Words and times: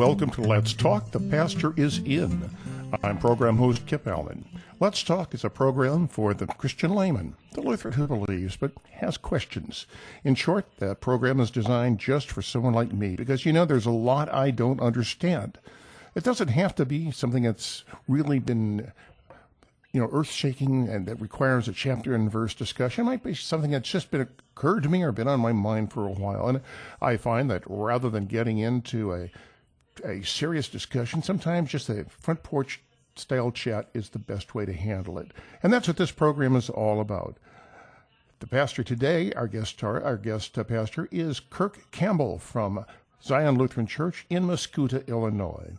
welcome 0.00 0.30
to 0.30 0.40
Let's 0.40 0.72
Talk. 0.72 1.10
The 1.10 1.20
pastor 1.20 1.74
is 1.76 1.98
in. 1.98 2.48
I'm 3.02 3.18
program 3.18 3.58
host 3.58 3.84
Kip 3.84 4.06
Allen. 4.06 4.46
Let's 4.80 5.02
Talk 5.02 5.34
is 5.34 5.44
a 5.44 5.50
program 5.50 6.08
for 6.08 6.32
the 6.32 6.46
Christian 6.46 6.94
layman, 6.94 7.34
the 7.52 7.60
Lutheran 7.60 7.92
who 7.92 8.06
believes 8.06 8.56
but 8.56 8.72
has 8.92 9.18
questions. 9.18 9.84
In 10.24 10.36
short, 10.36 10.64
that 10.78 11.02
program 11.02 11.38
is 11.38 11.50
designed 11.50 11.98
just 11.98 12.30
for 12.30 12.40
someone 12.40 12.72
like 12.72 12.94
me 12.94 13.14
because 13.14 13.44
you 13.44 13.52
know 13.52 13.66
there's 13.66 13.84
a 13.84 13.90
lot 13.90 14.32
I 14.32 14.50
don't 14.50 14.80
understand. 14.80 15.58
It 16.14 16.24
doesn't 16.24 16.48
have 16.48 16.74
to 16.76 16.86
be 16.86 17.10
something 17.10 17.42
that's 17.42 17.84
really 18.08 18.38
been 18.38 18.92
you 19.92 20.00
know, 20.00 20.08
earth 20.12 20.30
shaking 20.30 20.88
and 20.88 21.04
that 21.06 21.20
requires 21.20 21.68
a 21.68 21.72
chapter 21.74 22.14
and 22.14 22.32
verse 22.32 22.54
discussion. 22.54 23.02
It 23.02 23.06
might 23.06 23.22
be 23.22 23.34
something 23.34 23.72
that's 23.72 23.90
just 23.90 24.10
been 24.10 24.22
occurred 24.22 24.84
to 24.84 24.88
me 24.88 25.02
or 25.02 25.12
been 25.12 25.28
on 25.28 25.40
my 25.40 25.52
mind 25.52 25.92
for 25.92 26.06
a 26.06 26.12
while. 26.12 26.48
And 26.48 26.62
I 27.02 27.18
find 27.18 27.50
that 27.50 27.64
rather 27.66 28.08
than 28.08 28.24
getting 28.24 28.56
into 28.56 29.12
a 29.12 29.30
a 30.04 30.22
serious 30.22 30.68
discussion, 30.68 31.22
sometimes 31.22 31.70
just 31.70 31.88
a 31.88 32.04
front 32.04 32.42
porch 32.42 32.80
style 33.16 33.50
chat 33.50 33.88
is 33.94 34.10
the 34.10 34.18
best 34.18 34.54
way 34.54 34.64
to 34.64 34.72
handle 34.72 35.18
it. 35.18 35.30
And 35.62 35.72
that's 35.72 35.88
what 35.88 35.96
this 35.96 36.10
program 36.10 36.56
is 36.56 36.70
all 36.70 37.00
about. 37.00 37.36
The 38.40 38.46
pastor 38.46 38.82
today, 38.82 39.32
our 39.34 39.46
guest, 39.46 39.84
our 39.84 40.16
guest 40.16 40.56
uh, 40.58 40.64
pastor, 40.64 41.08
is 41.10 41.40
Kirk 41.40 41.90
Campbell 41.90 42.38
from 42.38 42.86
Zion 43.22 43.58
Lutheran 43.58 43.86
Church 43.86 44.24
in 44.30 44.44
Mascoutah, 44.46 45.06
Illinois. 45.06 45.74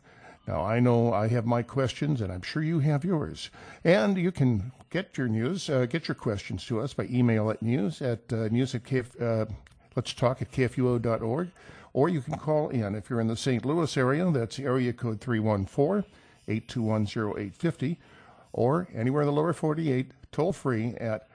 Now, 0.48 0.64
I 0.64 0.80
know 0.80 1.14
I 1.14 1.28
have 1.28 1.46
my 1.46 1.64
questions, 1.64 2.22
and 2.22 2.32
I'm 2.32 2.42
sure 2.42 2.62
you 2.62 2.80
have 2.80 3.06
yours. 3.06 3.50
And 3.84 4.18
you 4.18 4.32
can 4.32 4.72
get 4.90 5.18
your 5.18 5.28
news, 5.28 5.70
uh, 5.70 5.86
get 5.86 6.08
your 6.08 6.16
questions 6.16 6.66
to 6.66 6.82
us 6.82 6.94
by 6.94 7.06
email 7.06 7.50
at 7.50 7.62
news 7.62 8.02
at 8.02 8.32
uh, 8.32 8.48
news 8.50 8.76
at 8.76 8.84
KF, 8.84 9.22
uh, 9.22 9.46
let's 9.96 10.14
talk 10.14 10.42
at 10.42 10.52
kfuo.org, 10.52 11.50
or 11.94 12.10
you 12.10 12.22
can 12.22 12.38
call 12.38 12.70
in 12.70 12.96
if 12.96 13.10
you're 13.10 13.22
in 13.22 13.28
the 13.28 13.38
St. 13.38 13.66
Louis 13.66 13.96
area. 13.98 14.30
That's 14.32 14.60
area 14.60 14.94
code 14.94 15.22
314 15.22 16.10
821 16.48 17.04
0850, 17.04 18.00
or 18.54 18.88
anywhere 18.94 19.22
in 19.22 19.28
the 19.28 19.34
lower 19.34 19.54
48, 19.54 20.12
toll 20.32 20.54
free 20.54 20.96
at 20.96 21.28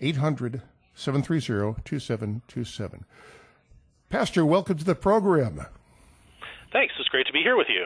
800 0.00 0.62
730 0.94 1.82
2727. 1.84 3.04
Pastor, 4.10 4.44
welcome 4.44 4.78
to 4.78 4.84
the 4.84 4.94
program. 4.94 5.66
Thanks. 6.72 6.94
It's 6.98 7.08
great 7.08 7.26
to 7.26 7.32
be 7.32 7.42
here 7.42 7.56
with 7.56 7.68
you. 7.68 7.84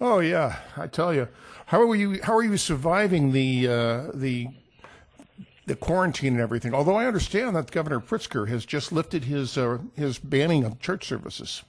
Oh 0.00 0.18
yeah, 0.18 0.58
I 0.76 0.86
tell 0.86 1.14
you, 1.14 1.28
how 1.66 1.80
are 1.80 1.94
you? 1.94 2.20
How 2.22 2.36
are 2.36 2.42
you 2.42 2.56
surviving 2.58 3.32
the 3.32 3.66
uh, 3.66 4.10
the 4.12 4.48
the 5.66 5.76
quarantine 5.76 6.34
and 6.34 6.42
everything? 6.42 6.72
Although 6.72 6.96
I 6.96 7.06
understand 7.06 7.56
that 7.56 7.70
Governor 7.70 8.00
Pritzker 8.00 8.48
has 8.48 8.64
just 8.64 8.92
lifted 8.92 9.24
his 9.24 9.58
uh, 9.58 9.78
his 9.94 10.18
banning 10.18 10.64
of 10.64 10.80
church 10.80 11.06
services 11.06 11.62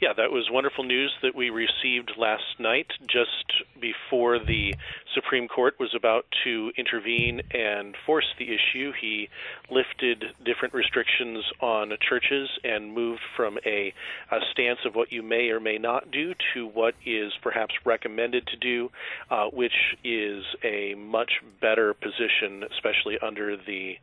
yeah, 0.00 0.14
that 0.16 0.30
was 0.30 0.48
wonderful 0.50 0.82
news 0.82 1.12
that 1.22 1.34
we 1.34 1.50
received 1.50 2.12
last 2.16 2.58
night 2.58 2.86
just 3.06 3.52
before 3.78 4.38
the 4.38 4.74
Supreme 5.14 5.46
Court 5.46 5.74
was 5.78 5.94
about 5.94 6.24
to 6.44 6.72
intervene 6.78 7.42
and 7.50 7.94
force 8.06 8.24
the 8.38 8.46
issue. 8.46 8.92
He 8.98 9.28
lifted 9.70 10.24
different 10.42 10.72
restrictions 10.72 11.44
on 11.60 11.92
churches 12.08 12.48
and 12.64 12.94
moved 12.94 13.20
from 13.36 13.58
a, 13.66 13.92
a 14.30 14.38
stance 14.52 14.78
of 14.86 14.94
what 14.94 15.12
you 15.12 15.22
may 15.22 15.50
or 15.50 15.60
may 15.60 15.76
not 15.76 16.10
do 16.10 16.32
to 16.54 16.66
what 16.66 16.94
is 17.04 17.32
perhaps 17.42 17.74
recommended 17.84 18.46
to 18.46 18.56
do, 18.56 18.90
uh, 19.30 19.48
which 19.52 19.96
is 20.02 20.44
a 20.64 20.94
much 20.94 21.32
better 21.60 21.92
position, 21.92 22.64
especially 22.72 23.18
under 23.20 23.54
the 23.54 23.96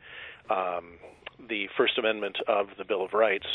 um, 0.52 0.94
the 1.48 1.68
First 1.78 1.98
Amendment 1.98 2.38
of 2.48 2.68
the 2.78 2.86
Bill 2.86 3.04
of 3.04 3.14
Rights. 3.14 3.48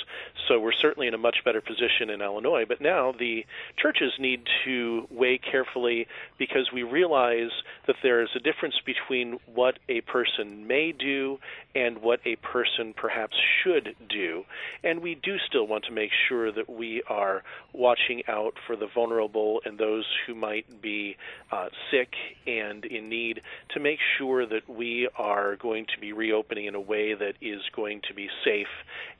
So 0.49 0.59
we're 0.61 0.73
certainly 0.73 1.09
in 1.09 1.15
a 1.15 1.19
much 1.19 1.39
better 1.45 1.61
position 1.61 2.11
in 2.11 2.23
Illinois. 2.23 2.65
But 2.67 2.81
now 2.81 3.13
the 3.13 3.45
churches 3.77 4.13
need 4.19 4.43
to 4.65 5.07
weigh 5.11 5.39
carefully 5.39 6.07
because 6.39 6.71
we 6.73 6.83
realize 6.83 7.51
that 7.87 7.97
there 8.03 8.23
is 8.23 8.31
a 8.35 8.41
difference 8.41 8.81
between 8.85 9.39
what 9.47 9.79
a 9.89 10.01
person 10.03 10.67
may 10.67 10.93
do 10.93 11.39
and 11.75 12.03
what 12.03 12.21
a 12.27 12.37
person 12.37 12.93
perhaps 12.95 13.37
should 13.63 13.95
do. 14.09 14.45
And 14.85 15.01
we 15.01 15.15
do 15.15 15.37
still 15.47 15.67
want 15.67 15.85
to 15.85 15.93
make 15.93 16.11
sure 16.29 16.53
that 16.53 16.69
we 16.69 17.03
are 17.09 17.43
watching 17.73 18.23
out 18.29 18.55
for 18.67 18.77
the 18.77 18.89
vulnerable 18.95 19.63
and 19.65 19.79
those 19.79 20.07
who 20.27 20.35
might 20.35 20.83
be 20.83 21.17
uh, 21.51 21.69
sick 21.91 22.15
and 22.47 22.85
in 22.85 23.09
need 23.09 23.41
to 23.71 23.81
make 23.81 23.99
sure 24.19 24.47
that 24.47 24.69
we 24.69 25.09
are 25.17 25.57
going 25.57 25.87
to 25.95 26.01
be 26.01 26.13
reopening 26.13 26.67
in 26.67 26.75
a 26.75 26.81
way 26.81 27.15
that 27.15 27.35
is 27.41 27.63
going 27.75 28.01
to 28.09 28.15
be 28.15 28.29
safe 28.45 28.67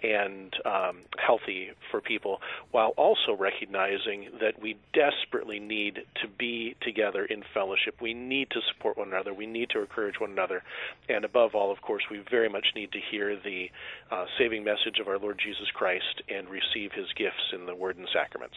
and 0.03 0.55
um, 0.65 0.99
healthy 1.19 1.71
for 1.91 2.01
people, 2.01 2.41
while 2.71 2.91
also 2.97 3.33
recognizing 3.39 4.29
that 4.41 4.61
we 4.61 4.77
desperately 4.93 5.61
need 5.61 6.01
to 6.21 6.29
be 6.29 6.75
together 6.81 7.25
in 7.25 7.43
fellowship. 7.55 8.01
We 8.01 8.15
need 8.15 8.51
to 8.51 8.61
support 8.73 8.97
one 8.99 9.09
another. 9.09 9.33
We 9.33 9.47
need 9.47 9.71
to 9.71 9.81
encourage 9.81 10.21
one 10.21 10.33
another. 10.33 10.63
And 11.09 11.25
above 11.25 11.55
all, 11.55 11.71
of 11.71 11.81
course, 11.81 12.03
we 12.11 12.19
very 12.31 12.42
much 12.49 12.67
need 12.75 12.93
to 12.93 13.01
hear 13.11 13.37
the 13.37 13.71
uh, 14.11 14.27
saving 14.39 14.65
message 14.65 14.99
of 15.01 15.09
our 15.09 15.19
Lord 15.19 15.39
Jesus 15.43 15.69
Christ 15.75 16.23
and 16.29 16.49
receive 16.49 16.93
his 16.93 17.07
gifts 17.17 17.53
in 17.53 17.67
the 17.67 17.75
Word 17.75 17.97
and 17.97 18.09
sacraments. 18.13 18.57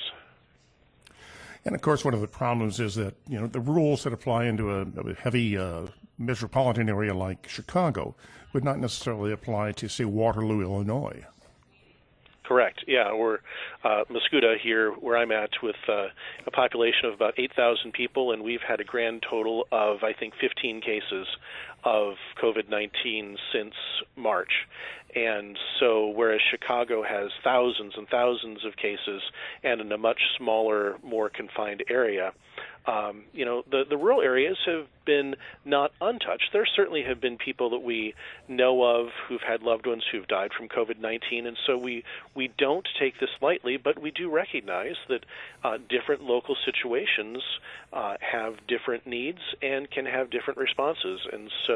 And 1.66 1.74
of 1.74 1.82
course, 1.82 2.06
one 2.06 2.14
of 2.14 2.22
the 2.22 2.28
problems 2.28 2.80
is 2.80 2.96
that 2.96 3.16
you 3.28 3.40
know 3.40 3.48
the 3.48 3.60
rules 3.60 4.04
that 4.04 4.14
apply 4.14 4.46
into 4.46 4.72
a, 4.72 4.82
a 4.82 5.14
heavy 5.16 5.58
uh, 5.58 5.88
metropolitan 6.18 6.90
area 6.90 7.14
like 7.14 7.48
Chicago 7.48 8.16
would 8.54 8.64
not 8.64 8.80
necessarily 8.80 9.32
apply 9.32 9.74
to, 9.74 9.90
say, 9.90 10.06
Waterloo, 10.06 10.62
Illinois. 10.62 11.26
Correct. 12.46 12.86
Yeah, 12.88 13.14
we're 13.14 13.40
uh, 13.84 14.04
Mascoutah 14.10 14.60
here, 14.62 14.92
where 14.92 15.18
I'm 15.18 15.32
at, 15.32 15.50
with 15.64 15.76
uh, 15.90 16.08
a 16.46 16.52
population 16.52 17.06
of 17.06 17.14
about 17.14 17.34
8,000 17.38 17.92
people, 17.92 18.32
and 18.32 18.44
we've 18.44 18.62
had 18.62 18.80
a 18.80 18.84
grand 18.84 19.26
total 19.28 19.68
of, 19.72 20.04
I 20.04 20.14
think, 20.14 20.36
15 20.40 20.82
cases 20.82 21.28
of 21.86 22.16
COVID 22.42 22.70
19 22.70 23.38
since 23.54 23.74
March. 24.16 24.52
And 25.16 25.58
so, 25.80 26.08
whereas 26.08 26.42
Chicago 26.52 27.02
has 27.02 27.32
thousands 27.44 27.94
and 27.96 28.08
thousands 28.10 28.66
of 28.66 28.76
cases 28.76 29.22
and 29.64 29.80
in 29.80 29.92
a 29.92 29.98
much 29.98 30.20
smaller, 30.38 30.98
more 31.04 31.30
confined 31.30 31.84
area, 31.90 32.34
um, 32.88 33.24
you 33.34 33.46
know, 33.46 33.64
the, 33.70 33.84
the 33.90 33.98
rural 33.98 34.22
areas 34.22 34.58
have 34.66 34.86
been 35.06 35.36
not 35.64 35.92
untouched. 36.02 36.50
There 36.54 36.68
certainly 36.76 37.04
have 37.04 37.20
been 37.20 37.38
people 37.38 37.72
that 37.72 37.80
we 37.80 38.14
know 38.48 38.84
of 38.84 39.08
who've 39.28 39.42
had 39.42 39.64
loved 39.64 39.88
ones 39.88 40.04
who've 40.12 40.28
died 40.28 40.52
from 40.56 40.68
COVID 40.68 41.00
19, 41.00 41.48
and 41.48 41.58
so 41.66 41.78
we, 41.78 42.04
we 42.36 42.52
don't 42.58 42.88
take 43.00 43.20
this 43.20 43.30
lightly, 43.42 43.78
but 43.78 44.00
we 44.00 44.12
do 44.12 44.30
recognize 44.30 44.96
that 45.10 45.26
uh, 45.64 45.78
different 45.90 46.24
local 46.24 46.56
situations 46.64 47.42
uh, 47.92 48.16
have 48.20 48.54
different 48.68 49.08
needs 49.08 49.40
and 49.62 49.90
can 49.90 50.06
have 50.06 50.30
different 50.30 50.60
responses. 50.60 51.22
And 51.32 51.50
so 51.66 51.75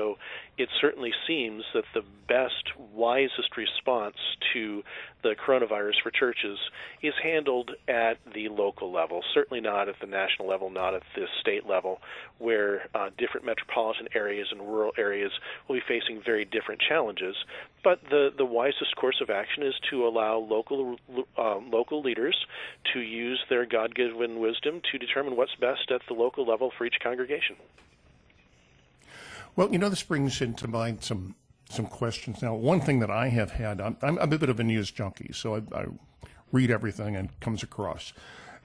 it 0.58 0.70
certainly 0.82 1.12
seems 1.28 1.64
that 1.74 1.86
the 1.94 2.04
best, 2.28 2.78
wisest 2.94 3.56
response 3.58 4.16
to 4.54 4.84
the 5.24 5.36
coronavirus 5.46 6.02
for 6.04 6.12
churches 6.12 6.58
is 7.02 7.14
handled 7.24 7.72
at 7.88 8.18
the 8.34 8.50
local 8.50 8.92
level, 8.92 9.22
certainly 9.34 9.62
not 9.62 9.90
at 9.90 9.96
the 10.02 10.08
national 10.08 10.48
level, 10.48 10.70
not 10.70 10.94
at 10.94 11.04
the 11.16 11.26
state 11.42 11.66
level, 11.66 12.00
where 12.38 12.88
uh, 12.94 13.10
different 13.18 13.46
metropolitan 13.46 14.08
areas 14.16 14.48
and 14.52 14.62
rural 14.62 14.92
areas 14.98 15.32
will 15.68 15.76
be 15.76 15.84
facing 15.88 16.22
very 16.26 16.46
different 16.46 16.82
challenges. 16.88 17.36
But 17.84 18.02
the, 18.10 18.30
the 18.38 18.46
wisest 18.46 18.96
course 18.96 19.22
of 19.22 19.30
action 19.30 19.64
is 19.64 19.74
to 19.90 20.06
allow 20.06 20.38
local 20.38 20.98
uh, 21.38 21.58
local 21.58 22.02
leaders 22.02 22.38
to 22.94 23.00
use 23.00 23.40
their 23.50 23.66
God-given 23.66 24.40
wisdom 24.40 24.82
to 24.92 24.98
determine 24.98 25.36
what's 25.36 25.56
best 25.56 25.92
at 25.94 26.02
the 26.08 26.14
local 26.14 26.46
level 26.46 26.72
for 26.78 26.86
each 26.86 27.00
congregation. 27.02 27.56
Well, 29.60 29.74
you 29.74 29.78
know, 29.78 29.90
this 29.90 30.04
brings 30.04 30.40
into 30.40 30.70
mind 30.70 31.04
some 31.04 31.36
some 31.70 31.86
questions. 31.86 32.42
Now, 32.42 32.56
one 32.56 32.80
thing 32.80 33.02
that 33.02 33.12
I 33.12 33.28
have 33.28 33.52
had, 33.52 33.82
I'm, 33.82 33.98
I'm 34.02 34.18
a 34.18 34.26
bit 34.26 34.48
of 34.48 34.62
a 34.62 34.64
news 34.64 34.90
junkie, 34.90 35.32
so 35.34 35.56
I, 35.58 35.78
I 35.78 35.86
read 36.54 36.72
everything 36.72 37.18
and 37.18 37.38
comes 37.42 37.62
across. 37.62 38.14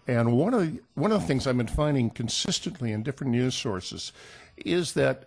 And 0.07 0.39
one 0.39 0.55
of 0.55 0.61
the, 0.61 0.81
one 0.95 1.11
of 1.11 1.21
the 1.21 1.27
things 1.27 1.49
I've 1.49 1.57
been 1.57 1.67
finding 1.67 2.11
consistently 2.11 2.93
in 2.93 3.03
different 3.03 3.33
news 3.33 3.57
sources 3.57 4.13
is 4.57 4.93
that 4.93 5.25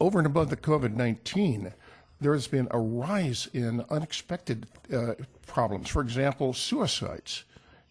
over 0.00 0.18
and 0.18 0.26
above 0.26 0.50
the 0.50 0.56
COVID 0.56 0.96
19, 0.96 1.72
there 2.20 2.32
has 2.32 2.48
been 2.48 2.66
a 2.72 2.80
rise 2.80 3.48
in 3.52 3.84
unexpected 3.88 4.66
uh, 4.92 5.14
problems. 5.46 5.88
For 5.88 6.02
example, 6.02 6.52
suicides 6.52 7.44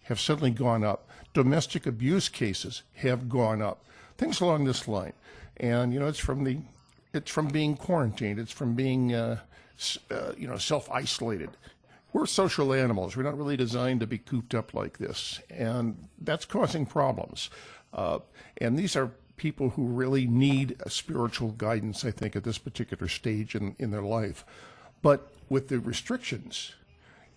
have 0.04 0.19
suddenly 0.19 0.51
gone 0.51 0.84
up, 0.84 1.07
domestic 1.34 1.86
abuse 1.86 2.28
cases 2.28 2.84
have 2.95 3.30
gone 3.30 3.62
up, 3.62 3.86
things 4.18 4.42
along 4.42 4.66
this 4.66 4.86
line. 4.86 5.13
And, 5.56 5.94
you 5.94 6.00
know, 6.01 6.07
it's 6.07 6.19
from 6.19 6.44
the 6.44 6.57
it's 7.16 7.32
from 7.32 7.48
being 7.48 7.78
quarantined. 7.78 8.40
It's 8.40 8.52
from 8.52 8.76
being, 8.76 9.14
uh, 9.14 9.40
uh, 10.12 10.34
you 10.38 10.48
know, 10.48 10.58
self-isolated. 10.58 11.50
We're 12.14 12.26
social 12.28 12.74
animals. 12.74 13.16
We're 13.16 13.24
not 13.24 13.38
really 13.38 13.58
designed 13.58 14.00
to 14.02 14.08
be 14.08 14.18
cooped 14.18 14.54
up 14.56 14.74
like 14.74 14.98
this, 14.98 15.42
and 15.50 16.08
that's 16.22 16.46
causing 16.46 16.86
problems. 16.86 17.50
Uh, 17.94 18.20
and 18.62 18.78
these 18.78 18.96
are 18.96 19.12
people 19.38 19.72
who 19.72 19.86
really 19.88 20.26
need 20.28 20.76
spiritual 20.88 21.52
guidance, 21.52 22.06
I 22.06 22.12
think, 22.12 22.36
at 22.36 22.44
this 22.44 22.58
particular 22.58 23.10
stage 23.10 23.56
in, 23.56 23.76
in 23.80 23.92
their 23.92 24.02
life. 24.02 24.46
But 25.02 25.34
with 25.50 25.68
the 25.68 25.80
restrictions, 25.80 26.74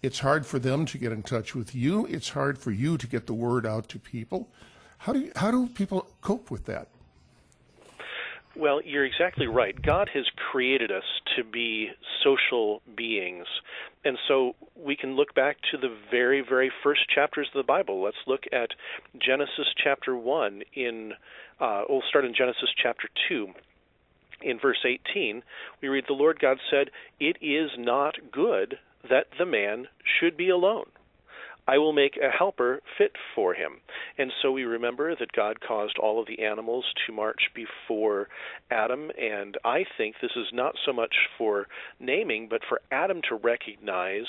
It's 0.02 0.20
hard 0.20 0.46
for 0.46 0.58
them 0.58 0.86
to 0.86 0.98
get 0.98 1.12
in 1.12 1.22
touch 1.22 1.54
with 1.54 1.74
you. 1.74 2.06
It's 2.06 2.30
hard 2.30 2.58
for 2.58 2.70
you 2.70 2.96
to 2.98 3.06
get 3.06 3.26
the 3.26 3.34
word 3.34 3.66
out 3.66 3.88
to 3.88 3.98
people. 3.98 4.48
How 4.98 5.12
do 5.12 5.20
you, 5.20 5.32
how 5.36 5.50
do 5.50 5.66
people 5.68 6.08
cope 6.20 6.50
with 6.50 6.66
that? 6.66 6.88
Well, 8.58 8.80
you're 8.84 9.04
exactly 9.04 9.46
right. 9.46 9.80
God 9.80 10.10
has 10.14 10.24
created 10.50 10.90
us 10.90 11.04
to 11.36 11.44
be 11.44 11.90
social 12.24 12.82
beings. 12.96 13.46
And 14.04 14.18
so 14.26 14.56
we 14.74 14.96
can 14.96 15.14
look 15.14 15.32
back 15.32 15.58
to 15.70 15.78
the 15.78 15.94
very, 16.10 16.40
very 16.46 16.72
first 16.82 17.02
chapters 17.08 17.48
of 17.54 17.58
the 17.58 17.66
Bible. 17.66 18.02
Let's 18.02 18.16
look 18.26 18.42
at 18.52 18.70
Genesis 19.16 19.66
chapter 19.76 20.16
1 20.16 20.62
in, 20.74 21.12
uh, 21.60 21.84
we'll 21.88 22.02
start 22.08 22.24
in 22.24 22.34
Genesis 22.34 22.70
chapter 22.82 23.08
2. 23.28 23.46
In 24.42 24.58
verse 24.58 24.84
18, 24.84 25.44
we 25.80 25.86
read, 25.86 26.04
The 26.08 26.14
Lord 26.14 26.40
God 26.40 26.58
said, 26.68 26.90
It 27.20 27.36
is 27.40 27.70
not 27.78 28.16
good 28.32 28.78
that 29.08 29.26
the 29.38 29.46
man 29.46 29.86
should 30.18 30.36
be 30.36 30.48
alone. 30.48 30.86
I 31.68 31.76
will 31.76 31.92
make 31.92 32.16
a 32.16 32.30
helper 32.30 32.80
fit 32.96 33.12
for 33.34 33.52
him. 33.52 33.80
And 34.16 34.32
so 34.40 34.50
we 34.50 34.64
remember 34.64 35.14
that 35.14 35.32
God 35.32 35.60
caused 35.60 35.98
all 35.98 36.18
of 36.18 36.26
the 36.26 36.42
animals 36.42 36.86
to 37.06 37.12
march 37.12 37.50
before 37.54 38.28
Adam, 38.70 39.10
and 39.20 39.58
I 39.64 39.84
think 39.98 40.16
this 40.22 40.30
is 40.34 40.46
not 40.50 40.74
so 40.86 40.94
much 40.94 41.14
for 41.36 41.66
naming, 42.00 42.48
but 42.48 42.62
for 42.66 42.80
Adam 42.90 43.20
to 43.28 43.36
recognize 43.36 44.24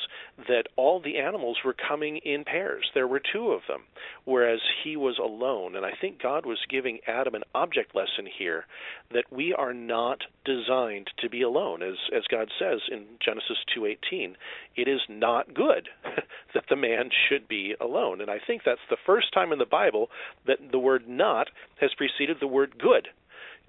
that 0.49 0.65
all 0.75 0.99
the 0.99 1.17
animals 1.17 1.57
were 1.63 1.75
coming 1.87 2.17
in 2.17 2.43
pairs. 2.43 2.91
There 2.93 3.07
were 3.07 3.21
two 3.21 3.51
of 3.51 3.61
them, 3.69 3.83
whereas 4.25 4.59
he 4.83 4.97
was 4.97 5.17
alone. 5.17 5.77
And 5.77 5.85
I 5.85 5.91
think 5.99 6.21
God 6.21 6.45
was 6.45 6.59
giving 6.69 6.99
Adam 7.07 7.35
an 7.35 7.43
object 7.55 7.95
lesson 7.95 8.27
here 8.37 8.65
that 9.11 9.31
we 9.31 9.53
are 9.53 9.73
not 9.73 10.19
designed 10.43 11.09
to 11.19 11.29
be 11.29 11.41
alone. 11.41 11.81
As, 11.83 11.95
as 12.15 12.23
God 12.29 12.49
says 12.59 12.81
in 12.91 13.05
Genesis 13.23 13.57
2.18, 13.77 14.33
it 14.75 14.87
is 14.89 15.01
not 15.07 15.53
good 15.53 15.87
that 16.53 16.65
the 16.69 16.75
man 16.75 17.09
should 17.29 17.47
be 17.47 17.75
alone. 17.79 18.21
And 18.21 18.29
I 18.29 18.39
think 18.45 18.63
that's 18.65 18.79
the 18.89 18.97
first 19.05 19.33
time 19.33 19.51
in 19.51 19.59
the 19.59 19.65
Bible 19.65 20.09
that 20.47 20.57
the 20.71 20.79
word 20.79 21.07
not 21.07 21.47
has 21.79 21.91
preceded 21.95 22.37
the 22.39 22.47
word 22.47 22.79
good. 22.79 23.07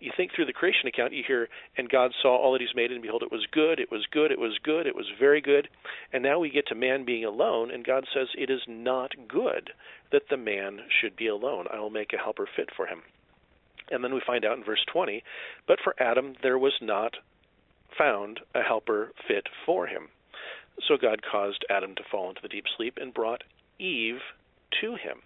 You 0.01 0.11
think 0.17 0.33
through 0.35 0.47
the 0.47 0.55
creation 0.55 0.89
account, 0.89 1.13
you 1.13 1.23
hear, 1.27 1.49
and 1.77 1.91
God 1.91 2.13
saw 2.23 2.35
all 2.35 2.53
that 2.53 2.63
He's 2.63 2.75
made, 2.75 2.91
and 2.91 3.03
behold, 3.03 3.23
it 3.23 3.31
was 3.31 3.47
good, 3.53 3.79
it 3.79 3.91
was 3.91 4.07
good, 4.11 4.33
it 4.33 4.39
was 4.39 4.59
good, 4.63 4.87
it 4.87 4.97
was 4.97 5.07
very 5.19 5.43
good. 5.43 5.69
And 6.11 6.23
now 6.23 6.39
we 6.39 6.49
get 6.49 6.67
to 6.69 6.75
man 6.75 7.05
being 7.05 7.27
alone, 7.27 7.71
and 7.71 7.85
God 7.85 8.07
says, 8.15 8.29
It 8.35 8.49
is 8.49 8.63
not 8.67 9.13
good 9.29 9.71
that 10.11 10.23
the 10.31 10.39
man 10.39 10.81
should 10.89 11.17
be 11.17 11.27
alone. 11.27 11.67
I 11.71 11.81
will 11.81 11.91
make 11.91 12.15
a 12.15 12.19
helper 12.19 12.49
fit 12.57 12.71
for 12.75 12.87
him. 12.87 13.03
And 13.91 14.03
then 14.03 14.15
we 14.15 14.23
find 14.27 14.45
out 14.45 14.57
in 14.57 14.65
verse 14.65 14.85
20, 14.91 15.23
but 15.67 15.79
for 15.85 15.95
Adam 16.01 16.35
there 16.43 16.59
was 16.59 16.75
not 16.81 17.15
found 17.99 18.41
a 18.55 18.63
helper 18.63 19.13
fit 19.29 19.49
for 19.67 19.87
him. 19.87 20.09
So 20.89 20.97
God 20.97 21.21
caused 21.23 21.65
Adam 21.71 21.95
to 21.97 22.03
fall 22.11 22.29
into 22.29 22.43
the 22.43 22.49
deep 22.49 22.65
sleep 22.77 22.99
and 23.01 23.15
brought 23.15 23.43
Eve 23.79 24.21
to 24.81 24.93
him. 24.93 25.19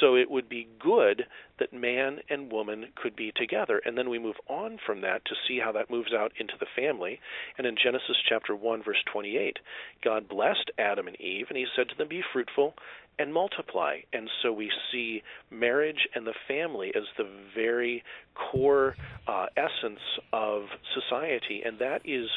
So 0.00 0.16
it 0.16 0.30
would 0.30 0.48
be 0.48 0.68
good 0.78 1.24
that 1.58 1.72
man 1.72 2.18
and 2.28 2.52
woman 2.52 2.86
could 2.96 3.16
be 3.16 3.32
together. 3.34 3.80
And 3.84 3.96
then 3.96 4.10
we 4.10 4.18
move 4.18 4.36
on 4.48 4.78
from 4.84 5.00
that 5.02 5.24
to 5.24 5.34
see 5.48 5.58
how 5.58 5.72
that 5.72 5.90
moves 5.90 6.12
out 6.12 6.32
into 6.38 6.54
the 6.60 6.66
family. 6.76 7.20
And 7.56 7.66
in 7.66 7.76
Genesis 7.82 8.16
chapter 8.28 8.54
1 8.54 8.82
verse 8.82 9.02
28, 9.12 9.58
God 10.04 10.28
blessed 10.28 10.70
Adam 10.78 11.06
and 11.08 11.18
Eve 11.20 11.46
and 11.48 11.56
he 11.56 11.66
said 11.74 11.88
to 11.88 11.94
them 11.96 12.08
be 12.08 12.22
fruitful 12.32 12.74
and 13.18 13.32
multiply. 13.32 13.96
And 14.12 14.28
so 14.42 14.52
we 14.52 14.70
see 14.92 15.22
marriage 15.50 16.08
and 16.14 16.26
the 16.26 16.34
family 16.46 16.92
as 16.94 17.04
the 17.16 17.28
very 17.54 18.02
core 18.34 18.94
uh, 19.26 19.46
essence 19.56 20.00
of 20.32 20.64
society, 20.94 21.62
and 21.64 21.78
that 21.78 22.02
is 22.04 22.28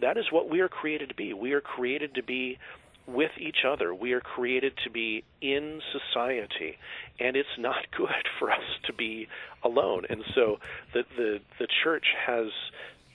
that 0.00 0.16
is 0.16 0.24
what 0.30 0.50
we 0.50 0.60
are 0.60 0.68
created 0.68 1.08
to 1.10 1.14
be. 1.14 1.32
We 1.32 1.52
are 1.52 1.60
created 1.60 2.14
to 2.16 2.22
be 2.22 2.58
with 3.06 3.32
each 3.38 3.64
other. 3.66 3.94
We 3.94 4.12
are 4.12 4.20
created 4.20 4.72
to 4.84 4.90
be 4.90 5.24
in 5.40 5.80
society, 5.92 6.76
and 7.20 7.36
it's 7.36 7.48
not 7.58 7.76
good 7.96 8.08
for 8.38 8.50
us 8.50 8.64
to 8.86 8.92
be 8.92 9.28
alone. 9.62 10.04
And 10.08 10.22
so 10.34 10.56
the 10.92 11.02
the 11.16 11.38
the 11.58 11.68
church 11.82 12.06
has 12.26 12.46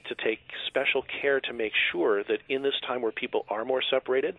to 0.07 0.15
take 0.15 0.39
special 0.67 1.03
care 1.21 1.39
to 1.39 1.53
make 1.53 1.73
sure 1.91 2.23
that 2.23 2.39
in 2.49 2.63
this 2.63 2.73
time 2.85 3.01
where 3.01 3.11
people 3.11 3.45
are 3.49 3.63
more 3.63 3.81
separated, 3.87 4.35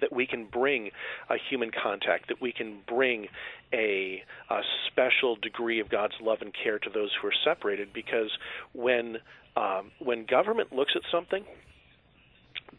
that 0.00 0.12
we 0.12 0.26
can 0.26 0.46
bring 0.46 0.90
a 1.30 1.36
human 1.48 1.70
contact, 1.70 2.28
that 2.28 2.40
we 2.40 2.52
can 2.52 2.80
bring 2.86 3.28
a, 3.72 4.22
a 4.50 4.60
special 4.90 5.36
degree 5.36 5.80
of 5.80 5.88
God's 5.88 6.14
love 6.20 6.38
and 6.40 6.52
care 6.52 6.78
to 6.78 6.90
those 6.90 7.10
who 7.20 7.28
are 7.28 7.34
separated. 7.44 7.92
Because 7.92 8.30
when 8.72 9.18
um, 9.56 9.92
when 10.00 10.26
government 10.26 10.72
looks 10.72 10.92
at 10.96 11.02
something, 11.12 11.44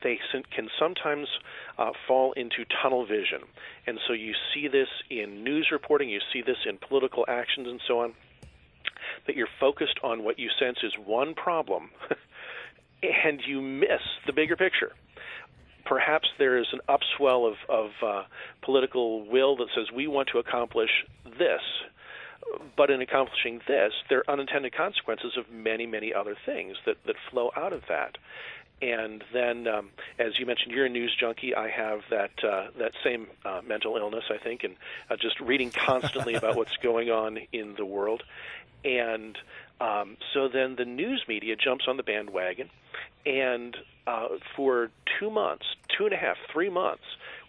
they 0.03 0.19
can 0.53 0.67
sometimes 0.77 1.27
uh, 1.77 1.91
fall 2.07 2.33
into 2.33 2.65
tunnel 2.81 3.05
vision, 3.05 3.41
and 3.87 3.99
so 4.07 4.13
you 4.13 4.33
see 4.53 4.67
this 4.67 4.87
in 5.09 5.43
news 5.43 5.69
reporting, 5.71 6.09
you 6.09 6.19
see 6.31 6.41
this 6.41 6.57
in 6.67 6.77
political 6.77 7.25
actions, 7.27 7.67
and 7.67 7.81
so 7.87 7.99
on. 7.99 8.13
That 9.27 9.35
you're 9.35 9.47
focused 9.59 9.99
on 10.03 10.23
what 10.23 10.39
you 10.39 10.49
sense 10.59 10.77
is 10.83 10.93
one 11.03 11.33
problem, 11.33 11.89
and 13.03 13.41
you 13.45 13.61
miss 13.61 14.01
the 14.25 14.33
bigger 14.33 14.55
picture 14.55 14.91
perhaps 15.85 16.27
there 16.37 16.57
is 16.57 16.67
an 16.73 16.79
upswell 16.89 17.47
of, 17.47 17.55
of 17.69 17.91
uh, 18.03 18.23
political 18.61 19.25
will 19.29 19.55
that 19.57 19.67
says 19.75 19.85
we 19.95 20.07
want 20.07 20.29
to 20.33 20.39
accomplish 20.39 20.89
this. 21.37 21.61
But 22.77 22.91
in 22.91 23.01
accomplishing 23.01 23.61
this, 23.67 23.91
there 24.09 24.19
are 24.19 24.33
unintended 24.33 24.75
consequences 24.75 25.33
of 25.37 25.49
many, 25.51 25.87
many 25.87 26.13
other 26.13 26.35
things 26.45 26.77
that, 26.85 26.97
that 27.05 27.15
flow 27.31 27.51
out 27.55 27.73
of 27.73 27.81
that. 27.89 28.17
And 28.81 29.23
then, 29.33 29.67
um, 29.67 29.89
as 30.19 30.37
you 30.37 30.45
mentioned, 30.45 30.73
you're 30.73 30.85
a 30.85 30.89
news 30.89 31.15
junkie. 31.17 31.55
I 31.55 31.69
have 31.69 32.01
that 32.09 32.43
uh, 32.43 32.67
that 32.77 32.91
same 33.03 33.27
uh, 33.45 33.61
mental 33.65 33.95
illness, 33.95 34.25
I 34.29 34.37
think, 34.37 34.63
and 34.63 34.75
uh, 35.09 35.15
just 35.15 35.39
reading 35.39 35.71
constantly 35.71 36.33
about 36.35 36.55
what's 36.55 36.75
going 36.77 37.09
on 37.09 37.39
in 37.53 37.75
the 37.75 37.85
world. 37.85 38.23
And 38.83 39.37
um, 39.79 40.17
so 40.33 40.47
then 40.47 40.75
the 40.75 40.85
news 40.85 41.23
media 41.27 41.55
jumps 41.55 41.85
on 41.87 41.97
the 41.97 42.03
bandwagon, 42.03 42.69
and 43.25 43.77
uh, 44.07 44.27
for 44.55 44.91
two 45.19 45.29
months, 45.29 45.65
two 45.97 46.05
and 46.05 46.13
a 46.13 46.17
half, 46.17 46.37
three 46.51 46.69
months, 46.69 47.03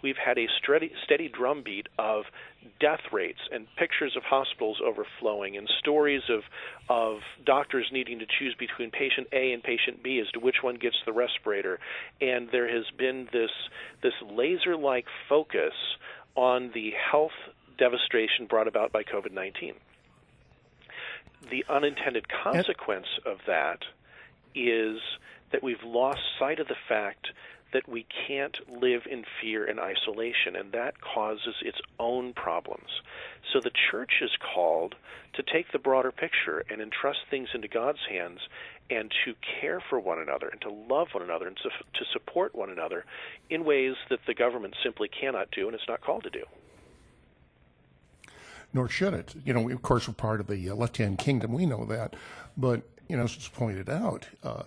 we've 0.07 0.17
had 0.17 0.39
a 0.39 0.47
steady, 0.63 0.93
steady 1.03 1.29
drumbeat 1.29 1.89
of 1.99 2.27
death 2.79 3.01
rates 3.11 3.41
and 3.51 3.67
pictures 3.75 4.15
of 4.17 4.23
hospitals 4.23 4.81
overflowing 4.81 5.57
and 5.57 5.69
stories 5.81 6.23
of 6.31 6.43
of 6.89 7.19
doctors 7.45 7.89
needing 7.91 8.21
to 8.21 8.27
choose 8.39 8.55
between 8.57 8.93
patient 8.93 9.27
A 9.33 9.53
and 9.53 9.65
patient 9.65 10.05
B 10.05 10.21
as 10.21 10.31
to 10.31 10.39
which 10.39 10.63
one 10.63 10.77
gets 10.77 10.95
the 11.07 11.13
respirator. 11.13 11.81
And 12.21 12.49
there 12.53 12.73
has 12.73 12.85
been 12.97 13.29
this 13.33 13.51
this 14.01 14.15
laser 14.31 14.77
like 14.77 15.07
focus 15.29 15.75
on 16.37 16.71
the 16.73 16.93
health 17.11 17.37
devastation 17.77 18.47
brought 18.49 18.69
about 18.69 18.93
by 18.93 19.03
COVID 19.03 19.33
nineteen. 19.33 19.75
The 21.51 21.65
unintended 21.69 22.27
consequence 22.29 23.09
of 23.25 23.39
that 23.49 23.81
is 24.55 25.01
that 25.51 25.65
we've 25.65 25.83
lost 25.85 26.21
sight 26.39 26.61
of 26.61 26.69
the 26.69 26.77
fact 26.89 27.27
that 27.73 27.89
we 27.89 28.07
can't 28.27 28.59
live 28.81 29.03
in 29.11 29.25
fear 29.41 29.65
and 29.65 29.81
isolation, 29.81 30.57
and 30.57 30.73
that 30.73 31.01
causes 31.01 31.57
its 31.63 31.79
own 31.99 32.33
problems. 32.33 33.03
So 33.53 33.61
the 33.61 33.73
church 33.91 34.23
is 34.23 34.31
called 34.55 34.95
to 35.35 35.43
take 35.43 35.73
the 35.73 35.79
broader 35.79 36.13
picture 36.13 36.65
and 36.71 36.81
entrust 36.81 37.21
things 37.31 37.49
into 37.55 37.69
God's 37.69 38.07
hands 38.09 38.41
and 38.89 39.13
to 39.25 39.35
care 39.61 39.81
for 39.81 39.99
one 39.99 40.19
another 40.19 40.49
and 40.49 40.61
to 40.63 40.71
love 40.71 41.09
one 41.13 41.25
another 41.25 41.47
and 41.47 41.57
to, 41.57 41.69
to 41.69 42.05
support 42.13 42.55
one 42.55 42.71
another 42.71 43.05
in 43.51 43.65
ways 43.65 43.95
that 44.11 44.21
the 44.27 44.35
government 44.35 44.75
simply 44.83 45.09
cannot 45.09 45.51
do 45.51 45.67
and 45.67 45.75
it's 45.75 45.89
not 45.89 46.01
called 46.01 46.23
to 46.23 46.31
do. 46.31 46.45
Nor 48.73 48.89
should 48.89 49.15
it. 49.15 49.35
You 49.45 49.55
know, 49.55 49.63
we, 49.63 49.73
of 49.73 49.83
course, 49.83 50.07
we're 50.07 50.15
part 50.15 50.41
of 50.41 50.47
the 50.47 50.71
uh, 50.71 50.75
left 50.75 50.99
hand 50.99 51.19
kingdom. 51.19 51.53
We 51.53 51.67
know 51.67 51.85
that. 51.87 52.15
But, 52.57 52.83
you 53.09 53.17
know, 53.17 53.25
as 53.25 53.35
it's 53.35 53.49
pointed 53.49 53.89
out, 53.89 54.27
uh, 54.43 54.65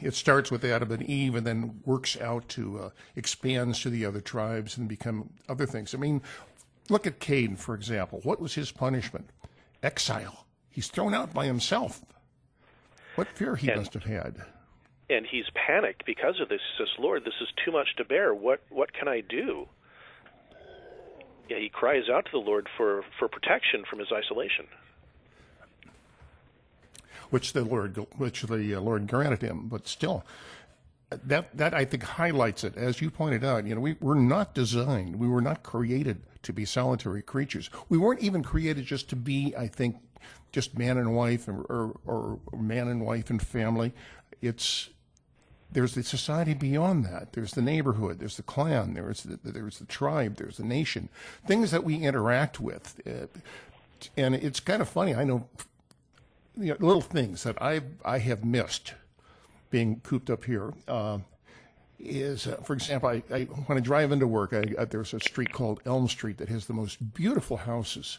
it 0.00 0.14
starts 0.14 0.50
with 0.50 0.64
Adam 0.64 0.90
and 0.92 1.02
Eve 1.02 1.34
and 1.34 1.46
then 1.46 1.80
works 1.84 2.20
out 2.20 2.48
to 2.50 2.78
uh, 2.78 2.90
expands 3.16 3.80
to 3.82 3.90
the 3.90 4.04
other 4.04 4.20
tribes 4.20 4.76
and 4.76 4.88
become 4.88 5.30
other 5.48 5.66
things. 5.66 5.94
I 5.94 5.98
mean, 5.98 6.22
look 6.88 7.06
at 7.06 7.20
Cain, 7.20 7.56
for 7.56 7.74
example. 7.74 8.20
What 8.22 8.40
was 8.40 8.54
his 8.54 8.70
punishment? 8.70 9.30
Exile. 9.82 10.46
He's 10.70 10.88
thrown 10.88 11.14
out 11.14 11.32
by 11.32 11.46
himself. 11.46 12.04
What 13.14 13.28
fear 13.28 13.56
he 13.56 13.68
and, 13.68 13.78
must 13.80 13.94
have 13.94 14.04
had. 14.04 14.42
And 15.08 15.26
he's 15.26 15.44
panicked 15.54 16.04
because 16.04 16.40
of 16.40 16.48
this. 16.48 16.60
He 16.76 16.82
says, 16.82 16.92
Lord, 16.98 17.24
this 17.24 17.34
is 17.40 17.48
too 17.64 17.70
much 17.70 17.96
to 17.96 18.04
bear. 18.04 18.34
What 18.34 18.62
what 18.70 18.92
can 18.92 19.08
I 19.08 19.20
do? 19.20 19.68
Yeah, 21.48 21.58
he 21.58 21.68
cries 21.68 22.08
out 22.10 22.24
to 22.24 22.30
the 22.32 22.38
Lord 22.38 22.68
for, 22.76 23.04
for 23.18 23.28
protection 23.28 23.84
from 23.88 23.98
his 23.98 24.08
isolation 24.10 24.66
which 27.30 27.52
the 27.52 27.64
Lord 27.64 27.96
which 28.16 28.42
the 28.42 28.74
uh, 28.74 28.80
Lord 28.80 29.06
granted 29.06 29.42
him. 29.42 29.68
But 29.68 29.88
still, 29.88 30.24
that 31.10 31.56
that 31.56 31.74
I 31.74 31.84
think 31.84 32.02
highlights 32.02 32.64
it. 32.64 32.76
As 32.76 33.00
you 33.00 33.10
pointed 33.10 33.44
out, 33.44 33.66
you 33.66 33.74
know, 33.74 33.80
we 33.80 33.96
were 34.00 34.14
not 34.14 34.54
designed, 34.54 35.16
we 35.16 35.28
were 35.28 35.42
not 35.42 35.62
created 35.62 36.22
to 36.42 36.52
be 36.52 36.64
solitary 36.64 37.22
creatures. 37.22 37.70
We 37.88 37.98
weren't 37.98 38.20
even 38.20 38.42
created 38.42 38.84
just 38.84 39.08
to 39.10 39.16
be, 39.16 39.54
I 39.56 39.66
think, 39.66 39.96
just 40.52 40.78
man 40.78 40.98
and 40.98 41.16
wife 41.16 41.48
or, 41.48 41.62
or, 41.62 41.98
or 42.06 42.58
man 42.58 42.88
and 42.88 43.04
wife 43.04 43.30
and 43.30 43.40
family. 43.42 43.92
It's 44.40 44.90
there's 45.72 45.94
the 45.94 46.04
society 46.04 46.54
beyond 46.54 47.04
that. 47.06 47.32
There's 47.32 47.52
the 47.52 47.62
neighborhood. 47.62 48.20
There's 48.20 48.36
the 48.36 48.44
clan. 48.44 48.94
There's 48.94 49.24
the, 49.24 49.38
there's 49.42 49.80
the 49.80 49.86
tribe. 49.86 50.36
There's 50.36 50.58
the 50.58 50.64
nation. 50.64 51.08
Things 51.46 51.72
that 51.72 51.82
we 51.82 51.96
interact 51.96 52.60
with. 52.60 53.00
And 54.16 54.34
it's 54.36 54.60
kind 54.60 54.80
of 54.80 54.88
funny. 54.88 55.14
I 55.14 55.24
know, 55.24 55.48
you 56.58 56.68
know 56.70 56.76
little 56.80 57.00
things 57.00 57.42
that 57.44 57.60
I 57.60 57.80
I 58.04 58.18
have 58.18 58.44
missed 58.44 58.94
being 59.70 60.00
cooped 60.00 60.30
up 60.30 60.44
here. 60.44 60.72
Uh, 60.86 61.18
is, 61.98 62.46
uh, 62.46 62.56
for 62.56 62.74
example, 62.74 63.08
I, 63.08 63.22
I, 63.32 63.44
when 63.44 63.78
I 63.78 63.80
drive 63.80 64.12
into 64.12 64.26
work, 64.26 64.52
I, 64.52 64.74
uh, 64.76 64.84
there's 64.84 65.14
a 65.14 65.20
street 65.20 65.52
called 65.52 65.80
Elm 65.86 66.06
Street 66.06 66.36
that 66.38 66.48
has 66.50 66.66
the 66.66 66.74
most 66.74 67.14
beautiful 67.14 67.56
houses, 67.56 68.18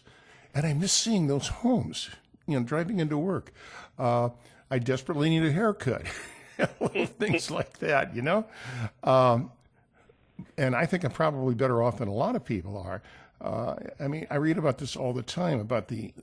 and 0.55 0.65
I 0.65 0.73
miss 0.73 0.91
seeing 0.91 1.27
those 1.27 1.47
homes. 1.47 2.09
You 2.47 2.59
know, 2.59 2.65
driving 2.65 2.99
into 2.99 3.17
work, 3.17 3.51
uh, 3.99 4.29
I 4.71 4.79
desperately 4.79 5.29
need 5.29 5.43
a 5.43 5.51
haircut. 5.51 6.03
little 6.79 7.05
things 7.19 7.51
like 7.51 7.79
that, 7.79 8.15
you 8.15 8.21
know. 8.21 8.45
Um, 9.03 9.51
and 10.57 10.75
I 10.75 10.85
think 10.85 11.03
I'm 11.03 11.11
probably 11.11 11.55
better 11.55 11.81
off 11.81 11.97
than 11.99 12.07
a 12.07 12.13
lot 12.13 12.35
of 12.35 12.43
people 12.43 12.77
are. 12.77 13.01
Uh, 13.41 13.75
I 13.99 14.07
mean, 14.07 14.27
I 14.29 14.35
read 14.35 14.57
about 14.57 14.77
this 14.77 14.95
all 14.95 15.13
the 15.13 15.23
time 15.23 15.59
about 15.59 15.87
the 15.87 16.13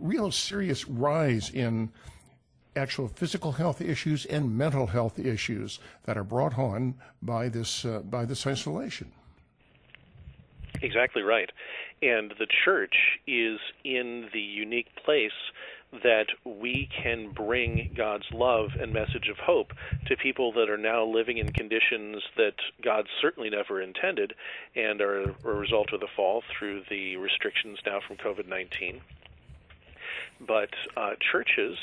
real 0.00 0.30
serious 0.30 0.88
rise 0.88 1.50
in 1.50 1.90
actual 2.74 3.08
physical 3.08 3.52
health 3.52 3.80
issues 3.80 4.24
and 4.26 4.56
mental 4.56 4.86
health 4.86 5.18
issues 5.18 5.78
that 6.04 6.16
are 6.16 6.24
brought 6.24 6.58
on 6.58 6.94
by 7.20 7.48
this 7.48 7.84
uh, 7.84 8.00
by 8.00 8.24
this 8.24 8.46
isolation. 8.46 9.12
Exactly 10.80 11.22
right. 11.22 11.50
And 12.00 12.32
the 12.38 12.46
church 12.64 13.18
is 13.26 13.60
in 13.84 14.28
the 14.32 14.40
unique 14.40 14.88
place 15.04 15.30
that 16.02 16.26
we 16.44 16.88
can 17.02 17.30
bring 17.30 17.92
God's 17.94 18.24
love 18.32 18.70
and 18.80 18.92
message 18.92 19.28
of 19.28 19.36
hope 19.36 19.72
to 20.06 20.16
people 20.16 20.50
that 20.52 20.70
are 20.70 20.78
now 20.78 21.04
living 21.04 21.36
in 21.36 21.52
conditions 21.52 22.22
that 22.38 22.54
God 22.82 23.06
certainly 23.20 23.50
never 23.50 23.82
intended 23.82 24.32
and 24.74 25.02
are 25.02 25.34
a 25.44 25.52
result 25.52 25.92
of 25.92 26.00
the 26.00 26.08
fall 26.16 26.42
through 26.58 26.82
the 26.88 27.16
restrictions 27.16 27.78
now 27.84 28.00
from 28.06 28.16
COVID 28.16 28.48
19. 28.48 29.02
But 30.46 30.70
uh, 30.96 31.10
churches 31.30 31.78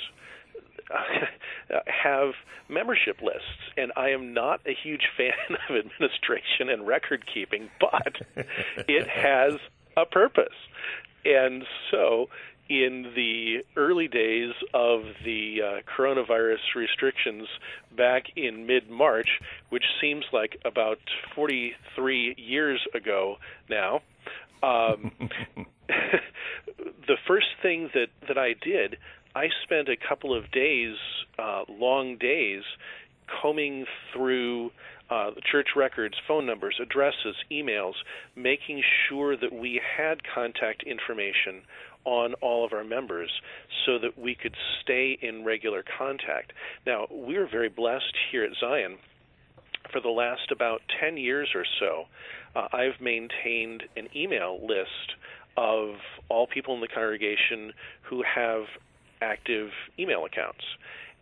have 1.85 2.33
membership 2.67 3.21
lists, 3.21 3.73
and 3.77 3.91
I 3.95 4.09
am 4.09 4.33
not 4.33 4.61
a 4.65 4.75
huge 4.83 5.07
fan 5.17 5.57
of 5.69 5.75
administration 5.75 6.69
and 6.69 6.87
record 6.87 7.25
keeping, 7.31 7.69
but 7.79 8.17
it 8.87 9.07
has 9.07 9.53
a 9.97 10.05
purpose. 10.05 10.55
And 11.25 11.63
so, 11.91 12.29
in 12.69 13.11
the 13.15 13.65
early 13.75 14.07
days 14.07 14.53
of 14.73 15.01
the 15.25 15.57
uh, 15.61 15.97
coronavirus 15.97 16.75
restrictions 16.75 17.47
back 17.97 18.25
in 18.35 18.67
mid 18.67 18.89
March, 18.89 19.27
which 19.69 19.83
seems 19.99 20.23
like 20.31 20.57
about 20.63 20.99
43 21.35 22.35
years 22.37 22.79
ago 22.93 23.37
now, 23.69 24.01
um, 24.61 25.11
the 27.07 27.17
first 27.27 27.47
thing 27.61 27.89
that, 27.93 28.07
that 28.27 28.37
I 28.37 28.53
did 28.53 28.97
I 29.35 29.47
spent 29.63 29.89
a 29.89 29.95
couple 29.95 30.35
of 30.35 30.51
days, 30.51 30.95
uh, 31.37 31.63
long 31.69 32.17
days, 32.17 32.63
combing 33.41 33.85
through 34.11 34.71
uh, 35.09 35.31
church 35.51 35.69
records, 35.75 36.15
phone 36.27 36.45
numbers, 36.45 36.79
addresses, 36.81 37.35
emails, 37.51 37.93
making 38.35 38.81
sure 39.07 39.37
that 39.37 39.53
we 39.53 39.79
had 39.97 40.21
contact 40.23 40.83
information 40.83 41.61
on 42.05 42.33
all 42.35 42.65
of 42.65 42.73
our 42.73 42.83
members 42.83 43.29
so 43.85 43.99
that 43.99 44.17
we 44.17 44.33
could 44.33 44.55
stay 44.81 45.17
in 45.21 45.43
regular 45.43 45.83
contact. 45.97 46.53
Now, 46.85 47.07
we're 47.11 47.47
very 47.47 47.69
blessed 47.69 48.15
here 48.31 48.43
at 48.43 48.51
Zion. 48.59 48.97
For 49.91 50.01
the 50.01 50.09
last 50.09 50.51
about 50.51 50.81
10 50.99 51.17
years 51.17 51.49
or 51.53 51.65
so, 51.79 52.05
uh, 52.55 52.67
I've 52.73 52.99
maintained 53.01 53.83
an 53.95 54.07
email 54.15 54.59
list 54.61 55.13
of 55.59 55.95
all 56.29 56.47
people 56.47 56.73
in 56.73 56.79
the 56.79 56.87
congregation 56.87 57.73
who 58.01 58.23
have 58.23 58.63
active 59.21 59.71
email 59.99 60.23
accounts. 60.23 60.63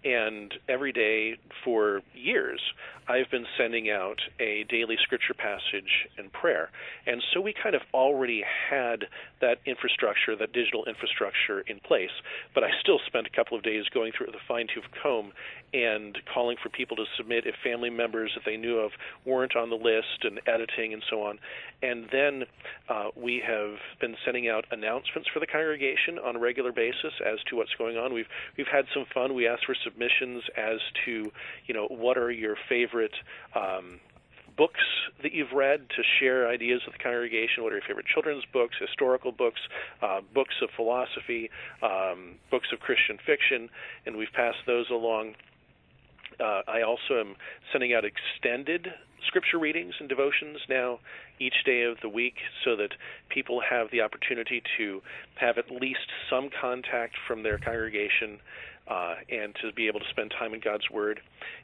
And 0.07 0.53
every 0.69 0.93
day 0.93 1.37
for 1.65 2.01
years, 2.13 2.61
I've 3.09 3.29
been 3.29 3.45
sending 3.57 3.89
out 3.89 4.21
a 4.39 4.63
daily 4.69 4.95
scripture 5.03 5.33
passage 5.33 6.07
and 6.17 6.31
prayer. 6.31 6.69
And 7.05 7.21
so 7.33 7.41
we 7.41 7.53
kind 7.53 7.75
of 7.75 7.81
already 7.93 8.41
had 8.69 9.05
that 9.41 9.57
infrastructure, 9.65 10.33
that 10.37 10.53
digital 10.53 10.85
infrastructure 10.85 11.59
in 11.67 11.81
place. 11.81 12.15
But 12.55 12.63
I 12.63 12.69
still 12.79 12.99
spent 13.05 13.27
a 13.27 13.35
couple 13.35 13.57
of 13.57 13.63
days 13.63 13.83
going 13.93 14.13
through 14.17 14.27
a 14.27 14.39
fine 14.47 14.67
tooth 14.73 14.87
comb 15.03 15.33
and 15.73 16.17
calling 16.33 16.55
for 16.61 16.69
people 16.69 16.95
to 16.95 17.03
submit 17.17 17.45
if 17.45 17.55
family 17.61 17.89
members 17.89 18.31
that 18.35 18.43
they 18.45 18.55
knew 18.55 18.77
of 18.77 18.91
weren't 19.25 19.57
on 19.57 19.69
the 19.69 19.75
list 19.75 20.23
and 20.23 20.39
editing 20.47 20.93
and 20.93 21.03
so 21.09 21.23
on. 21.23 21.39
And 21.81 22.07
then 22.11 22.43
uh, 22.89 23.09
we 23.15 23.43
have 23.45 23.75
been 23.99 24.15
sending 24.23 24.47
out 24.47 24.65
announcements 24.71 25.27
for 25.33 25.39
the 25.39 25.47
congregation 25.47 26.17
on 26.23 26.37
a 26.37 26.39
regular 26.39 26.71
basis 26.71 27.13
as 27.25 27.39
to 27.49 27.57
what's 27.57 27.75
going 27.77 27.97
on. 27.97 28.13
We've 28.13 28.27
we've 28.57 28.71
had 28.71 28.85
some 28.93 29.05
fun. 29.13 29.33
We 29.35 29.47
asked 29.47 29.65
for 29.65 29.75
submissions 29.97 30.43
as 30.55 30.79
to 31.05 31.31
you 31.65 31.73
know 31.73 31.87
what 31.87 32.17
are 32.17 32.31
your 32.31 32.55
favorite 32.69 33.13
um, 33.55 33.99
books 34.57 34.83
that 35.21 35.33
you've 35.33 35.51
read 35.51 35.87
to 35.89 36.01
share 36.19 36.49
ideas 36.49 36.81
with 36.85 36.97
the 36.97 37.03
congregation. 37.03 37.63
What 37.63 37.71
are 37.71 37.75
your 37.75 37.85
favorite 37.87 38.07
children's 38.07 38.43
books, 38.51 38.75
historical 38.79 39.31
books, 39.31 39.61
uh, 40.01 40.21
books 40.33 40.55
of 40.63 40.69
philosophy, 40.75 41.49
um, 41.83 42.35
books 42.49 42.67
of 42.73 42.79
Christian 42.79 43.17
fiction, 43.25 43.69
and 44.05 44.17
we've 44.17 44.33
passed 44.33 44.59
those 44.65 44.89
along. 44.89 45.35
Uh, 46.39 46.61
I 46.67 46.81
also 46.81 47.19
am 47.19 47.35
sending 47.71 47.93
out 47.93 48.03
extended 48.03 48.89
scripture 49.25 49.57
readings 49.57 49.95
and 49.99 50.07
devotions 50.07 50.59
now 50.69 50.99
each 51.39 51.63
day 51.65 51.83
of 51.83 51.97
the 52.01 52.09
week 52.09 52.35
so 52.63 52.75
that 52.75 52.91
people 53.29 53.61
have 53.67 53.89
the 53.91 54.01
opportunity 54.01 54.61
to 54.77 55.01
have 55.35 55.57
at 55.57 55.71
least 55.71 56.07
some 56.29 56.49
contact 56.61 57.15
from 57.27 57.41
their 57.43 57.57
congregation 57.57 58.39
uh, 58.89 59.15
and 59.29 59.55
to 59.61 59.71
be 59.73 59.87
able 59.87 59.99
to 59.99 60.09
spend 60.09 60.31
time 60.37 60.53
in 60.53 60.59
God's 60.59 60.89
Word. 60.89 61.19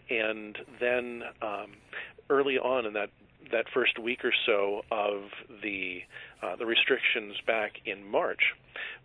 And 0.10 0.58
then 0.80 1.24
um, 1.42 1.74
early 2.30 2.58
on 2.58 2.86
in 2.86 2.94
that 2.94 3.10
that 3.52 3.66
first 3.74 4.00
week 4.00 4.24
or 4.24 4.34
so 4.46 4.84
of 4.90 5.24
the 5.62 6.02
uh, 6.44 6.56
the 6.56 6.66
restrictions 6.66 7.36
back 7.48 7.74
in 7.86 8.06
March, 8.10 8.42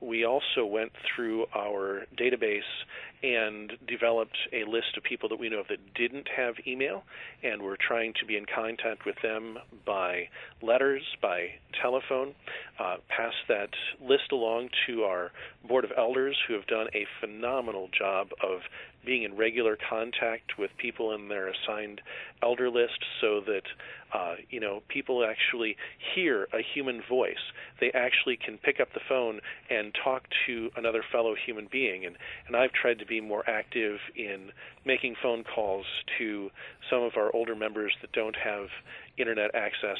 we 0.01 0.25
also 0.25 0.65
went 0.65 0.93
through 1.15 1.47
our 1.55 2.05
database 2.17 2.61
and 3.23 3.73
developed 3.87 4.37
a 4.53 4.65
list 4.65 4.97
of 4.97 5.03
people 5.03 5.29
that 5.29 5.39
we 5.39 5.49
know 5.49 5.61
of 5.61 5.69
that 5.69 5.95
didn't 5.95 6.29
have 6.37 6.55
email, 6.67 7.03
and 7.43 7.61
we're 7.61 7.77
trying 7.77 8.13
to 8.21 8.25
be 8.27 8.37
in 8.37 8.45
contact 8.47 9.05
with 9.05 9.17
them 9.23 9.59
by 9.85 10.29
letters, 10.63 11.03
by 11.21 11.49
telephone. 11.83 12.35
Uh, 12.79 12.97
pass 13.09 13.33
that 13.49 13.71
list 14.01 14.31
along 14.31 14.69
to 14.87 15.03
our 15.03 15.33
board 15.67 15.85
of 15.85 15.91
elders, 15.97 16.37
who 16.47 16.55
have 16.55 16.67
done 16.67 16.87
a 16.95 17.07
phenomenal 17.21 17.89
job 17.97 18.29
of 18.43 18.61
being 19.05 19.25
in 19.25 19.37
regular 19.37 19.77
contact 19.89 20.59
with 20.59 20.71
people 20.77 21.13
in 21.15 21.29
their 21.29 21.49
assigned 21.49 22.01
elder 22.43 22.71
list, 22.71 23.05
so 23.21 23.41
that 23.41 23.63
uh, 24.15 24.35
you 24.49 24.61
know 24.61 24.81
people 24.89 25.25
actually 25.25 25.77
hear 26.15 26.49
a 26.53 26.61
human 26.75 27.03
voice. 27.09 27.28
They 27.81 27.91
actually 27.93 28.37
can 28.37 28.59
pick 28.59 28.81
up 28.81 28.93
the 28.95 29.01
phone 29.09 29.41
and 29.71 29.95
talk 29.95 30.25
to 30.47 30.71
another 30.77 31.03
fellow 31.11 31.35
human 31.35 31.69
being. 31.71 32.07
And 32.07 32.17
and 32.47 32.57
I've 32.57 32.73
tried 32.73 32.99
to 33.01 33.07
be 33.07 33.21
more 33.21 33.49
active 33.49 33.99
in 34.17 34.53
making 34.85 35.17
phone 35.23 35.45
calls 35.45 35.87
to 36.19 36.51
some 36.91 37.03
of 37.03 37.17
our 37.17 37.35
older 37.35 37.55
members 37.55 37.93
that 38.01 38.13
don't 38.13 38.37
have 38.37 38.69
internet 39.17 39.55
access 39.55 39.99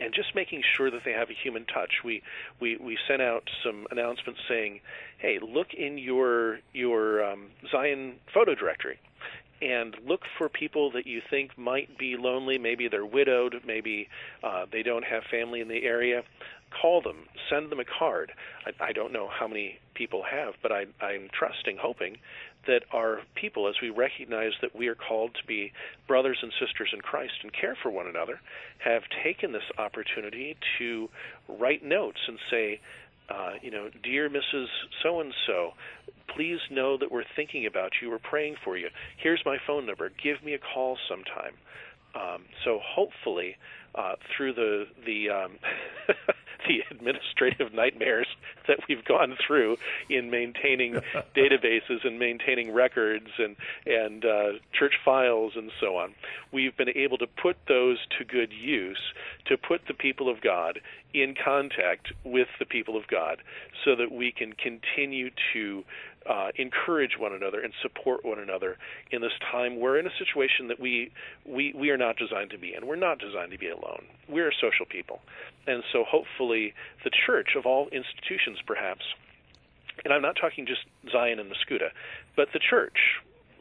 and 0.00 0.14
just 0.14 0.34
making 0.34 0.62
sure 0.76 0.90
that 0.90 1.02
they 1.04 1.12
have 1.12 1.30
a 1.30 1.34
human 1.34 1.64
touch. 1.64 2.02
We 2.04 2.22
we 2.60 2.76
we 2.76 2.98
sent 3.08 3.22
out 3.22 3.48
some 3.64 3.86
announcements 3.90 4.40
saying, 4.48 4.80
"Hey, 5.18 5.38
look 5.40 5.74
in 5.74 5.98
your 5.98 6.60
your 6.72 7.24
um, 7.24 7.48
Zion 7.70 8.16
photo 8.32 8.54
directory." 8.54 8.98
And 9.60 9.96
look 10.06 10.20
for 10.36 10.48
people 10.48 10.92
that 10.92 11.06
you 11.06 11.20
think 11.30 11.58
might 11.58 11.98
be 11.98 12.16
lonely. 12.16 12.58
Maybe 12.58 12.88
they're 12.88 13.04
widowed. 13.04 13.56
Maybe 13.66 14.08
uh, 14.42 14.66
they 14.70 14.82
don't 14.82 15.04
have 15.04 15.24
family 15.30 15.60
in 15.60 15.68
the 15.68 15.82
area 15.82 16.22
call 16.70 17.00
them, 17.00 17.16
send 17.50 17.70
them 17.70 17.80
a 17.80 17.84
card. 17.84 18.32
I, 18.66 18.88
I 18.88 18.92
don't 18.92 19.12
know 19.12 19.28
how 19.28 19.48
many 19.48 19.78
people 19.94 20.22
have, 20.30 20.54
but 20.62 20.72
I, 20.72 20.86
I'm 21.00 21.28
trusting, 21.32 21.78
hoping 21.80 22.18
that 22.66 22.82
our 22.92 23.20
people, 23.34 23.68
as 23.68 23.76
we 23.80 23.90
recognize 23.90 24.52
that 24.60 24.76
we 24.76 24.88
are 24.88 24.94
called 24.94 25.34
to 25.40 25.46
be 25.46 25.72
brothers 26.06 26.38
and 26.42 26.52
sisters 26.60 26.90
in 26.92 27.00
Christ 27.00 27.32
and 27.42 27.52
care 27.52 27.76
for 27.82 27.90
one 27.90 28.06
another, 28.06 28.40
have 28.78 29.02
taken 29.24 29.52
this 29.52 29.62
opportunity 29.78 30.56
to 30.78 31.08
write 31.48 31.82
notes 31.84 32.18
and 32.26 32.38
say, 32.50 32.80
uh, 33.28 33.52
you 33.62 33.70
know, 33.70 33.88
dear 34.02 34.28
Mrs. 34.30 34.66
So 35.02 35.20
and 35.20 35.32
so, 35.46 35.70
please 36.34 36.58
know 36.70 36.96
that 36.98 37.10
we're 37.10 37.24
thinking 37.36 37.66
about 37.66 37.92
you. 38.00 38.10
We're 38.10 38.18
praying 38.18 38.56
for 38.64 38.76
you. 38.76 38.88
Here's 39.22 39.42
my 39.44 39.56
phone 39.66 39.86
number. 39.86 40.10
Give 40.22 40.42
me 40.44 40.54
a 40.54 40.58
call 40.58 40.96
sometime. 41.08 41.54
Um, 42.14 42.44
so 42.64 42.80
hopefully, 42.82 43.56
uh, 43.94 44.14
through 44.36 44.54
the 44.54 44.84
the 45.04 45.30
um, 45.30 45.58
the 46.68 46.82
administrative 46.90 47.72
nightmares 47.72 48.26
that 48.66 48.78
we've 48.88 49.04
gone 49.04 49.36
through 49.46 49.76
in 50.08 50.30
maintaining 50.30 50.94
databases 51.36 52.04
and 52.04 52.18
maintaining 52.18 52.72
records 52.72 53.28
and 53.38 53.56
and 53.86 54.24
uh, 54.24 54.52
church 54.72 54.94
files 55.04 55.52
and 55.56 55.70
so 55.80 55.96
on. 55.96 56.14
We've 56.52 56.76
been 56.76 56.90
able 56.90 57.18
to 57.18 57.26
put 57.26 57.56
those 57.66 57.98
to 58.18 58.24
good 58.24 58.52
use 58.52 59.12
to 59.46 59.56
put 59.56 59.86
the 59.86 59.94
people 59.94 60.28
of 60.28 60.40
God 60.40 60.80
in 61.14 61.34
contact 61.34 62.12
with 62.24 62.48
the 62.58 62.66
people 62.66 62.96
of 62.96 63.06
God 63.06 63.38
so 63.84 63.96
that 63.96 64.12
we 64.12 64.30
can 64.30 64.52
continue 64.52 65.30
to 65.52 65.84
uh, 66.28 66.48
encourage 66.56 67.12
one 67.18 67.32
another 67.32 67.60
and 67.60 67.72
support 67.80 68.24
one 68.24 68.38
another 68.38 68.76
in 69.10 69.22
this 69.22 69.32
time. 69.50 69.80
We're 69.80 69.98
in 69.98 70.06
a 70.06 70.16
situation 70.18 70.68
that 70.68 70.78
we, 70.78 71.10
we, 71.46 71.74
we 71.76 71.90
are 71.90 71.96
not 71.96 72.16
designed 72.16 72.50
to 72.50 72.58
be 72.58 72.74
in. 72.74 72.86
We're 72.86 72.96
not 72.96 73.18
designed 73.18 73.52
to 73.52 73.58
be 73.58 73.68
alone. 73.68 74.04
We're 74.28 74.52
social 74.52 74.86
people. 74.86 75.20
And 75.66 75.82
so 75.92 76.04
hopefully 76.04 76.74
the 77.04 77.10
church, 77.26 77.56
of 77.56 77.66
all 77.66 77.88
institutions 77.88 78.58
perhaps, 78.66 79.02
and 80.04 80.12
I'm 80.12 80.22
not 80.22 80.36
talking 80.40 80.66
just 80.66 80.82
Zion 81.10 81.38
and 81.38 81.50
Mascoutah, 81.50 81.90
but 82.36 82.48
the 82.52 82.60
church 82.60 82.98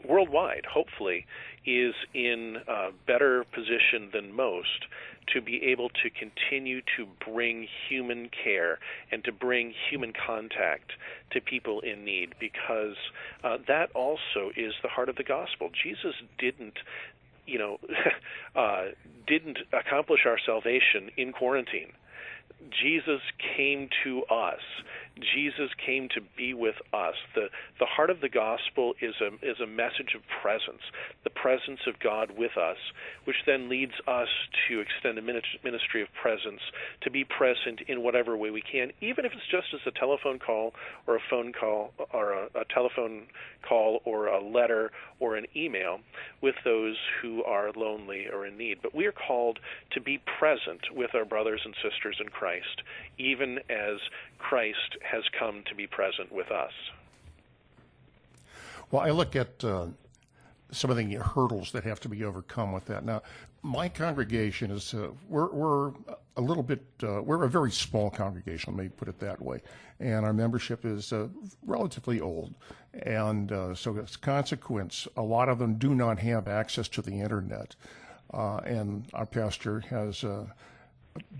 worldwide, 0.07 0.65
hopefully, 0.71 1.25
is 1.65 1.93
in 2.13 2.57
a 2.67 2.89
better 3.05 3.43
position 3.53 4.09
than 4.13 4.33
most 4.33 4.85
to 5.33 5.41
be 5.41 5.61
able 5.63 5.89
to 5.89 6.09
continue 6.09 6.81
to 6.95 7.05
bring 7.25 7.67
human 7.89 8.29
care 8.29 8.79
and 9.11 9.23
to 9.25 9.31
bring 9.31 9.73
human 9.89 10.13
contact 10.13 10.91
to 11.31 11.41
people 11.41 11.81
in 11.81 12.05
need 12.05 12.33
because 12.39 12.95
uh, 13.43 13.57
that 13.67 13.91
also 13.93 14.51
is 14.55 14.73
the 14.81 14.87
heart 14.87 15.09
of 15.09 15.17
the 15.17 15.23
gospel. 15.23 15.69
Jesus 15.83 16.15
didn't 16.39 16.77
you 17.45 17.57
know 17.57 17.79
uh, 18.55 18.85
didn't 19.25 19.57
accomplish 19.73 20.21
our 20.25 20.37
salvation 20.45 21.09
in 21.17 21.31
quarantine. 21.31 21.91
Jesus 22.71 23.21
came 23.55 23.89
to 24.03 24.23
us 24.25 24.61
Jesus 25.33 25.69
came 25.85 26.09
to 26.15 26.21
be 26.37 26.53
with 26.53 26.75
us. 26.93 27.15
The 27.35 27.47
the 27.79 27.85
heart 27.85 28.09
of 28.09 28.21
the 28.21 28.29
gospel 28.29 28.93
is 29.01 29.15
a 29.21 29.33
is 29.45 29.59
a 29.61 29.67
message 29.67 30.15
of 30.15 30.21
presence, 30.41 30.81
the 31.23 31.29
presence 31.29 31.79
of 31.87 31.99
God 31.99 32.31
with 32.37 32.57
us, 32.57 32.77
which 33.25 33.37
then 33.45 33.69
leads 33.69 33.93
us 34.07 34.29
to 34.67 34.79
extend 34.79 35.17
a 35.17 35.21
ministry 35.21 36.01
of 36.01 36.07
presence, 36.21 36.61
to 37.01 37.11
be 37.11 37.23
present 37.23 37.81
in 37.87 38.03
whatever 38.03 38.37
way 38.37 38.49
we 38.49 38.61
can, 38.61 38.91
even 39.01 39.25
if 39.25 39.31
it's 39.33 39.51
just 39.51 39.73
as 39.73 39.81
a 39.85 39.99
telephone 39.99 40.39
call 40.39 40.73
or 41.07 41.15
a 41.15 41.21
phone 41.29 41.53
call 41.53 41.93
or 42.13 42.33
a, 42.33 42.45
a 42.55 42.65
telephone 42.73 43.27
call 43.67 44.01
or 44.05 44.27
a 44.27 44.43
letter 44.43 44.91
or 45.19 45.35
an 45.35 45.45
email 45.55 45.99
with 46.41 46.55
those 46.63 46.95
who 47.21 47.43
are 47.43 47.71
lonely 47.75 48.27
or 48.31 48.45
in 48.45 48.57
need. 48.57 48.77
But 48.81 48.95
we 48.95 49.05
are 49.05 49.13
called 49.13 49.59
to 49.91 50.01
be 50.01 50.21
present 50.39 50.81
with 50.95 51.11
our 51.15 51.25
brothers 51.25 51.61
and 51.65 51.73
sisters 51.75 52.17
in 52.19 52.29
Christ, 52.29 52.81
even 53.17 53.59
as 53.69 53.99
Christ 54.37 54.97
has 55.01 55.23
come 55.37 55.63
to 55.67 55.75
be 55.75 55.87
present 55.87 56.31
with 56.31 56.51
us. 56.51 56.73
Well, 58.91 59.01
I 59.01 59.09
look 59.09 59.35
at 59.35 59.63
uh, 59.63 59.87
some 60.71 60.89
of 60.89 60.97
the 60.97 61.15
hurdles 61.15 61.71
that 61.71 61.83
have 61.83 61.99
to 62.01 62.09
be 62.09 62.23
overcome 62.23 62.71
with 62.71 62.85
that. 62.85 63.05
Now, 63.05 63.21
my 63.63 63.89
congregation 63.89 64.71
is 64.71 64.93
uh, 64.93 65.09
we're, 65.27 65.51
we're 65.51 65.91
a 66.37 66.41
little 66.41 66.63
bit 66.63 66.83
uh, 67.03 67.21
we're 67.21 67.43
a 67.43 67.49
very 67.49 67.71
small 67.71 68.09
congregation. 68.09 68.75
Let 68.75 68.83
me 68.83 68.89
put 68.89 69.07
it 69.07 69.19
that 69.19 69.41
way, 69.41 69.61
and 69.99 70.25
our 70.25 70.33
membership 70.33 70.85
is 70.85 71.11
uh, 71.11 71.27
relatively 71.65 72.21
old, 72.21 72.53
and 72.93 73.51
uh, 73.51 73.75
so 73.75 73.97
as 73.97 74.15
a 74.15 74.19
consequence, 74.19 75.07
a 75.17 75.21
lot 75.21 75.49
of 75.49 75.59
them 75.59 75.75
do 75.75 75.95
not 75.95 76.19
have 76.19 76.47
access 76.47 76.87
to 76.89 77.01
the 77.01 77.19
internet, 77.19 77.75
uh, 78.33 78.57
and 78.57 79.05
our 79.13 79.25
pastor 79.25 79.81
has 79.81 80.23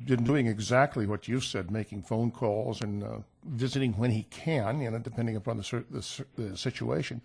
been 0.05 0.23
doing 0.23 0.47
exactly 0.47 1.05
what 1.05 1.27
you 1.27 1.39
said, 1.39 1.71
making 1.71 2.03
phone 2.03 2.31
calls 2.31 2.81
and 2.81 3.03
uh, 3.03 3.17
visiting 3.45 3.93
when 3.93 4.11
he 4.11 4.23
can, 4.23 4.81
you 4.81 4.89
know, 4.89 4.99
depending 4.99 5.35
upon 5.35 5.57
the, 5.57 5.83
the, 5.89 6.25
the, 6.35 6.57
situation. 6.57 7.21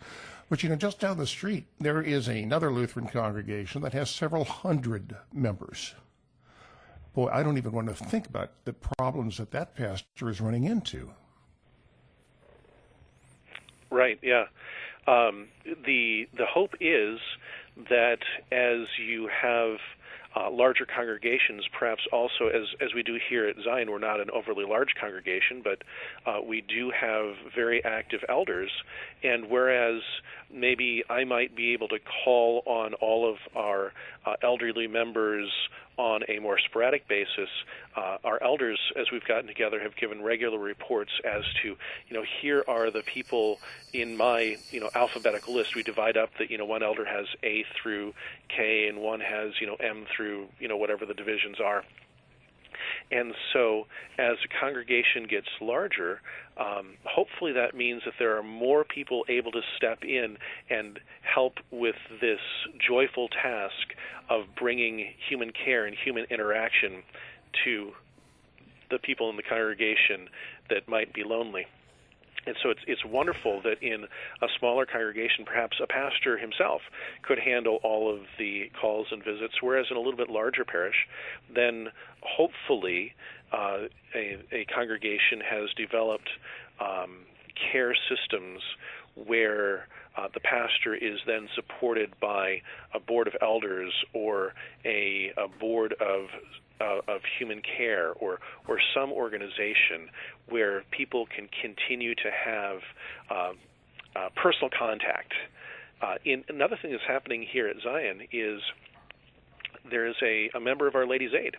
But, 0.48 0.62
you 0.62 0.68
know, 0.68 0.76
just 0.76 1.00
down 1.00 1.18
the 1.18 1.26
street, 1.26 1.66
there 1.80 2.02
is 2.02 2.28
another 2.28 2.70
Lutheran 2.72 3.08
congregation 3.08 3.82
that 3.82 3.92
has 3.92 4.10
several 4.10 4.44
hundred 4.44 5.16
members. 5.32 5.94
Boy, 7.14 7.28
I 7.32 7.42
don't 7.42 7.58
even 7.58 7.72
want 7.72 7.88
to 7.88 7.94
think 7.94 8.26
about 8.26 8.50
the 8.64 8.72
problems 8.72 9.38
that 9.38 9.50
that 9.50 9.74
pastor 9.74 10.28
is 10.28 10.40
running 10.40 10.64
into. 10.64 11.10
Right, 13.90 14.18
yeah. 14.22 14.46
Um, 15.06 15.48
the, 15.84 16.28
the 16.36 16.46
hope 16.46 16.74
is 16.80 17.18
that 17.88 18.20
as 18.50 18.86
you 18.98 19.28
have– 19.42 19.78
uh, 20.34 20.50
larger 20.50 20.86
congregations, 20.86 21.64
perhaps 21.78 22.02
also 22.12 22.48
as 22.48 22.66
as 22.80 22.94
we 22.94 23.02
do 23.02 23.18
here 23.28 23.46
at 23.46 23.56
Zion, 23.64 23.90
we're 23.90 23.98
not 23.98 24.20
an 24.20 24.30
overly 24.30 24.64
large 24.64 24.94
congregation, 25.00 25.62
but 25.62 25.82
uh, 26.26 26.40
we 26.40 26.62
do 26.62 26.90
have 26.98 27.34
very 27.54 27.84
active 27.84 28.20
elders. 28.28 28.70
And 29.22 29.50
whereas 29.50 30.02
maybe 30.52 31.04
I 31.08 31.24
might 31.24 31.54
be 31.54 31.72
able 31.72 31.88
to 31.88 31.98
call 32.24 32.62
on 32.66 32.94
all 32.94 33.30
of 33.30 33.36
our 33.56 33.92
uh, 34.26 34.34
elderly 34.42 34.86
members 34.86 35.50
on 35.96 36.22
a 36.28 36.38
more 36.38 36.58
sporadic 36.58 37.06
basis, 37.08 37.48
uh, 37.96 38.18
our 38.24 38.42
elders, 38.42 38.80
as 38.96 39.10
we've 39.10 39.24
gotten 39.24 39.46
together, 39.46 39.80
have 39.80 39.94
given 39.96 40.22
regular 40.22 40.58
reports 40.58 41.12
as 41.24 41.44
to, 41.62 41.68
you 42.08 42.16
know, 42.16 42.24
here 42.40 42.64
are 42.66 42.90
the 42.90 43.02
people 43.02 43.60
in 43.92 44.16
my, 44.16 44.56
you 44.70 44.80
know, 44.80 44.90
alphabetical 44.94 45.54
list. 45.54 45.74
We 45.74 45.82
divide 45.82 46.16
up 46.16 46.30
that, 46.38 46.50
you 46.50 46.58
know, 46.58 46.64
one 46.64 46.82
elder 46.82 47.04
has 47.04 47.26
A 47.42 47.64
through 47.80 48.14
K 48.48 48.88
and 48.88 48.98
one 48.98 49.20
has, 49.20 49.60
you 49.60 49.66
know, 49.66 49.76
M 49.76 50.06
through, 50.14 50.48
you 50.58 50.68
know, 50.68 50.76
whatever 50.76 51.06
the 51.06 51.14
divisions 51.14 51.60
are. 51.60 51.84
And 53.10 53.34
so, 53.52 53.86
as 54.18 54.36
a 54.44 54.60
congregation 54.60 55.26
gets 55.28 55.48
larger, 55.60 56.20
um, 56.56 56.94
hopefully 57.04 57.52
that 57.52 57.74
means 57.74 58.02
that 58.04 58.14
there 58.18 58.36
are 58.36 58.42
more 58.42 58.84
people 58.84 59.24
able 59.28 59.52
to 59.52 59.60
step 59.76 60.02
in 60.02 60.36
and 60.70 60.98
help 61.22 61.54
with 61.70 61.96
this 62.20 62.40
joyful 62.86 63.28
task 63.28 63.94
of 64.28 64.44
bringing 64.58 65.08
human 65.28 65.50
care 65.52 65.86
and 65.86 65.96
human 65.96 66.24
interaction 66.30 67.02
to 67.64 67.92
the 68.90 68.98
people 68.98 69.30
in 69.30 69.36
the 69.36 69.42
congregation 69.42 70.28
that 70.68 70.88
might 70.88 71.12
be 71.12 71.24
lonely. 71.24 71.66
And 72.46 72.56
so 72.62 72.70
it's 72.70 72.80
it's 72.86 73.04
wonderful 73.04 73.60
that 73.62 73.82
in 73.82 74.04
a 74.42 74.46
smaller 74.58 74.84
congregation, 74.86 75.44
perhaps 75.44 75.78
a 75.82 75.86
pastor 75.86 76.36
himself 76.38 76.82
could 77.22 77.38
handle 77.38 77.78
all 77.82 78.12
of 78.12 78.22
the 78.38 78.70
calls 78.80 79.08
and 79.10 79.22
visits, 79.24 79.54
whereas 79.60 79.86
in 79.90 79.96
a 79.96 80.00
little 80.00 80.16
bit 80.16 80.28
larger 80.28 80.64
parish, 80.64 81.06
then 81.54 81.88
hopefully 82.20 83.14
uh, 83.52 83.86
a, 84.14 84.38
a 84.52 84.64
congregation 84.74 85.40
has 85.48 85.70
developed 85.76 86.30
um, 86.80 87.18
care 87.70 87.94
systems 88.08 88.60
where 89.14 89.86
uh, 90.16 90.28
the 90.34 90.40
pastor 90.40 90.94
is 90.94 91.18
then 91.26 91.48
supported 91.54 92.12
by 92.20 92.60
a 92.94 93.00
board 93.00 93.26
of 93.26 93.34
elders 93.40 93.92
or 94.12 94.52
a, 94.84 95.32
a 95.36 95.48
board 95.60 95.94
of 96.00 96.26
uh, 96.82 97.00
of 97.08 97.20
human 97.38 97.62
care 97.62 98.12
or 98.12 98.40
or 98.66 98.78
some 98.94 99.12
organization 99.12 100.08
where 100.48 100.82
people 100.90 101.26
can 101.26 101.48
continue 101.60 102.14
to 102.14 102.30
have 102.44 102.78
uh, 103.30 103.52
uh, 104.16 104.28
personal 104.42 104.70
contact. 104.76 105.32
Uh, 106.00 106.14
in, 106.24 106.44
another 106.48 106.76
thing 106.80 106.90
that's 106.90 107.06
happening 107.06 107.46
here 107.48 107.68
at 107.68 107.76
Zion 107.82 108.22
is 108.32 108.60
there 109.88 110.06
is 110.06 110.16
a, 110.22 110.50
a 110.54 110.60
member 110.60 110.88
of 110.88 110.94
Our 110.94 111.06
Lady's 111.06 111.32
Aid 111.32 111.56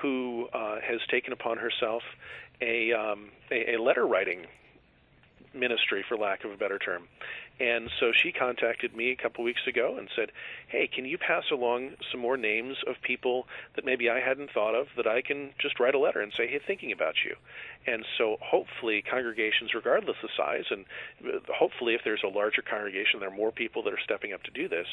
who 0.00 0.46
uh, 0.52 0.76
has 0.86 1.00
taken 1.10 1.32
upon 1.32 1.58
herself 1.58 2.02
a, 2.60 2.92
um, 2.92 3.30
a, 3.50 3.74
a 3.74 3.82
letter 3.82 4.06
writing 4.06 4.46
ministry, 5.54 6.04
for 6.08 6.16
lack 6.16 6.44
of 6.44 6.50
a 6.50 6.56
better 6.56 6.78
term. 6.78 7.04
And 7.60 7.88
so 8.00 8.10
she 8.12 8.32
contacted 8.32 8.96
me 8.96 9.12
a 9.12 9.16
couple 9.16 9.44
weeks 9.44 9.66
ago 9.66 9.96
and 9.96 10.08
said, 10.14 10.32
"Hey, 10.66 10.88
can 10.88 11.04
you 11.04 11.18
pass 11.18 11.50
along 11.52 11.96
some 12.10 12.20
more 12.20 12.36
names 12.36 12.82
of 12.86 13.00
people 13.00 13.46
that 13.74 13.84
maybe 13.84 14.10
I 14.10 14.20
hadn't 14.20 14.50
thought 14.50 14.74
of 14.74 14.88
that 14.96 15.06
I 15.06 15.22
can 15.22 15.54
just 15.58 15.78
write 15.78 15.94
a 15.94 15.98
letter 15.98 16.20
and 16.20 16.32
say, 16.32 16.48
"Hey, 16.48 16.58
thinking 16.58 16.90
about 16.90 17.24
you." 17.24 17.36
And 17.86 18.04
so 18.18 18.38
hopefully 18.40 19.02
congregations 19.02 19.72
regardless 19.72 20.16
of 20.22 20.30
size 20.36 20.64
and 20.70 20.84
hopefully 21.48 21.94
if 21.94 22.02
there's 22.02 22.22
a 22.24 22.28
larger 22.28 22.62
congregation 22.62 23.20
there 23.20 23.28
are 23.28 23.36
more 23.36 23.52
people 23.52 23.82
that 23.82 23.92
are 23.92 24.00
stepping 24.00 24.32
up 24.32 24.42
to 24.44 24.50
do 24.50 24.68
this 24.68 24.88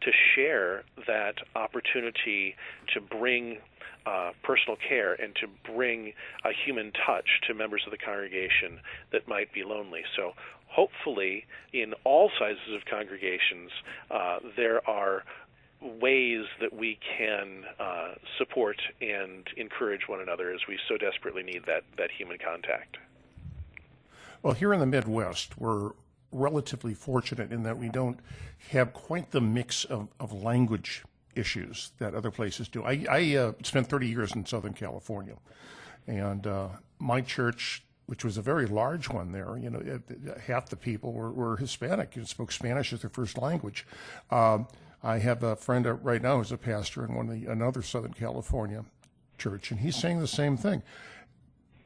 to 0.00 0.12
share 0.12 0.84
that 1.06 1.36
opportunity 1.54 2.56
to 2.94 3.00
bring 3.00 3.58
uh, 4.06 4.30
personal 4.44 4.76
care 4.76 5.14
and 5.14 5.34
to 5.34 5.48
bring 5.74 6.12
a 6.44 6.50
human 6.64 6.92
touch 6.92 7.40
to 7.46 7.54
members 7.54 7.82
of 7.86 7.90
the 7.90 7.98
congregation 7.98 8.78
that 9.10 9.26
might 9.26 9.52
be 9.52 9.64
lonely. 9.64 10.02
So 10.14 10.32
hopefully, 10.68 11.46
in 11.72 11.94
all 12.04 12.30
sizes 12.38 12.74
of 12.74 12.84
congregations, 12.84 13.70
uh, 14.10 14.38
there 14.56 14.88
are 14.88 15.24
ways 15.80 16.46
that 16.60 16.72
we 16.74 16.98
can 17.18 17.64
uh, 17.78 18.14
support 18.38 18.80
and 19.00 19.46
encourage 19.56 20.08
one 20.08 20.20
another 20.20 20.50
as 20.50 20.60
we 20.68 20.78
so 20.88 20.96
desperately 20.96 21.42
need 21.42 21.64
that, 21.66 21.84
that 21.98 22.10
human 22.10 22.38
contact. 22.38 22.96
Well, 24.42 24.54
here 24.54 24.72
in 24.72 24.80
the 24.80 24.86
Midwest, 24.86 25.58
we're 25.58 25.92
relatively 26.32 26.94
fortunate 26.94 27.52
in 27.52 27.62
that 27.62 27.76
we 27.78 27.88
don't 27.88 28.18
have 28.70 28.92
quite 28.92 29.30
the 29.30 29.40
mix 29.40 29.84
of, 29.84 30.08
of 30.18 30.32
language 30.32 31.04
issues 31.34 31.92
that 31.98 32.14
other 32.14 32.30
places 32.30 32.68
do. 32.68 32.82
I, 32.82 33.04
I 33.10 33.36
uh, 33.36 33.52
spent 33.62 33.88
30 33.88 34.08
years 34.08 34.34
in 34.34 34.46
Southern 34.46 34.72
California, 34.72 35.36
And 36.06 36.46
uh, 36.46 36.68
my 36.98 37.20
church, 37.20 37.82
which 38.06 38.24
was 38.24 38.38
a 38.38 38.42
very 38.42 38.66
large 38.66 39.08
one 39.08 39.32
there, 39.32 39.56
you 39.58 39.68
know, 39.68 40.00
half 40.46 40.68
the 40.68 40.76
people 40.76 41.12
were, 41.12 41.32
were 41.32 41.56
Hispanic 41.56 42.16
and 42.16 42.26
spoke 42.26 42.52
Spanish 42.52 42.92
as 42.92 43.00
their 43.00 43.10
first 43.10 43.36
language. 43.36 43.86
Um, 44.30 44.68
I 45.02 45.18
have 45.18 45.42
a 45.42 45.56
friend 45.56 45.86
right 46.04 46.22
now 46.22 46.38
who's 46.38 46.52
a 46.52 46.56
pastor 46.56 47.04
in 47.04 47.14
one 47.14 47.28
of 47.28 47.40
the, 47.40 47.46
another 47.46 47.82
Southern 47.82 48.12
California 48.12 48.84
church, 49.38 49.70
and 49.70 49.80
he's 49.80 49.96
saying 49.96 50.20
the 50.20 50.28
same 50.28 50.56
thing. 50.56 50.82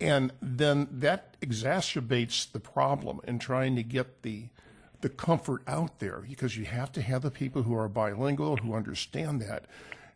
And 0.01 0.33
then 0.41 0.89
that 0.91 1.39
exacerbates 1.41 2.51
the 2.51 2.61
problem 2.61 3.21
in 3.25 3.39
trying 3.39 3.77
to 3.77 3.83
get 3.83 4.23
the 4.23 4.45
the 5.01 5.09
comfort 5.09 5.63
out 5.67 5.99
there 5.99 6.23
because 6.29 6.59
you 6.59 6.67
have 6.67 6.93
to 6.93 7.01
have 7.01 7.23
the 7.23 7.31
people 7.31 7.63
who 7.63 7.75
are 7.75 7.89
bilingual 7.89 8.59
who 8.59 8.75
understand 8.75 9.41
that. 9.41 9.65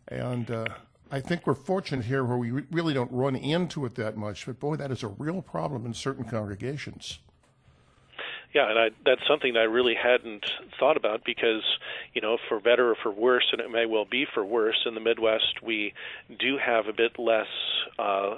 And 0.09 0.51
uh, 0.51 0.67
I 1.15 1.21
think 1.21 1.47
we're 1.47 1.55
fortunate 1.55 2.07
here 2.07 2.25
where 2.25 2.37
we 2.37 2.51
re- 2.51 2.65
really 2.73 2.93
don't 2.93 3.13
run 3.13 3.37
into 3.37 3.87
it 3.87 3.95
that 3.95 4.17
much. 4.17 4.47
But 4.47 4.59
boy, 4.59 4.75
that 4.75 4.91
is 4.91 5.05
a 5.05 5.09
real 5.09 5.43
problem 5.43 5.87
in 5.87 5.95
certain 5.95 6.25
congregations. 6.25 7.21
Yeah, 8.53 8.69
and 8.69 8.77
I, 8.77 8.91
that's 9.07 9.21
something 9.29 9.55
that 9.55 9.61
I 9.61 9.65
really 9.65 9.95
hadn't 9.95 10.45
thought 10.81 10.97
about 10.97 11.23
because, 11.25 11.63
you 12.15 12.21
know, 12.21 12.37
for 12.49 12.59
better 12.59 12.91
or 12.91 12.97
for 13.01 13.13
worse, 13.13 13.47
and 13.53 13.61
it 13.61 13.71
may 13.71 13.87
well 13.87 14.05
be 14.05 14.27
for 14.35 14.45
worse, 14.45 14.83
in 14.87 14.95
the 14.95 15.01
Midwest 15.01 15.63
we 15.63 15.95
do 16.37 16.59
have 16.59 16.89
a 16.89 16.93
bit 16.93 17.17
less 17.17 17.47
uh, 17.97 18.35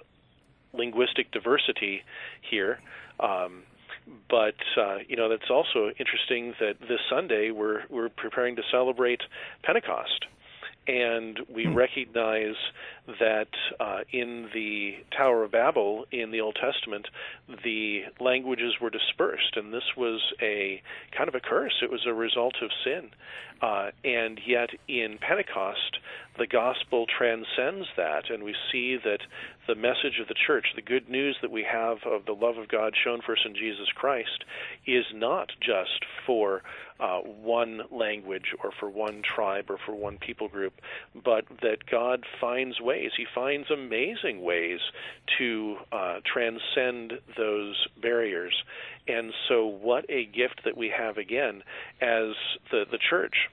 linguistic 0.74 1.32
diversity 1.32 2.02
here. 2.42 2.78
Um, 3.18 3.62
but 4.28 4.54
uh, 4.76 4.98
you 5.08 5.16
know 5.16 5.28
that's 5.28 5.50
also 5.50 5.90
interesting 5.98 6.54
that 6.60 6.78
this 6.80 7.00
Sunday 7.10 7.50
we're 7.50 7.82
we're 7.90 8.08
preparing 8.08 8.56
to 8.56 8.62
celebrate 8.70 9.20
Pentecost, 9.62 10.26
and 10.86 11.40
we 11.52 11.64
hmm. 11.64 11.74
recognize 11.74 12.54
that 13.20 13.48
uh, 13.78 13.98
in 14.12 14.48
the 14.52 14.94
Tower 15.16 15.44
of 15.44 15.52
Babel 15.52 16.06
in 16.10 16.30
the 16.30 16.40
Old 16.40 16.56
Testament, 16.60 17.06
the 17.64 18.02
languages 18.20 18.74
were 18.80 18.90
dispersed, 18.90 19.56
and 19.56 19.72
this 19.72 19.96
was 19.96 20.20
a 20.40 20.82
kind 21.16 21.28
of 21.28 21.34
a 21.34 21.40
curse. 21.40 21.74
It 21.82 21.90
was 21.90 22.04
a 22.06 22.14
result 22.14 22.56
of 22.62 22.70
sin, 22.84 23.10
uh, 23.62 23.90
and 24.04 24.40
yet 24.46 24.70
in 24.88 25.18
Pentecost, 25.18 25.98
the 26.38 26.46
gospel 26.46 27.06
transcends 27.06 27.86
that, 27.96 28.30
and 28.30 28.42
we 28.42 28.54
see 28.70 28.96
that 29.02 29.20
the 29.66 29.74
message 29.74 30.20
of 30.20 30.28
the 30.28 30.34
church, 30.46 30.66
the 30.74 30.82
good 30.82 31.08
news 31.08 31.36
that 31.42 31.50
we 31.50 31.64
have 31.70 31.98
of 32.04 32.26
the 32.26 32.32
love 32.32 32.58
of 32.58 32.68
God 32.68 32.94
shown 33.02 33.20
for 33.24 33.32
us 33.32 33.44
in 33.44 33.54
Jesus 33.54 33.88
Christ, 33.94 34.44
is 34.86 35.06
not 35.14 35.50
just 35.60 36.04
for 36.26 36.62
uh, 36.98 37.20
one 37.20 37.82
language 37.90 38.54
or 38.62 38.70
for 38.72 38.88
one 38.88 39.22
tribe 39.22 39.70
or 39.70 39.78
for 39.84 39.94
one 39.94 40.18
people 40.18 40.48
group, 40.48 40.72
but 41.14 41.44
that 41.62 41.86
God 41.86 42.24
finds 42.40 42.80
ways. 42.80 43.12
He 43.16 43.26
finds 43.34 43.70
amazing 43.70 44.42
ways 44.42 44.80
to 45.38 45.76
uh, 45.92 46.20
transcend 46.24 47.20
those 47.36 47.86
barriers. 48.00 48.54
And 49.06 49.32
so, 49.48 49.66
what 49.66 50.06
a 50.08 50.24
gift 50.24 50.62
that 50.64 50.76
we 50.76 50.88
have 50.88 51.18
again 51.18 51.62
as 52.00 52.34
the, 52.70 52.86
the 52.90 52.98
church. 52.98 53.48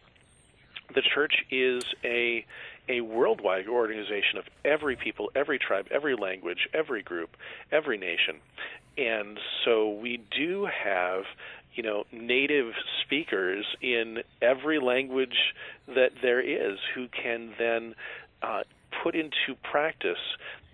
The 0.93 1.01
church 1.01 1.43
is 1.49 1.83
a 2.03 2.45
a 2.89 3.01
worldwide 3.01 3.67
organization 3.67 4.37
of 4.37 4.45
every 4.65 4.95
people, 4.95 5.31
every 5.35 5.57
tribe, 5.57 5.87
every 5.89 6.15
language, 6.15 6.67
every 6.73 7.01
group, 7.01 7.37
every 7.71 7.97
nation. 7.97 8.35
And 8.97 9.39
so 9.63 9.89
we 9.89 10.17
do 10.17 10.65
have 10.65 11.23
you 11.75 11.83
know 11.83 12.05
native 12.11 12.73
speakers 13.03 13.65
in 13.81 14.19
every 14.41 14.79
language 14.79 15.53
that 15.87 16.11
there 16.21 16.41
is 16.41 16.77
who 16.93 17.07
can 17.07 17.53
then 17.57 17.95
uh, 18.41 18.63
put 19.03 19.15
into 19.15 19.55
practice 19.63 20.17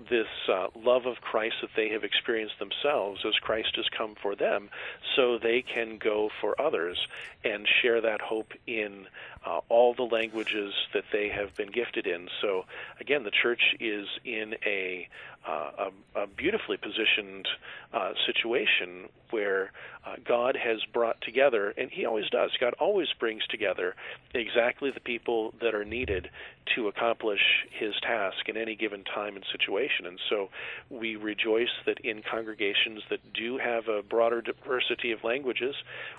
this 0.10 0.28
uh, 0.48 0.68
love 0.76 1.06
of 1.06 1.18
Christ 1.22 1.56
that 1.62 1.72
they 1.76 1.90
have 1.90 2.04
experienced 2.04 2.56
themselves 2.60 3.22
as 3.28 3.34
Christ 3.42 3.76
has 3.76 3.86
come 3.98 4.16
for 4.22 4.36
them, 4.36 4.70
so 5.16 5.38
they 5.38 5.62
can 5.62 5.98
go 5.98 6.30
for 6.40 6.60
others 6.60 6.98
and 7.44 7.68
share 7.82 8.02
that 8.02 8.22
hope 8.22 8.54
in 8.66 9.08
uh, 9.50 9.62
all 9.70 9.94
the 9.94 10.04
languages 10.04 10.74
that 10.94 11.06
they 11.12 11.30
have 11.30 11.56
been 11.56 11.72
gifted 11.72 12.06
in. 12.06 12.28
So, 12.42 12.66
again, 13.00 13.24
the 13.24 13.32
church 13.32 13.76
is 13.80 14.08
in 14.24 14.56
a, 14.66 15.08
uh, 15.48 15.90
a, 16.16 16.22
a, 16.22 16.28
beautifully 16.28 16.78
positioned 16.78 17.48
uh, 17.94 18.12
situation 18.28 19.10
where 19.32 19.72
uh, 20.06 20.16
God 20.26 20.56
has 20.56 20.80
brought 20.94 21.22
together, 21.22 21.74
and 21.78 21.90
He 21.90 22.06
always 22.06 22.30
does, 22.30 22.52
God 22.60 22.74
always 22.80 23.08
brings 23.20 23.46
together 23.48 23.96
exactly 24.34 24.92
the 24.92 25.00
people 25.00 25.54
that 25.62 25.74
are 25.74 25.86
needed 25.86 26.30
to 26.76 26.88
accomplish 26.88 27.42
His 27.72 27.94
task 28.02 28.48
in 28.48 28.58
any 28.58 28.76
given 28.76 29.04
time 29.04 29.36
and 29.36 29.46
situation. 29.52 30.06
And 30.06 30.20
so 30.30 30.50
we 30.90 31.16
rejoice 31.16 31.74
that 31.86 32.00
in 32.00 32.22
congregations 32.30 33.02
that 33.10 33.34
do 33.34 33.58
have 33.58 33.88
a 33.88 34.04
broader 34.04 34.42
diversity 34.42 35.12
of 35.12 35.24
languages, 35.24 35.76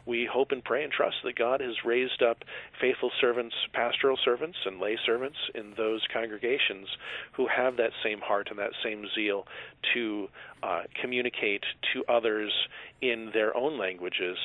we 0.07 0.29
hope 0.31 0.51
and 0.51 0.65
pray 0.65 0.83
and 0.83 0.93
trust 0.93 1.17
that 1.25 1.37
God 1.37 1.61
has 1.61 1.85
raised 1.85 2.23
up 2.23 2.45
faithful 2.81 3.11
servants, 3.21 3.55
pastoral 3.73 4.17
servants, 4.25 4.57
and 4.65 4.81
lay 4.81 4.97
servants 5.05 5.37
in 5.55 5.75
those 5.77 6.03
congregations 6.13 6.89
who 7.33 7.47
have 7.47 7.77
that 7.77 7.91
same 8.03 8.21
heart 8.21 8.49
and 8.51 8.59
that 8.59 8.73
same 8.83 9.07
zeal 9.15 9.47
to 9.95 10.29
uh, 10.63 10.83
communicate 11.01 11.65
to 11.93 12.05
others 12.13 12.53
in 13.01 13.31
their 13.33 13.57
own 13.57 13.79
languages 13.79 14.37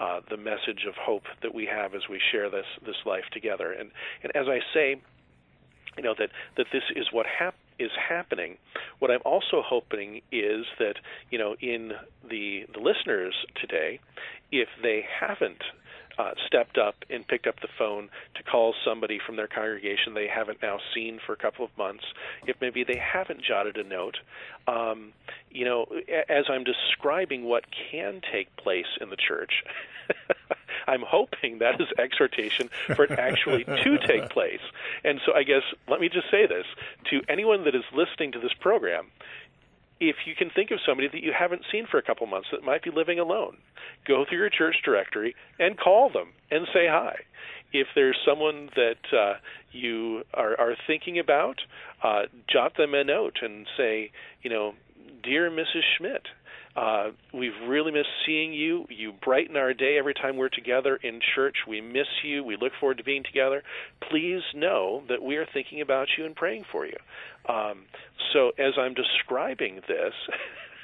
uh, 0.00 0.20
the 0.30 0.36
message 0.36 0.84
of 0.88 0.94
hope 0.94 1.24
that 1.42 1.54
we 1.54 1.66
have 1.66 1.94
as 1.94 2.02
we 2.08 2.20
share 2.32 2.50
this 2.50 2.66
this 2.84 2.96
life 3.06 3.24
together. 3.32 3.72
And 3.72 3.90
and 4.22 4.34
as 4.36 4.46
I 4.48 4.60
say, 4.72 5.00
you 5.96 6.02
know 6.02 6.14
that 6.18 6.30
that 6.56 6.66
this 6.72 6.84
is 6.94 7.06
what 7.12 7.26
hap- 7.26 7.54
is 7.78 7.90
happening. 8.08 8.56
What 8.98 9.10
I'm 9.10 9.22
also 9.24 9.62
hoping 9.64 10.20
is 10.30 10.64
that 10.78 10.96
you 11.30 11.38
know 11.38 11.56
in 11.60 11.92
the 12.28 12.66
the 12.72 12.80
listeners 12.80 13.34
today, 13.60 14.00
if 14.50 14.68
they 14.82 15.04
haven't 15.20 15.62
uh, 16.18 16.32
stepped 16.46 16.78
up 16.78 16.96
and 17.10 17.26
picked 17.26 17.46
up 17.46 17.60
the 17.60 17.68
phone 17.78 18.08
to 18.34 18.42
call 18.42 18.74
somebody 18.84 19.18
from 19.24 19.36
their 19.36 19.46
congregation 19.46 20.14
they 20.14 20.28
haven't 20.28 20.62
now 20.62 20.78
seen 20.94 21.20
for 21.24 21.32
a 21.32 21.36
couple 21.36 21.64
of 21.64 21.76
months, 21.76 22.04
if 22.46 22.56
maybe 22.60 22.84
they 22.84 22.96
haven't 22.96 23.42
jotted 23.42 23.76
a 23.76 23.84
note, 23.84 24.18
um, 24.66 25.12
you 25.50 25.64
know, 25.64 25.86
as 26.28 26.44
I'm 26.48 26.64
describing 26.64 27.44
what 27.44 27.64
can 27.90 28.20
take 28.32 28.54
place 28.56 28.86
in 29.00 29.10
the 29.10 29.16
church. 29.16 29.64
I'm 30.86 31.02
hoping 31.02 31.58
that 31.58 31.80
is 31.80 31.88
exhortation 31.98 32.68
for 32.94 33.04
it 33.04 33.12
actually 33.12 33.64
to 33.64 33.98
take 34.06 34.28
place. 34.30 34.60
And 35.02 35.20
so 35.24 35.32
I 35.34 35.42
guess 35.42 35.62
let 35.88 36.00
me 36.00 36.08
just 36.08 36.30
say 36.30 36.46
this 36.46 36.66
to 37.10 37.22
anyone 37.28 37.64
that 37.64 37.74
is 37.74 37.84
listening 37.92 38.32
to 38.32 38.38
this 38.38 38.52
program 38.60 39.06
if 40.00 40.16
you 40.26 40.34
can 40.34 40.50
think 40.50 40.70
of 40.70 40.78
somebody 40.86 41.08
that 41.08 41.22
you 41.22 41.32
haven't 41.36 41.62
seen 41.70 41.86
for 41.90 41.98
a 41.98 42.02
couple 42.02 42.26
months 42.26 42.48
that 42.52 42.64
might 42.64 42.82
be 42.82 42.90
living 42.90 43.18
alone, 43.18 43.56
go 44.06 44.24
through 44.28 44.38
your 44.38 44.50
church 44.50 44.76
directory 44.84 45.34
and 45.58 45.78
call 45.78 46.10
them 46.10 46.28
and 46.50 46.66
say 46.72 46.86
hi. 46.88 47.16
If 47.72 47.88
there's 47.94 48.16
someone 48.26 48.70
that 48.76 49.16
uh, 49.16 49.34
you 49.72 50.22
are, 50.32 50.58
are 50.60 50.76
thinking 50.86 51.18
about, 51.18 51.56
uh, 52.02 52.22
jot 52.48 52.76
them 52.76 52.94
a 52.94 53.02
note 53.02 53.38
and 53.42 53.66
say, 53.76 54.10
you 54.42 54.50
know, 54.50 54.74
dear 55.22 55.50
Mrs. 55.50 55.82
Schmidt, 55.96 56.22
uh, 56.76 57.10
we've 57.32 57.52
really 57.68 57.92
missed 57.92 58.08
seeing 58.26 58.52
you. 58.52 58.86
You 58.88 59.12
brighten 59.12 59.56
our 59.56 59.72
day 59.72 59.96
every 59.98 60.14
time 60.14 60.36
we're 60.36 60.48
together 60.48 60.96
in 60.96 61.20
church. 61.34 61.56
We 61.68 61.80
miss 61.80 62.08
you. 62.24 62.42
We 62.42 62.56
look 62.56 62.72
forward 62.80 62.98
to 62.98 63.04
being 63.04 63.22
together. 63.22 63.62
Please 64.10 64.42
know 64.54 65.02
that 65.08 65.22
we 65.22 65.36
are 65.36 65.46
thinking 65.52 65.80
about 65.80 66.08
you 66.18 66.24
and 66.24 66.34
praying 66.34 66.64
for 66.72 66.84
you. 66.84 66.96
Um, 67.48 67.84
so, 68.32 68.50
as 68.58 68.74
I'm 68.76 68.94
describing 68.94 69.82
this, 69.86 70.14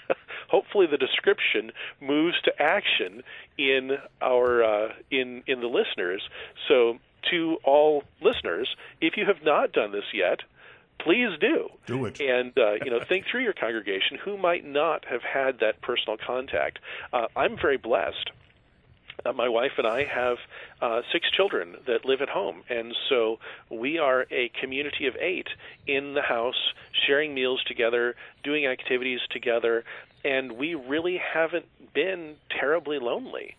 hopefully 0.48 0.87
the 0.88 0.96
description 0.96 1.72
moves 2.00 2.40
to 2.42 2.53
action 2.61 3.22
in 3.59 3.92
our 4.22 4.62
uh, 4.62 4.88
in 5.11 5.42
in 5.48 5.61
the 5.61 5.66
listeners. 5.66 6.22
So, 6.68 6.98
to 7.31 7.57
all 7.64 8.05
listeners, 8.22 8.68
if 9.00 9.16
you 9.16 9.24
have 9.26 9.44
not 9.44 9.72
done 9.72 9.90
this 9.90 10.05
yet, 10.14 10.40
please 11.04 11.38
do. 11.40 11.68
Do 11.86 12.04
it. 12.06 12.20
And 12.20 12.52
uh, 12.58 12.74
you 12.84 12.90
know, 12.90 13.00
think 13.08 13.26
through 13.30 13.42
your 13.42 13.52
congregation 13.52 14.18
who 14.24 14.36
might 14.36 14.64
not 14.64 15.04
have 15.06 15.22
had 15.22 15.60
that 15.60 15.80
personal 15.80 16.16
contact. 16.16 16.78
Uh, 17.12 17.26
I'm 17.36 17.56
very 17.56 17.76
blessed. 17.76 18.30
Uh, 19.24 19.32
my 19.32 19.48
wife 19.48 19.72
and 19.76 19.86
I 19.86 20.04
have 20.04 20.38
uh, 20.80 21.02
six 21.12 21.30
children 21.30 21.76
that 21.86 22.04
live 22.04 22.22
at 22.22 22.30
home, 22.30 22.62
and 22.70 22.94
so 23.08 23.38
we 23.68 23.98
are 23.98 24.26
a 24.30 24.50
community 24.60 25.06
of 25.06 25.16
eight 25.16 25.48
in 25.86 26.14
the 26.14 26.22
house, 26.22 26.72
sharing 27.06 27.34
meals 27.34 27.62
together, 27.64 28.14
doing 28.42 28.66
activities 28.66 29.20
together, 29.30 29.84
and 30.24 30.52
we 30.52 30.74
really 30.74 31.18
haven't 31.18 31.66
been 31.92 32.36
terribly 32.50 32.98
lonely 32.98 33.56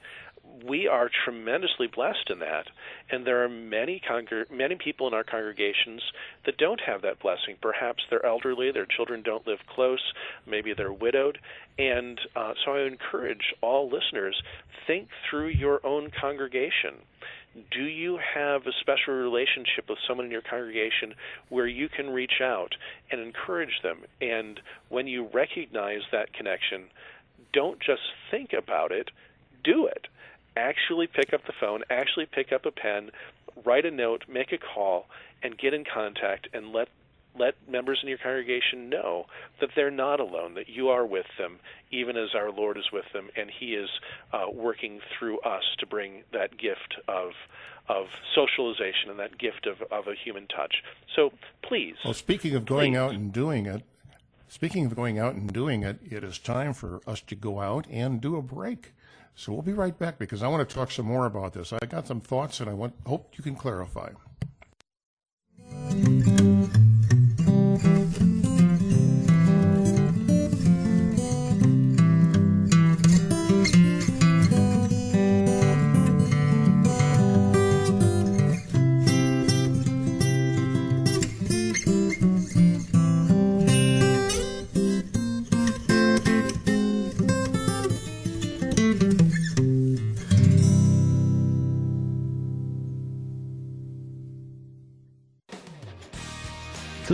we 0.68 0.88
are 0.88 1.10
tremendously 1.26 1.88
blessed 1.88 2.30
in 2.30 2.40
that, 2.40 2.66
and 3.10 3.26
there 3.26 3.44
are 3.44 3.50
many 3.50 4.02
congr- 4.10 4.50
many 4.52 4.76
people 4.76 5.08
in 5.08 5.14
our 5.14 5.24
congregations 5.24 6.02
that 6.46 6.58
don't 6.58 6.82
have 6.82 7.02
that 7.02 7.20
blessing. 7.20 7.56
Perhaps 7.62 8.04
they're 8.10 8.26
elderly, 8.26 8.72
their 8.72 8.86
children 8.86 9.22
don't 9.24 9.48
live 9.48 9.60
close, 9.74 10.14
maybe 10.46 10.74
they're 10.74 10.94
widowed, 10.94 11.38
and 11.78 12.20
uh, 12.36 12.54
so 12.64 12.74
I 12.74 12.82
encourage 12.88 13.54
all 13.62 13.90
listeners 13.90 14.42
think 14.88 15.10
through 15.30 15.50
your 15.50 15.86
own 15.86 16.12
congregation 16.20 16.96
Do 17.72 17.84
you 17.84 18.18
have 18.36 18.62
a 18.66 18.72
special 18.80 19.14
relationship 19.14 19.90
with 19.90 20.00
someone 20.08 20.26
in 20.26 20.32
your 20.32 20.42
congregation 20.42 21.14
where 21.50 21.68
you 21.68 21.90
can 21.90 22.10
reach 22.10 22.42
out 22.42 22.74
and 23.12 23.20
encourage 23.20 23.82
them? 23.84 24.00
And 24.22 24.60
when 24.90 25.08
you 25.08 25.28
recognize 25.34 26.02
that 26.12 26.34
connection, 26.34 26.86
don't 27.54 27.80
just 27.80 28.02
think 28.30 28.52
about 28.54 28.92
it, 28.92 29.12
do 29.64 29.86
it. 29.88 30.08
Actually 30.56 31.08
pick 31.08 31.34
up 31.34 31.46
the 31.46 31.54
phone, 31.60 31.82
actually 31.90 32.26
pick 32.26 32.52
up 32.52 32.66
a 32.66 32.72
pen, 32.72 33.12
write 33.64 33.86
a 33.86 33.92
note, 33.92 34.26
make 34.28 34.52
a 34.52 34.58
call, 34.58 35.08
and 35.44 35.58
get 35.58 35.74
in 35.74 35.84
contact 35.86 36.48
and 36.54 36.72
let 36.72 36.90
let 37.38 37.56
members 37.70 38.00
in 38.04 38.10
your 38.10 38.18
congregation 38.18 38.90
know 38.90 39.26
that 39.62 39.70
they're 39.76 39.90
not 39.90 40.20
alone, 40.20 40.56
that 40.56 40.68
you 40.68 40.90
are 40.90 41.06
with 41.06 41.26
them, 41.38 41.60
even 41.90 42.18
as 42.18 42.36
our 42.36 42.52
Lord 42.52 42.78
is 42.78 42.92
with 42.92 43.06
them, 43.14 43.30
and 43.38 43.50
He 43.50 43.74
is 43.74 43.90
uh, 44.34 44.48
working 44.52 45.00
through 45.18 45.40
us 45.40 45.64
to 45.80 45.86
bring 45.86 46.24
that 46.34 46.58
gift 46.58 46.96
of 47.08 47.32
of 47.90 48.08
socialization 48.36 49.10
and 49.10 49.20
that 49.20 49.38
gift 49.38 49.66
of, 49.66 49.82
of 49.92 50.08
a 50.08 50.14
human 50.14 50.48
touch. 50.48 50.76
So 51.16 51.32
please. 51.64 51.96
Well, 52.06 52.14
speaking 52.14 52.56
of 52.56 52.66
going 52.66 52.94
please. 52.94 52.98
out 52.98 53.12
and 53.12 53.34
doing 53.34 53.66
it, 53.66 53.84
speaking 54.48 54.86
of 54.86 54.96
going 54.96 55.20
out 55.20 55.34
and 55.36 55.52
doing 55.52 55.84
it, 55.84 56.00
it 56.10 56.24
is 56.24 56.38
time 56.38 56.74
for 56.74 57.02
us 57.08 57.22
to 57.22 57.36
go 57.36 57.60
out 57.60 57.88
and 57.90 58.22
do 58.22 58.38
a 58.38 58.42
break. 58.42 58.94
So 59.36 59.52
we'll 59.54 59.62
be 59.62 59.74
right 59.74 59.98
back 59.98 60.20
because 60.20 60.44
I 60.44 60.48
want 60.48 60.68
to 60.68 60.76
talk 60.76 60.92
some 60.92 61.06
more 61.06 61.26
about 61.26 61.54
this. 61.54 61.74
I 61.74 61.86
got 61.86 62.08
some 62.08 62.22
thoughts 62.22 62.60
and 62.60 62.70
I 62.70 62.74
want, 62.74 62.94
hope 63.06 63.34
you 63.38 63.44
can 63.44 63.56
clarify. 63.56 64.10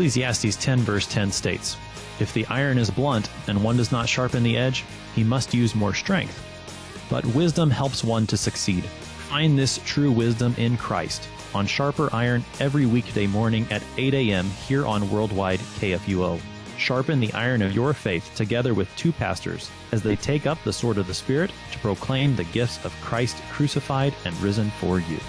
Ecclesiastes 0.07 0.55
10 0.55 0.79
verse 0.79 1.05
10 1.05 1.33
states, 1.33 1.75
If 2.21 2.33
the 2.33 2.45
iron 2.45 2.77
is 2.77 2.89
blunt 2.89 3.29
and 3.47 3.61
one 3.61 3.75
does 3.75 3.91
not 3.91 4.07
sharpen 4.07 4.41
the 4.41 4.55
edge, 4.55 4.85
he 5.13 5.21
must 5.21 5.53
use 5.53 5.75
more 5.75 5.93
strength. 5.93 6.41
But 7.09 7.25
wisdom 7.25 7.69
helps 7.69 8.05
one 8.05 8.25
to 8.27 8.37
succeed. 8.37 8.85
Find 8.85 9.59
this 9.59 9.81
true 9.85 10.09
wisdom 10.09 10.55
in 10.57 10.77
Christ 10.77 11.27
on 11.53 11.67
Sharper 11.67 12.09
Iron 12.13 12.45
every 12.61 12.85
weekday 12.85 13.27
morning 13.27 13.67
at 13.69 13.83
8 13.97 14.13
a.m. 14.13 14.45
here 14.65 14.85
on 14.85 15.11
Worldwide 15.11 15.59
KFUO. 15.59 16.39
Sharpen 16.77 17.19
the 17.19 17.33
iron 17.33 17.61
of 17.61 17.75
your 17.75 17.91
faith 17.91 18.33
together 18.33 18.73
with 18.73 18.95
two 18.95 19.11
pastors 19.11 19.69
as 19.91 20.01
they 20.01 20.15
take 20.15 20.47
up 20.47 20.63
the 20.63 20.71
sword 20.71 20.97
of 20.99 21.07
the 21.07 21.13
Spirit 21.13 21.51
to 21.73 21.79
proclaim 21.79 22.33
the 22.33 22.45
gifts 22.45 22.83
of 22.85 22.95
Christ 23.01 23.35
crucified 23.51 24.13
and 24.23 24.39
risen 24.39 24.71
for 24.79 25.01
you. 25.01 25.19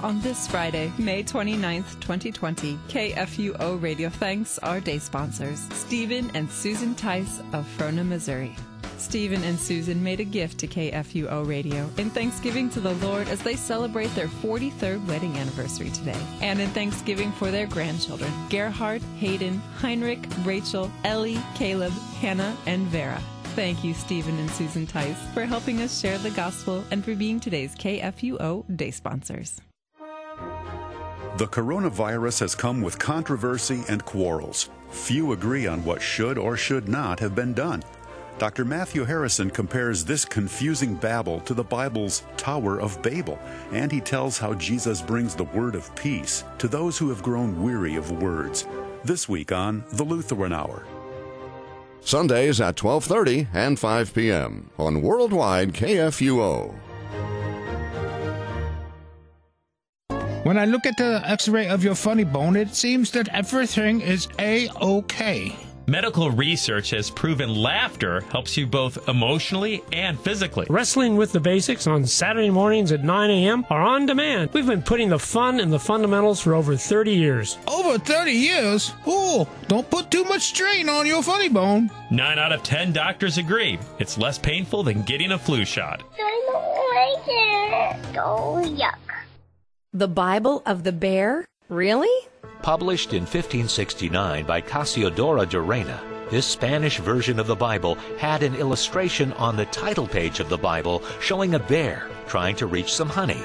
On 0.00 0.20
this 0.20 0.46
Friday, 0.46 0.92
May 0.96 1.24
29th, 1.24 1.98
2020, 2.00 2.78
KFUO 2.88 3.82
Radio 3.82 4.08
thanks 4.08 4.56
our 4.60 4.78
day 4.78 5.00
sponsors, 5.00 5.58
Stephen 5.72 6.30
and 6.34 6.48
Susan 6.48 6.94
Tice 6.94 7.40
of 7.52 7.66
Frohna, 7.76 8.06
Missouri. 8.06 8.54
Stephen 8.96 9.42
and 9.42 9.58
Susan 9.58 10.00
made 10.00 10.20
a 10.20 10.24
gift 10.24 10.58
to 10.58 10.68
KFUO 10.68 11.44
Radio 11.48 11.90
in 11.98 12.10
thanksgiving 12.10 12.70
to 12.70 12.80
the 12.80 12.94
Lord 12.94 13.28
as 13.28 13.42
they 13.42 13.56
celebrate 13.56 14.14
their 14.14 14.28
43rd 14.28 15.04
wedding 15.08 15.36
anniversary 15.36 15.90
today, 15.90 16.20
and 16.42 16.60
in 16.60 16.68
thanksgiving 16.70 17.32
for 17.32 17.50
their 17.50 17.66
grandchildren, 17.66 18.32
Gerhard, 18.50 19.02
Hayden, 19.18 19.58
Heinrich, 19.78 20.24
Rachel, 20.44 20.92
Ellie, 21.02 21.42
Caleb, 21.56 21.92
Hannah, 22.20 22.56
and 22.66 22.86
Vera. 22.86 23.20
Thank 23.56 23.82
you, 23.82 23.94
Stephen 23.94 24.38
and 24.38 24.50
Susan 24.52 24.86
Tice, 24.86 25.20
for 25.34 25.44
helping 25.44 25.80
us 25.80 25.98
share 26.00 26.18
the 26.18 26.30
gospel 26.30 26.84
and 26.92 27.04
for 27.04 27.16
being 27.16 27.40
today's 27.40 27.74
KFUO 27.74 28.76
day 28.76 28.92
sponsors. 28.92 29.60
The 31.38 31.46
coronavirus 31.46 32.40
has 32.40 32.56
come 32.56 32.82
with 32.82 32.98
controversy 32.98 33.84
and 33.88 34.04
quarrels. 34.04 34.70
Few 34.90 35.30
agree 35.30 35.68
on 35.68 35.84
what 35.84 36.02
should 36.02 36.36
or 36.36 36.56
should 36.56 36.88
not 36.88 37.20
have 37.20 37.36
been 37.36 37.54
done. 37.54 37.84
Dr. 38.38 38.64
Matthew 38.64 39.04
Harrison 39.04 39.48
compares 39.48 40.04
this 40.04 40.24
confusing 40.24 40.96
babble 40.96 41.38
to 41.42 41.54
the 41.54 41.62
Bible's 41.62 42.24
Tower 42.36 42.80
of 42.80 43.00
Babel, 43.02 43.38
and 43.70 43.92
he 43.92 44.00
tells 44.00 44.36
how 44.36 44.52
Jesus 44.54 45.00
brings 45.00 45.36
the 45.36 45.44
word 45.44 45.76
of 45.76 45.94
peace 45.94 46.42
to 46.58 46.66
those 46.66 46.98
who 46.98 47.08
have 47.08 47.22
grown 47.22 47.62
weary 47.62 47.94
of 47.94 48.10
words. 48.20 48.66
This 49.04 49.28
week 49.28 49.52
on 49.52 49.84
The 49.92 50.02
Lutheran 50.02 50.52
Hour. 50.52 50.86
Sundays 52.00 52.60
at 52.60 52.74
12:30 52.74 53.46
and 53.54 53.78
5 53.78 54.12
p.m. 54.12 54.70
on 54.76 55.02
Worldwide 55.02 55.72
KFUO. 55.72 56.87
When 60.44 60.56
I 60.56 60.64
look 60.64 60.86
at 60.86 60.96
the 60.96 61.20
x 61.24 61.48
ray 61.48 61.68
of 61.68 61.82
your 61.84 61.94
funny 61.94 62.24
bone, 62.24 62.56
it 62.56 62.74
seems 62.74 63.10
that 63.12 63.28
everything 63.28 64.00
is 64.00 64.28
A 64.38 64.68
OK. 64.80 65.54
Medical 65.86 66.30
research 66.30 66.90
has 66.90 67.08
proven 67.10 67.54
laughter 67.54 68.20
helps 68.30 68.56
you 68.58 68.66
both 68.66 69.08
emotionally 69.08 69.82
and 69.90 70.20
physically. 70.20 70.66
Wrestling 70.68 71.16
with 71.16 71.32
the 71.32 71.40
Basics 71.40 71.86
on 71.86 72.04
Saturday 72.04 72.50
mornings 72.50 72.92
at 72.92 73.02
9 73.02 73.30
a.m. 73.30 73.64
are 73.70 73.80
on 73.80 74.04
demand. 74.04 74.50
We've 74.52 74.66
been 74.66 74.82
putting 74.82 75.08
the 75.08 75.18
fun 75.18 75.60
in 75.60 75.70
the 75.70 75.78
fundamentals 75.78 76.40
for 76.40 76.54
over 76.54 76.76
30 76.76 77.12
years. 77.12 77.56
Over 77.66 77.98
30 77.98 78.30
years? 78.32 78.92
Oh, 79.06 79.48
don't 79.68 79.88
put 79.90 80.10
too 80.10 80.24
much 80.24 80.42
strain 80.42 80.90
on 80.90 81.06
your 81.06 81.22
funny 81.22 81.48
bone. 81.48 81.90
Nine 82.10 82.38
out 82.38 82.52
of 82.52 82.62
10 82.62 82.92
doctors 82.92 83.38
agree 83.38 83.78
it's 83.98 84.18
less 84.18 84.36
painful 84.38 84.82
than 84.82 85.02
getting 85.02 85.32
a 85.32 85.38
flu 85.38 85.64
shot. 85.64 86.02
I 86.18 86.42
don't 86.52 87.96
like 88.04 88.12
it. 88.12 88.18
Oh, 88.18 88.62
yuck. 88.76 89.07
The 89.94 90.06
Bible 90.06 90.62
of 90.66 90.84
the 90.84 90.92
Bear? 90.92 91.46
Really? 91.70 92.28
Published 92.60 93.14
in 93.14 93.22
1569 93.22 94.44
by 94.44 94.60
Cassiodoro 94.60 95.48
de 95.48 95.58
Reina, 95.58 95.98
this 96.30 96.44
Spanish 96.44 96.98
version 96.98 97.40
of 97.40 97.46
the 97.46 97.56
Bible 97.56 97.94
had 98.18 98.42
an 98.42 98.54
illustration 98.54 99.32
on 99.32 99.56
the 99.56 99.64
title 99.64 100.06
page 100.06 100.40
of 100.40 100.50
the 100.50 100.58
Bible 100.58 101.02
showing 101.22 101.54
a 101.54 101.58
bear 101.58 102.06
trying 102.26 102.54
to 102.56 102.66
reach 102.66 102.92
some 102.92 103.08
honey. 103.08 103.42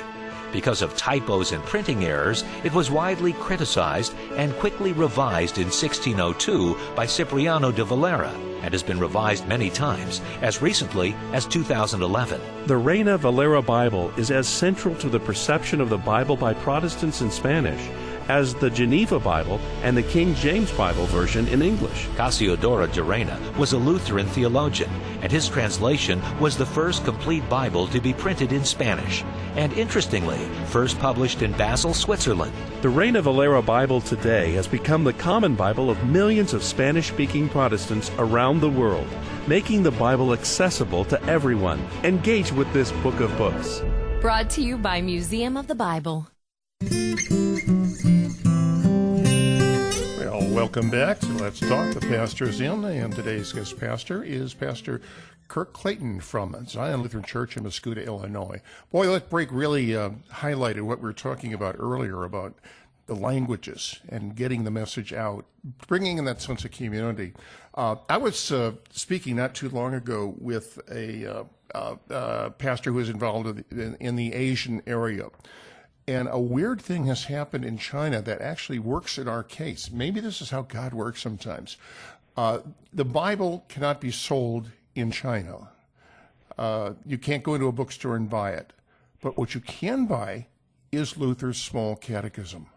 Because 0.54 0.84
of 0.84 0.96
typos 0.96 1.52
and 1.52 1.64
printing 1.64 2.06
errors, 2.06 2.44
it 2.64 2.72
was 2.72 2.92
widely 2.92 3.34
criticized 3.34 4.14
and 4.38 4.56
quickly 4.60 4.94
revised 4.94 5.58
in 5.58 5.66
1602 5.66 6.78
by 6.96 7.08
Cipriano 7.08 7.72
de 7.72 7.84
Valera 7.84 8.32
and 8.62 8.72
has 8.72 8.84
been 8.84 9.00
revised 9.00 9.46
many 9.48 9.70
times, 9.70 10.22
as 10.42 10.62
recently 10.62 11.16
as 11.34 11.46
2011. 11.48 12.40
The 12.68 12.78
Reina 12.78 13.18
Valera 13.18 13.62
Bible 13.62 14.14
is 14.16 14.32
as 14.32 14.48
central 14.48 14.96
to 14.96 15.10
the 15.10 15.20
perception 15.20 15.82
of 15.82 15.90
the 15.90 15.98
Bible 15.98 16.38
by 16.38 16.54
Protestants 16.54 17.20
in 17.20 17.30
Spanish 17.30 17.90
as 18.30 18.54
the 18.56 18.70
Geneva 18.70 19.20
Bible 19.20 19.60
and 19.84 19.96
the 19.96 20.04
King 20.04 20.34
James 20.36 20.72
Bible 20.72 21.06
version 21.08 21.48
in 21.48 21.62
English. 21.62 22.08
Cassiodoro 22.16 22.92
de 22.92 23.04
Reina 23.04 23.40
was 23.58 23.74
a 23.74 23.78
Lutheran 23.78 24.28
theologian, 24.28 24.90
and 25.22 25.32
his 25.32 25.48
translation 25.48 26.22
was 26.40 26.58
the 26.58 26.66
first 26.66 27.06
complete 27.06 27.48
Bible 27.50 27.88
to 27.88 28.00
be 28.00 28.14
printed 28.14 28.52
in 28.52 28.64
Spanish, 28.64 29.24
and 29.56 29.74
interestingly, 29.74 30.40
first 30.68 31.00
published 31.00 31.42
in 31.42 31.52
Basel, 31.54 31.94
Switzerland. 31.94 32.54
The 32.82 32.90
Reina 32.90 33.22
Valera 33.22 33.62
Bible 33.62 34.02
today 34.02 34.54
has 34.54 34.68
become 34.68 35.04
the 35.04 35.14
common 35.14 35.56
Bible 35.56 35.90
of 35.90 36.04
millions 36.06 36.54
of 36.54 36.64
Spanish 36.64 37.10
speaking 37.10 37.50
Protestants 37.50 38.12
around 38.18 38.60
the 38.60 38.70
world, 38.70 39.08
making 39.48 39.84
the 39.84 39.92
Bible 39.92 40.34
accessible 40.34 41.06
to 41.06 41.22
everyone. 41.24 41.80
Engage 42.04 42.52
with 42.52 42.72
this 42.74 42.92
book 43.04 43.20
of 43.20 43.36
books. 43.38 43.82
Brought 44.22 44.50
to 44.52 44.62
you 44.62 44.78
by 44.78 45.02
Museum 45.02 45.58
of 45.58 45.68
the 45.68 45.76
Bible. 45.76 46.33
Welcome 50.54 50.92
back 50.92 51.20
to 51.20 51.28
Let's 51.30 51.60
Talk. 51.60 51.96
The 51.96 52.00
pastor's 52.02 52.62
in, 52.62 52.86
and 52.86 53.16
today's 53.16 53.52
guest 53.52 53.80
pastor 53.80 54.24
is 54.24 54.54
Pastor 54.54 55.02
Kirk 55.48 55.74
Clayton 55.74 56.20
from 56.20 56.56
Zion 56.68 57.02
Lutheran 57.02 57.24
Church 57.24 57.58
in 57.58 57.64
Mascoutah, 57.64 58.06
Illinois. 58.06 58.62
Boy, 58.92 59.08
that 59.08 59.32
break 59.32 59.52
really 59.52 59.96
uh, 59.96 60.12
highlighted 60.32 60.84
what 60.84 61.00
we 61.00 61.06
were 61.06 61.14
talking 61.14 61.56
about 61.56 61.76
earlier 61.80 62.24
about 62.24 62.54
the 63.08 63.16
languages 63.16 64.00
and 64.10 64.36
getting 64.36 64.64
the 64.64 64.70
message 64.70 65.12
out, 65.12 65.46
bringing 65.88 66.20
in 66.20 66.26
that 66.26 66.40
sense 66.40 66.64
of 66.64 66.70
community. 66.70 67.34
Uh, 67.74 67.96
I 68.08 68.18
was 68.18 68.52
uh, 68.52 68.74
speaking 68.92 69.36
not 69.36 69.56
too 69.56 69.70
long 69.70 69.96
ago 69.96 70.36
with 70.38 70.80
a 70.92 71.26
uh, 71.26 71.44
uh, 71.74 71.96
uh 72.12 72.50
pastor 72.52 72.92
who 72.92 73.00
is 73.00 73.10
involved 73.10 73.64
in, 73.72 73.98
in 74.00 74.16
the 74.16 74.36
Asian 74.36 74.84
area. 74.86 75.30
And 76.08 76.28
a 76.30 76.40
weird 76.40 76.82
thing 76.82 77.06
has 77.06 77.26
happened 77.26 77.64
in 77.64 77.78
China 77.78 78.22
that 78.22 78.42
actually 78.42 78.80
works 78.80 79.18
in 79.18 79.28
our 79.28 79.44
case. 79.44 79.90
Maybe 79.92 80.20
this 80.20 80.42
is 80.42 80.50
how 80.50 80.64
God 80.64 80.94
works 80.94 81.22
sometimes. 81.22 81.78
Uh, 82.36 82.60
the 82.92 83.06
Bible 83.06 83.64
cannot 83.70 84.02
be 84.02 84.12
sold 84.12 84.70
in 84.96 85.12
China. 85.12 85.70
Uh, 86.58 86.94
you 87.06 87.18
can't 87.18 87.44
go 87.44 87.54
into 87.54 87.68
a 87.68 87.72
bookstore 87.72 88.16
and 88.16 88.30
buy 88.30 88.52
it. 88.52 88.74
But 89.22 89.38
what 89.38 89.56
you 89.56 89.62
can 89.62 90.06
buy 90.06 90.48
is 90.92 91.18
Luther's 91.18 91.58
Small 91.58 91.96
Catechism. 91.96 92.68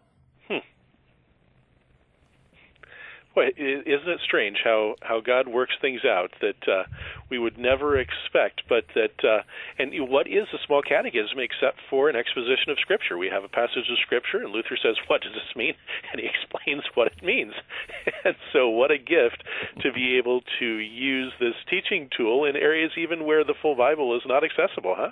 Well, 3.36 3.50
isn't 3.54 4.08
it 4.08 4.20
strange 4.24 4.56
how 4.64 4.94
how 5.02 5.20
God 5.20 5.46
works 5.46 5.74
things 5.78 6.06
out 6.06 6.32
that 6.40 6.66
uh, 6.66 6.84
we 7.28 7.38
would 7.38 7.58
never 7.58 7.98
expect, 7.98 8.62
but 8.66 8.86
that 8.94 9.22
uh, 9.22 9.42
and 9.78 9.92
what 10.08 10.26
is 10.26 10.48
the 10.50 10.58
small 10.66 10.80
catechism 10.80 11.38
except 11.38 11.80
for 11.90 12.08
an 12.08 12.16
exposition 12.16 12.70
of 12.70 12.78
Scripture? 12.80 13.18
We 13.18 13.28
have 13.28 13.44
a 13.44 13.48
passage 13.48 13.90
of 13.90 13.98
Scripture, 14.00 14.38
and 14.38 14.52
Luther 14.52 14.78
says, 14.82 14.96
"What 15.08 15.20
does 15.20 15.34
this 15.34 15.54
mean?" 15.54 15.74
and 16.12 16.20
he 16.22 16.26
explains 16.26 16.84
what 16.94 17.08
it 17.08 17.22
means. 17.22 17.52
and 18.24 18.36
so, 18.54 18.70
what 18.70 18.90
a 18.90 18.96
gift 18.96 19.44
to 19.82 19.92
be 19.92 20.16
able 20.16 20.40
to 20.58 20.66
use 20.66 21.34
this 21.38 21.54
teaching 21.68 22.08
tool 22.16 22.46
in 22.46 22.56
areas 22.56 22.92
even 22.96 23.26
where 23.26 23.44
the 23.44 23.54
full 23.60 23.76
Bible 23.76 24.16
is 24.16 24.22
not 24.24 24.44
accessible, 24.44 24.94
huh? 24.96 25.10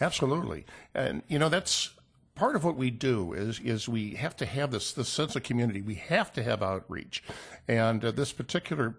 Absolutely, 0.00 0.64
and 0.94 1.22
you 1.28 1.38
know 1.38 1.50
that's 1.50 1.90
part 2.34 2.56
of 2.56 2.64
what 2.64 2.76
we 2.76 2.90
do 2.90 3.32
is 3.32 3.60
is 3.60 3.88
we 3.88 4.14
have 4.14 4.36
to 4.36 4.46
have 4.46 4.70
this 4.70 4.92
this 4.92 5.08
sense 5.08 5.36
of 5.36 5.42
community. 5.42 5.82
We 5.82 5.94
have 5.96 6.32
to 6.34 6.42
have 6.42 6.62
outreach, 6.62 7.22
and 7.68 8.04
uh, 8.04 8.10
this 8.10 8.32
particular 8.32 8.96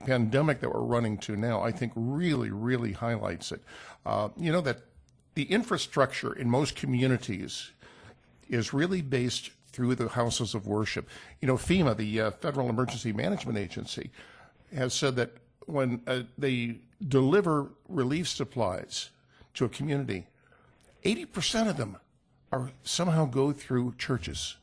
pandemic 0.00 0.60
that 0.60 0.72
we're 0.72 0.80
running 0.80 1.18
to 1.18 1.36
now, 1.36 1.62
I 1.62 1.72
think, 1.72 1.92
really 1.94 2.50
really 2.50 2.92
highlights 2.92 3.52
it. 3.52 3.62
Uh, 4.04 4.28
you 4.36 4.52
know 4.52 4.60
that 4.60 4.80
the 5.34 5.44
infrastructure 5.44 6.32
in 6.32 6.48
most 6.48 6.76
communities 6.76 7.70
is 8.48 8.72
really 8.72 9.02
based 9.02 9.50
through 9.72 9.94
the 9.94 10.08
houses 10.08 10.54
of 10.54 10.66
worship. 10.66 11.08
You 11.42 11.48
know, 11.48 11.56
FEMA, 11.56 11.96
the 11.96 12.20
uh, 12.20 12.30
Federal 12.30 12.70
Emergency 12.70 13.12
Management 13.12 13.58
Agency, 13.58 14.10
has 14.74 14.94
said 14.94 15.16
that 15.16 15.32
when 15.66 16.00
uh, 16.06 16.20
they 16.38 16.78
deliver 17.06 17.70
relief 17.88 18.28
supplies 18.28 19.10
to 19.54 19.66
a 19.66 19.68
community, 19.68 20.26
80% 21.04 21.68
of 21.68 21.76
them 21.76 21.98
are 22.56 22.70
somehow 22.82 23.26
go 23.26 23.52
through 23.52 23.94
churches 23.98 24.56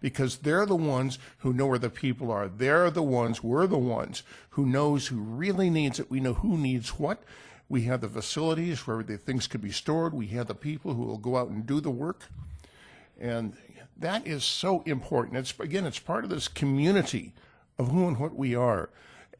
because 0.00 0.36
they're 0.36 0.66
the 0.66 0.76
ones 0.76 1.18
who 1.38 1.54
know 1.54 1.66
where 1.66 1.78
the 1.78 1.88
people 1.88 2.30
are. 2.30 2.46
They're 2.46 2.90
the 2.90 3.02
ones, 3.02 3.42
we're 3.42 3.66
the 3.66 3.78
ones 3.78 4.22
who 4.50 4.66
knows 4.66 5.06
who 5.06 5.16
really 5.16 5.70
needs 5.70 5.98
it. 5.98 6.10
We 6.10 6.20
know 6.20 6.34
who 6.34 6.58
needs 6.58 6.90
what. 6.98 7.22
We 7.70 7.82
have 7.84 8.02
the 8.02 8.08
facilities 8.08 8.86
where 8.86 9.02
the 9.02 9.16
things 9.16 9.46
could 9.46 9.62
be 9.62 9.70
stored. 9.72 10.12
We 10.12 10.26
have 10.28 10.46
the 10.46 10.54
people 10.54 10.92
who 10.92 11.04
will 11.04 11.16
go 11.16 11.38
out 11.38 11.48
and 11.48 11.66
do 11.66 11.80
the 11.80 11.90
work. 11.90 12.24
And 13.18 13.56
that 13.96 14.26
is 14.26 14.44
so 14.44 14.82
important. 14.82 15.38
It's 15.38 15.58
again, 15.58 15.86
it's 15.86 15.98
part 15.98 16.24
of 16.24 16.30
this 16.30 16.48
community 16.48 17.32
of 17.78 17.88
who 17.88 18.06
and 18.06 18.18
what 18.18 18.36
we 18.36 18.54
are. 18.54 18.90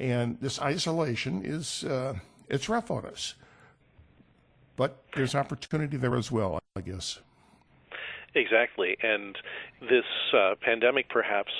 And 0.00 0.40
this 0.40 0.58
isolation 0.60 1.42
is 1.44 1.84
uh, 1.84 2.14
it's 2.48 2.70
rough 2.70 2.90
on 2.90 3.04
us. 3.04 3.34
But 4.76 5.02
there's 5.14 5.34
opportunity 5.34 5.98
there 5.98 6.16
as 6.16 6.32
well, 6.32 6.58
I 6.74 6.80
guess. 6.80 7.18
Exactly. 8.34 8.96
And 9.02 9.36
this 9.80 10.04
uh, 10.36 10.54
pandemic 10.60 11.08
perhaps 11.08 11.52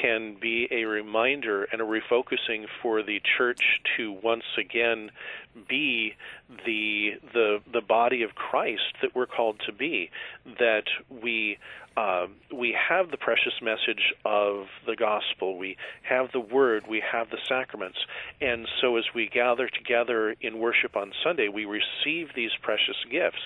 can 0.00 0.36
be 0.40 0.68
a 0.70 0.84
reminder 0.84 1.64
and 1.64 1.80
a 1.80 1.84
refocusing 1.84 2.64
for 2.80 3.02
the 3.02 3.20
church 3.36 3.60
to 3.96 4.12
once 4.22 4.44
again 4.58 5.10
be 5.68 6.14
the 6.64 7.10
the 7.34 7.58
the 7.72 7.82
body 7.82 8.22
of 8.22 8.34
Christ 8.34 8.94
that 9.02 9.14
we're 9.14 9.26
called 9.26 9.60
to 9.66 9.72
be 9.72 10.10
that 10.58 10.84
we 11.10 11.58
uh, 11.96 12.26
we 12.54 12.74
have 12.88 13.10
the 13.10 13.16
precious 13.16 13.54
message 13.62 14.14
of 14.24 14.66
the 14.86 14.96
gospel 14.96 15.58
we 15.58 15.76
have 16.02 16.30
the 16.32 16.40
word 16.40 16.84
we 16.88 17.02
have 17.12 17.30
the 17.30 17.38
sacraments 17.48 17.98
and 18.40 18.66
so 18.80 18.96
as 18.96 19.04
we 19.14 19.28
gather 19.28 19.68
together 19.68 20.34
in 20.40 20.58
worship 20.58 20.96
on 20.96 21.12
Sunday 21.22 21.48
we 21.48 21.64
receive 21.64 22.28
these 22.34 22.50
precious 22.62 22.96
gifts 23.10 23.42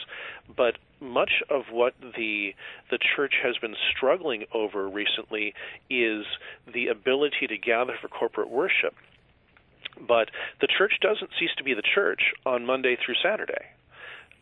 but 0.56 0.76
much 1.00 1.42
of 1.50 1.64
what 1.70 1.94
the 2.00 2.54
the 2.90 2.98
church 3.16 3.34
has 3.42 3.56
been 3.58 3.74
struggling 3.94 4.44
over 4.52 4.88
recently 4.88 5.54
is 5.90 6.24
the 6.72 6.88
ability 6.88 7.46
to 7.48 7.58
gather 7.58 7.94
for 8.00 8.08
corporate 8.08 8.50
worship. 8.50 8.94
But 10.06 10.30
the 10.60 10.66
church 10.66 10.94
doesn't 11.00 11.30
cease 11.38 11.50
to 11.58 11.64
be 11.64 11.74
the 11.74 11.82
church 11.82 12.32
on 12.44 12.66
Monday 12.66 12.96
through 12.96 13.14
Saturday. 13.22 13.75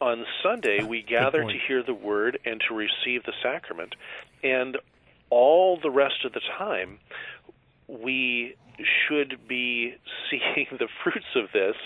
On 0.01 0.25
Sunday, 0.43 0.83
we 0.83 1.03
gather 1.03 1.43
to 1.43 1.59
hear 1.67 1.83
the 1.83 1.95
word 1.95 2.39
and 2.45 2.63
to 2.69 2.75
receive 2.75 3.25
the 3.25 3.33
sacrament. 3.43 3.95
And 4.43 4.77
all 5.31 5.79
the 5.81 5.91
rest 5.91 6.25
of 6.25 6.33
the 6.33 6.41
time, 6.59 6.99
we 7.89 8.57
should 8.83 9.47
be 9.47 9.95
seeing 10.31 10.67
the 10.79 10.89
fruits 11.03 11.27
of 11.37 11.53
this 11.53 11.77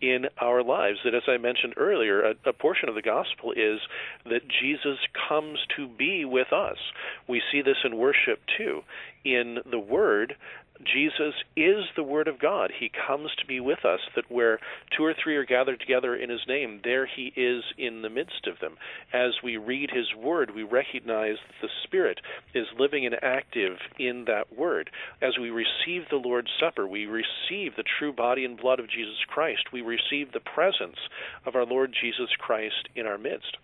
in 0.00 0.26
our 0.40 0.62
lives. 0.62 0.98
That, 1.04 1.14
as 1.14 1.22
I 1.28 1.38
mentioned 1.38 1.74
earlier, 1.76 2.22
a, 2.22 2.34
a, 2.48 2.52
portion 2.52 2.88
of 2.88 2.94
the 2.94 3.02
gospel 3.02 3.52
is 3.52 3.80
that 4.24 4.42
Jesus 4.48 4.98
comes 5.28 5.58
to 5.76 5.88
be 5.88 6.24
with 6.24 6.52
us. 6.52 6.78
We 7.26 7.42
see 7.50 7.62
this 7.62 7.78
in 7.84 7.96
worship 7.96 8.40
too. 8.56 8.82
In 9.24 9.58
the 9.68 9.78
Word, 9.78 10.36
Jesus 10.84 11.34
is 11.56 11.84
the 11.96 12.02
Word 12.02 12.28
of 12.28 12.38
God. 12.38 12.70
He 12.78 12.90
comes 13.06 13.30
to 13.38 13.46
be 13.46 13.60
with 13.60 13.84
us, 13.84 14.00
that 14.14 14.30
where 14.30 14.58
two 14.96 15.04
or 15.04 15.14
three 15.14 15.36
are 15.36 15.44
gathered 15.44 15.80
together 15.80 16.14
in 16.14 16.30
His 16.30 16.46
name, 16.46 16.80
there 16.84 17.06
He 17.06 17.32
is 17.36 17.64
in 17.78 18.02
the 18.02 18.10
midst 18.10 18.46
of 18.46 18.58
them. 18.60 18.76
As 19.12 19.32
we 19.42 19.56
read 19.56 19.90
His 19.90 20.14
Word, 20.14 20.54
we 20.54 20.62
recognize 20.62 21.36
that 21.46 21.62
the 21.62 21.68
Spirit 21.84 22.20
is 22.54 22.66
living 22.78 23.06
and 23.06 23.16
active 23.22 23.78
in 23.98 24.24
that 24.26 24.56
Word. 24.56 24.90
As 25.22 25.38
we 25.38 25.50
receive 25.50 26.08
the 26.10 26.16
Lord's 26.16 26.50
Supper, 26.60 26.86
we 26.86 27.06
receive 27.06 27.76
the 27.76 27.84
true 27.98 28.12
body 28.12 28.44
and 28.44 28.58
blood 28.58 28.80
of 28.80 28.90
Jesus 28.90 29.24
Christ. 29.28 29.72
We 29.72 29.82
receive 29.82 30.32
the 30.32 30.40
presence 30.40 30.98
of 31.44 31.54
our 31.54 31.64
Lord 31.64 31.94
Jesus 32.00 32.30
Christ 32.38 32.88
in 32.94 33.06
our 33.06 33.18
midst. 33.18 33.56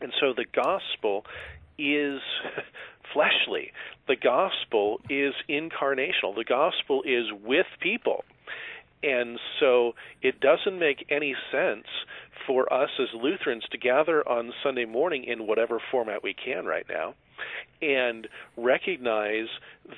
And 0.00 0.12
so 0.20 0.32
the 0.32 0.46
gospel 0.52 1.24
is 1.78 2.20
fleshly. 3.12 3.72
The 4.08 4.16
gospel 4.16 5.00
is 5.08 5.34
incarnational. 5.48 6.34
The 6.34 6.44
gospel 6.48 7.02
is 7.04 7.26
with 7.44 7.66
people. 7.80 8.24
And 9.02 9.38
so 9.58 9.92
it 10.22 10.40
doesn't 10.40 10.78
make 10.78 11.06
any 11.10 11.34
sense 11.50 11.86
for 12.46 12.72
us 12.72 12.90
as 13.00 13.08
Lutherans 13.14 13.64
to 13.72 13.78
gather 13.78 14.26
on 14.28 14.52
Sunday 14.62 14.84
morning 14.84 15.24
in 15.24 15.46
whatever 15.46 15.80
format 15.90 16.22
we 16.22 16.34
can 16.34 16.64
right 16.64 16.86
now 16.88 17.14
and 17.80 18.28
recognize 18.56 19.48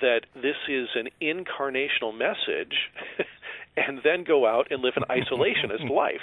that 0.01 0.23
this 0.35 0.57
is 0.69 0.89
an 0.95 1.09
incarnational 1.21 2.17
message 2.17 2.75
and 3.77 4.01
then 4.03 4.25
go 4.25 4.47
out 4.47 4.69
and 4.71 4.83
live 4.83 4.95
an 4.97 5.05
isolationist 5.11 5.91
life. 5.95 6.23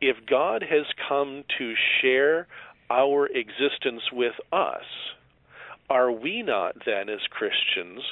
If 0.00 0.16
God 0.28 0.62
has 0.62 0.84
come 1.08 1.44
to 1.58 1.74
share 2.00 2.46
our 2.90 3.26
existence 3.26 4.02
with 4.12 4.34
us, 4.52 4.84
are 5.88 6.10
we 6.10 6.42
not 6.42 6.76
then, 6.84 7.08
as 7.08 7.20
Christians, 7.30 8.02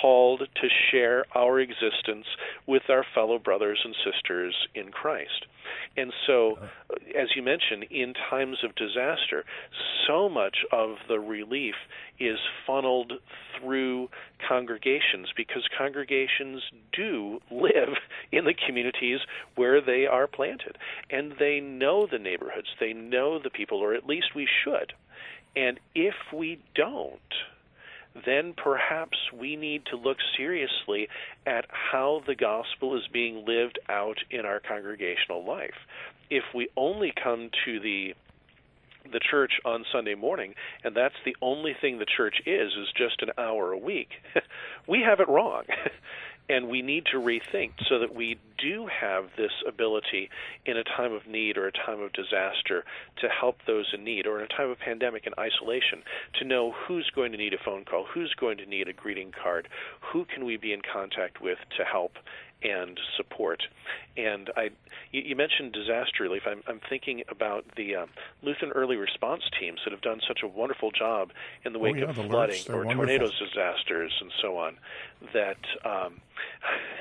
called 0.00 0.40
to 0.40 0.68
share 0.90 1.24
our 1.34 1.60
existence 1.60 2.26
with 2.66 2.82
our 2.88 3.04
fellow 3.14 3.38
brothers 3.38 3.80
and 3.84 3.94
sisters 4.04 4.54
in 4.74 4.90
Christ? 4.90 5.46
And 5.96 6.12
so, 6.26 6.58
as 7.18 7.28
you 7.34 7.42
mentioned, 7.42 7.86
in 7.90 8.14
times 8.30 8.58
of 8.62 8.74
disaster, 8.74 9.44
so 10.06 10.28
much 10.28 10.58
of 10.72 10.96
the 11.08 11.18
relief 11.18 11.74
is 12.20 12.38
funneled 12.66 13.14
through 13.58 14.08
congregations 14.48 15.28
because 15.36 15.68
congregations 15.76 16.62
do 16.92 17.40
live 17.50 17.96
in 18.32 18.44
the 18.44 18.54
communities 18.66 19.20
where 19.54 19.80
they 19.80 20.06
are 20.06 20.26
planted. 20.26 20.76
And 21.10 21.34
they 21.38 21.60
know 21.60 22.06
the 22.10 22.18
neighborhoods, 22.18 22.68
they 22.78 22.92
know 22.92 23.38
the 23.42 23.50
people, 23.50 23.78
or 23.78 23.94
at 23.94 24.06
least 24.06 24.34
we 24.34 24.46
should. 24.64 24.92
And 25.56 25.80
if 25.94 26.14
we 26.32 26.60
don't, 26.74 27.18
then 28.24 28.54
perhaps 28.56 29.16
we 29.34 29.56
need 29.56 29.82
to 29.86 29.96
look 29.96 30.18
seriously 30.36 31.08
at 31.46 31.66
how 31.70 32.22
the 32.26 32.34
gospel 32.34 32.96
is 32.96 33.02
being 33.12 33.44
lived 33.46 33.78
out 33.88 34.18
in 34.30 34.46
our 34.46 34.60
congregational 34.60 35.44
life. 35.44 35.74
If 36.30 36.44
we 36.54 36.68
only 36.76 37.12
come 37.22 37.50
to 37.64 37.80
the 37.80 38.14
the 39.12 39.20
church 39.20 39.52
on 39.64 39.84
Sunday 39.92 40.16
morning 40.16 40.52
and 40.82 40.92
that's 40.96 41.14
the 41.24 41.36
only 41.40 41.76
thing 41.80 42.00
the 42.00 42.06
church 42.16 42.42
is 42.44 42.72
is 42.72 42.88
just 42.96 43.22
an 43.22 43.30
hour 43.38 43.70
a 43.70 43.78
week, 43.78 44.08
we 44.88 45.00
have 45.00 45.20
it 45.20 45.28
wrong. 45.28 45.62
and 46.48 46.68
we 46.68 46.82
need 46.82 47.06
to 47.06 47.18
rethink 47.18 47.72
so 47.88 47.98
that 47.98 48.14
we 48.14 48.38
do 48.58 48.86
have 48.86 49.24
this 49.36 49.50
ability 49.66 50.30
in 50.64 50.76
a 50.76 50.84
time 50.84 51.12
of 51.12 51.26
need 51.26 51.56
or 51.58 51.66
a 51.66 51.72
time 51.72 52.00
of 52.00 52.12
disaster 52.12 52.84
to 53.20 53.28
help 53.28 53.58
those 53.66 53.86
in 53.92 54.04
need 54.04 54.26
or 54.26 54.38
in 54.38 54.44
a 54.44 54.56
time 54.56 54.70
of 54.70 54.78
pandemic 54.78 55.26
and 55.26 55.34
isolation 55.38 56.02
to 56.38 56.44
know 56.44 56.72
who's 56.72 57.10
going 57.14 57.32
to 57.32 57.38
need 57.38 57.52
a 57.52 57.58
phone 57.64 57.84
call, 57.84 58.06
who's 58.12 58.34
going 58.38 58.56
to 58.58 58.66
need 58.66 58.88
a 58.88 58.92
greeting 58.92 59.32
card, 59.32 59.68
who 60.00 60.24
can 60.24 60.44
we 60.44 60.56
be 60.56 60.72
in 60.72 60.80
contact 60.80 61.40
with 61.40 61.58
to 61.76 61.84
help 61.84 62.12
and 62.62 62.98
support. 63.16 63.62
And 64.16 64.50
I, 64.56 64.70
you, 65.12 65.22
you 65.22 65.36
mentioned 65.36 65.72
disaster 65.72 66.22
relief. 66.22 66.42
I'm, 66.46 66.62
I'm 66.66 66.80
thinking 66.88 67.22
about 67.28 67.64
the 67.76 67.96
um, 67.96 68.08
Lutheran 68.42 68.72
early 68.72 68.96
response 68.96 69.42
teams 69.60 69.80
that 69.84 69.92
have 69.92 70.00
done 70.00 70.20
such 70.26 70.40
a 70.42 70.48
wonderful 70.48 70.90
job 70.90 71.32
in 71.64 71.72
the 71.72 71.78
wake 71.78 71.96
oh, 71.96 71.98
yeah, 71.98 72.04
of 72.04 72.16
the 72.16 72.24
flooding 72.24 72.62
or 72.70 72.84
tornadoes, 72.84 73.38
disasters, 73.38 74.12
and 74.20 74.32
so 74.40 74.56
on. 74.56 74.76
That 75.34 75.58
um, 75.84 76.20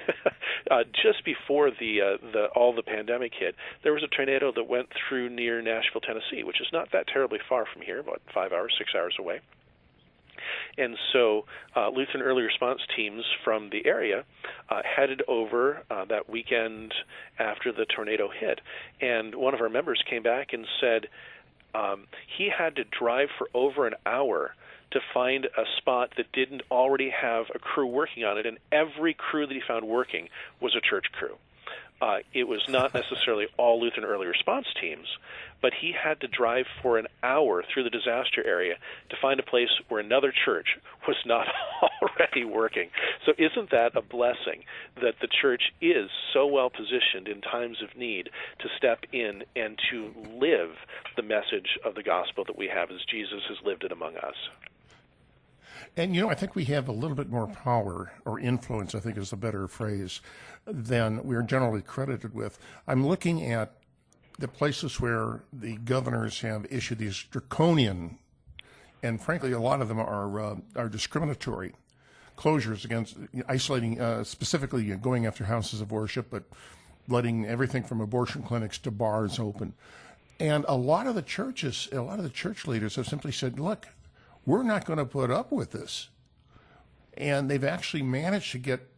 uh, 0.72 0.84
just 1.02 1.24
before 1.24 1.72
the 1.72 2.02
uh, 2.02 2.32
the 2.34 2.46
all 2.56 2.74
the 2.74 2.84
pandemic 2.84 3.34
hit, 3.38 3.56
there 3.84 3.94
was 3.94 4.04
a 4.04 4.08
tornado 4.08 4.52
that 4.56 4.68
went 4.68 4.90
through 5.08 5.30
near 5.30 5.62
Nashville, 5.62 6.02
Tennessee, 6.02 6.44
which 6.44 6.60
is 6.62 6.68
not 6.74 6.92
that 6.92 7.08
terribly 7.08 7.40
far 7.48 7.66
from 7.72 7.82
here, 7.82 8.00
about 8.00 8.22
five 8.34 8.52
hours, 8.52 8.74
six 8.78 8.92
hours 8.96 9.16
away. 9.20 9.40
And 10.78 10.98
so 11.14 11.46
uh, 11.76 11.90
Lutheran 11.90 12.24
early 12.24 12.44
response 12.44 12.82
teams 12.96 13.24
from 13.44 13.70
the 13.70 13.86
area 13.86 14.24
uh, 14.70 14.82
headed 14.84 15.22
over 15.28 15.84
uh, 15.90 16.06
that 16.06 16.30
weekend 16.30 16.94
after 17.40 17.72
the 17.72 17.86
tornado 17.86 18.30
hit. 18.30 18.60
And 19.02 19.36
one 19.36 19.54
of 19.54 19.62
our 19.62 19.70
members 19.70 20.02
came 20.10 20.24
back 20.24 20.54
and 20.54 20.66
said 20.80 21.08
um, 21.74 22.08
he 22.38 22.50
had 22.56 22.76
to 22.78 22.84
drive 22.84 23.30
for 23.38 23.50
over 23.54 23.88
an 23.88 23.96
hour 24.06 24.56
to 24.92 25.00
find 25.14 25.46
a 25.46 25.64
spot 25.78 26.14
that 26.18 26.32
didn't 26.32 26.62
already 26.72 27.10
have 27.10 27.48
a 27.54 27.60
crew 27.60 27.88
working 27.88 28.24
on 28.24 28.38
it, 28.38 28.46
and 28.46 28.58
every 28.72 29.14
crew 29.14 29.46
that 29.46 29.54
he 29.54 29.62
found 29.68 29.86
working 29.86 30.30
was 30.62 30.76
a 30.76 30.82
church 30.82 31.06
crew. 31.12 31.36
Uh, 32.02 32.18
it 32.34 32.48
was 32.48 32.62
not 32.70 32.94
necessarily 32.94 33.48
all 33.58 33.82
Lutheran 33.82 34.06
early 34.06 34.28
response 34.28 34.68
teams, 34.80 35.08
but 35.66 35.74
he 35.82 35.92
had 35.92 36.22
to 36.22 36.28
drive 36.28 36.68
for 36.84 37.00
an 37.00 37.08
hour 37.24 37.64
through 37.64 37.84
the 37.84 37.90
disaster 37.90 38.46
area 38.46 38.76
to 39.10 39.16
find 39.20 39.40
a 39.40 39.44
place 39.44 39.70
where 39.88 40.00
another 40.00 40.32
church 40.46 40.78
was 41.08 41.18
not 41.26 41.48
already 42.04 42.46
working. 42.46 42.92
So, 43.26 43.32
isn't 43.40 43.72
that 43.72 43.96
a 43.96 44.04
blessing 44.04 44.64
that 45.02 45.16
the 45.22 45.28
church 45.42 45.64
is 45.82 46.12
so 46.32 46.46
well 46.46 46.70
positioned 46.70 47.28
in 47.28 47.42
times 47.42 47.78
of 47.82 47.98
need 47.98 48.30
to 48.60 48.68
step 48.78 49.06
in 49.12 49.44
and 49.56 49.80
to 49.90 50.14
live 50.40 50.70
the 51.16 51.24
message 51.24 51.80
of 51.84 51.96
the 51.96 52.04
gospel 52.04 52.44
that 52.46 52.60
we 52.60 52.68
have 52.68 52.92
as 52.92 53.04
Jesus 53.10 53.42
has 53.50 53.58
lived 53.66 53.84
it 53.84 53.92
among 53.92 54.18
us? 54.18 54.36
And 55.98 56.14
you 56.14 56.22
know, 56.22 56.30
I 56.30 56.36
think 56.36 56.54
we 56.54 56.66
have 56.66 56.88
a 56.88 56.92
little 56.92 57.16
bit 57.16 57.32
more 57.32 57.48
power 57.48 58.12
or 58.24 58.40
influence, 58.40 58.94
I 58.94 59.00
think 59.00 59.18
is 59.18 59.34
a 59.34 59.38
better 59.38 59.68
phrase, 59.68 60.22
than 60.68 61.24
we're 61.24 61.42
generally 61.42 61.82
credited 61.82 62.36
with. 62.36 62.60
I'm 62.88 63.08
looking 63.08 63.52
at 63.52 63.74
the 64.38 64.48
places 64.48 65.00
where 65.00 65.44
the 65.54 65.78
governors 65.78 66.42
have 66.42 66.66
issued 66.70 67.00
these 67.00 67.24
draconian, 67.24 68.18
and 69.02 69.22
frankly, 69.22 69.52
a 69.52 69.60
lot 69.60 69.82
of 69.82 69.88
them 69.88 70.00
are 70.00 70.40
uh, 70.40 70.56
are 70.76 70.90
discriminatory 70.90 71.74
closures 72.38 72.84
against 72.84 73.16
isolating, 73.48 74.00
uh, 74.00 74.24
specifically 74.24 74.84
going 74.98 75.26
after 75.26 75.46
houses 75.46 75.82
of 75.82 75.92
worship, 75.92 76.28
but 76.30 76.44
letting 77.08 77.46
everything 77.46 77.84
from 77.84 78.02
abortion 78.02 78.44
clinics 78.44 78.78
to 78.80 78.92
bars 78.92 79.40
open. 79.40 79.74
And 80.40 80.66
a 80.68 80.76
lot 80.76 81.08
of 81.08 81.16
the 81.16 81.22
churches, 81.22 81.88
a 81.92 82.02
lot 82.02 82.18
of 82.18 82.24
the 82.24 82.30
church 82.30 82.68
leaders 82.68 82.96
have 82.96 83.08
simply 83.08 83.32
said, 83.32 83.60
look, 83.60 83.88
we're 84.46 84.64
not 84.64 84.86
going 84.86 85.00
to 85.00 85.06
put 85.06 85.32
up 85.32 85.52
with 85.52 85.72
this. 85.72 86.10
And 87.16 87.50
they've 87.50 87.64
actually 87.64 88.04
managed 88.04 88.52
to 88.52 88.58
get, 88.58 88.90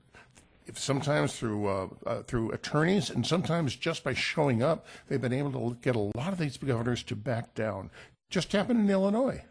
sometimes 0.74 1.36
through 1.36 1.68
uh, 1.68 1.88
uh, 2.06 2.24
through 2.24 2.52
attorneys, 2.52 3.10
and 3.10 3.26
sometimes 3.26 3.76
just 3.76 4.04
by 4.04 4.14
showing 4.14 4.62
up, 4.62 4.86
they've 5.08 5.22
been 5.22 5.34
able 5.34 5.72
to 5.72 5.78
get 5.82 5.96
a 5.96 6.12
lot 6.16 6.34
of 6.34 6.38
these 6.38 6.58
governors 6.58 7.04
to 7.04 7.16
back 7.16 7.54
down. 7.56 7.90
Just 8.30 8.52
happened 8.52 8.80
in 8.80 8.90
Illinois. 8.90 9.44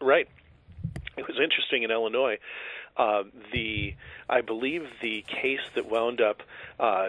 Right. 0.00 0.28
It 1.16 1.26
was 1.26 1.38
interesting 1.42 1.82
in 1.82 1.90
Illinois. 1.90 2.38
Uh, 2.96 3.24
the 3.52 3.94
I 4.28 4.40
believe 4.40 4.86
the 5.00 5.24
case 5.28 5.60
that 5.74 5.88
wound 5.90 6.20
up 6.20 6.42
uh, 6.78 7.08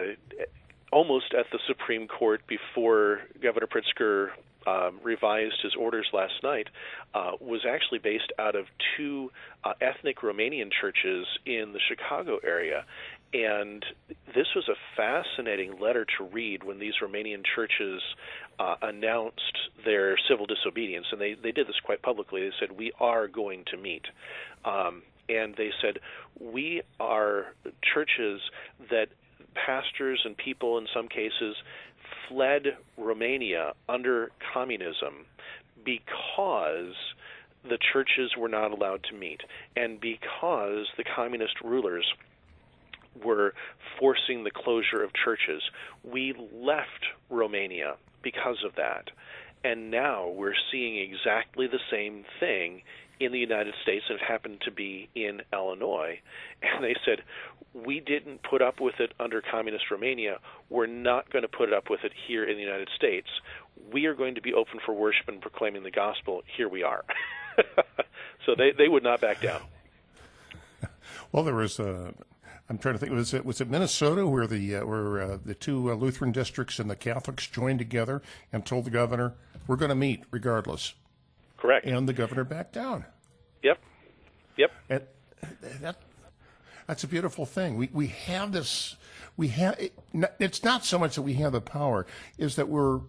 almost 0.92 1.34
at 1.34 1.46
the 1.52 1.58
Supreme 1.66 2.08
Court 2.08 2.42
before 2.46 3.20
Governor 3.40 3.66
Pritzker 3.66 4.30
um, 4.66 5.00
revised 5.02 5.56
his 5.62 5.74
orders 5.74 6.06
last 6.12 6.34
night 6.42 6.68
uh, 7.14 7.32
was 7.40 7.62
actually 7.68 7.98
based 7.98 8.32
out 8.38 8.54
of 8.54 8.66
two 8.96 9.30
uh, 9.64 9.72
ethnic 9.80 10.18
Romanian 10.18 10.70
churches 10.80 11.26
in 11.46 11.72
the 11.72 11.80
Chicago 11.88 12.38
area. 12.44 12.84
And 13.32 13.84
this 14.34 14.48
was 14.56 14.68
a 14.68 14.74
fascinating 14.96 15.78
letter 15.78 16.04
to 16.18 16.24
read 16.24 16.64
when 16.64 16.78
these 16.80 16.94
Romanian 17.02 17.42
churches 17.54 18.02
uh, 18.58 18.74
announced 18.82 19.56
their 19.84 20.16
civil 20.28 20.46
disobedience. 20.46 21.06
And 21.12 21.20
they, 21.20 21.34
they 21.40 21.52
did 21.52 21.68
this 21.68 21.78
quite 21.84 22.02
publicly. 22.02 22.42
They 22.42 22.54
said, 22.58 22.76
We 22.76 22.92
are 22.98 23.28
going 23.28 23.64
to 23.70 23.76
meet. 23.76 24.02
Um, 24.64 25.02
and 25.28 25.54
they 25.56 25.70
said, 25.80 26.00
We 26.40 26.82
are 26.98 27.46
churches 27.94 28.40
that 28.90 29.06
pastors 29.54 30.20
and 30.24 30.36
people, 30.36 30.78
in 30.78 30.86
some 30.94 31.08
cases, 31.08 31.56
fled 32.30 32.76
Romania 32.96 33.72
under 33.88 34.30
communism 34.54 35.26
because 35.84 36.94
the 37.68 37.78
churches 37.92 38.32
were 38.38 38.48
not 38.48 38.70
allowed 38.70 39.02
to 39.10 39.14
meet 39.14 39.42
and 39.76 40.00
because 40.00 40.86
the 40.96 41.04
communist 41.04 41.60
rulers 41.62 42.06
were 43.22 43.52
forcing 43.98 44.44
the 44.44 44.50
closure 44.50 45.02
of 45.02 45.10
churches. 45.12 45.62
We 46.04 46.34
left 46.54 47.06
Romania 47.28 47.96
because 48.22 48.58
of 48.64 48.76
that. 48.76 49.10
And 49.62 49.90
now 49.90 50.28
we're 50.28 50.54
seeing 50.72 50.96
exactly 50.96 51.66
the 51.66 51.80
same 51.90 52.24
thing 52.38 52.82
in 53.20 53.32
the 53.32 53.38
United 53.38 53.74
States, 53.82 54.04
and 54.08 54.18
it 54.18 54.24
happened 54.26 54.62
to 54.64 54.70
be 54.70 55.08
in 55.14 55.42
Illinois. 55.52 56.18
And 56.62 56.82
they 56.82 56.96
said, 57.04 57.22
we 57.74 58.00
didn't 58.00 58.42
put 58.42 58.62
up 58.62 58.80
with 58.80 58.98
it 58.98 59.12
under 59.20 59.42
communist 59.42 59.84
Romania. 59.90 60.38
We're 60.70 60.86
not 60.86 61.30
going 61.30 61.42
to 61.42 61.48
put 61.48 61.72
up 61.72 61.90
with 61.90 62.00
it 62.02 62.12
here 62.26 62.44
in 62.44 62.56
the 62.56 62.62
United 62.62 62.88
States. 62.96 63.28
We 63.92 64.06
are 64.06 64.14
going 64.14 64.34
to 64.34 64.40
be 64.40 64.54
open 64.54 64.80
for 64.84 64.94
worship 64.94 65.28
and 65.28 65.40
proclaiming 65.40 65.82
the 65.82 65.90
gospel. 65.90 66.42
Here 66.56 66.68
we 66.68 66.82
are. 66.82 67.04
so 68.46 68.54
they, 68.56 68.72
they 68.76 68.88
would 68.88 69.02
not 69.02 69.20
back 69.20 69.40
down. 69.40 69.60
Well, 71.32 71.44
there 71.44 71.54
was 71.54 71.78
a. 71.78 72.12
I'm 72.68 72.78
trying 72.78 72.94
to 72.94 72.98
think. 72.98 73.12
Was 73.12 73.32
it 73.34 73.44
was 73.44 73.60
it 73.60 73.70
Minnesota 73.70 74.26
where 74.26 74.48
the 74.48 74.76
uh, 74.76 74.84
where 74.84 75.20
uh, 75.20 75.38
the 75.44 75.54
two 75.54 75.92
uh, 75.92 75.94
Lutheran 75.94 76.32
districts 76.32 76.80
and 76.80 76.90
the 76.90 76.96
Catholics 76.96 77.46
joined 77.46 77.78
together 77.78 78.20
and 78.52 78.66
told 78.66 78.84
the 78.84 78.90
governor, 78.90 79.34
"We're 79.68 79.76
going 79.76 79.90
to 79.90 79.94
meet 79.94 80.24
regardless." 80.32 80.94
Correct. 81.60 81.86
And 81.86 82.08
the 82.08 82.12
governor 82.12 82.44
backed 82.44 82.72
down. 82.72 83.04
Yep. 83.62 83.78
Yep. 84.56 84.72
And 84.88 85.02
that 85.80 85.96
that's 86.86 87.04
a 87.04 87.08
beautiful 87.08 87.46
thing. 87.46 87.76
We 87.76 87.90
we 87.92 88.08
have 88.08 88.52
this. 88.52 88.96
We 89.36 89.48
have. 89.48 89.78
It, 89.78 89.98
it's 90.38 90.64
not 90.64 90.84
so 90.84 90.98
much 90.98 91.14
that 91.14 91.22
we 91.22 91.34
have 91.34 91.52
the 91.52 91.60
power, 91.60 92.06
is 92.38 92.56
that 92.56 92.68
we're 92.68 93.00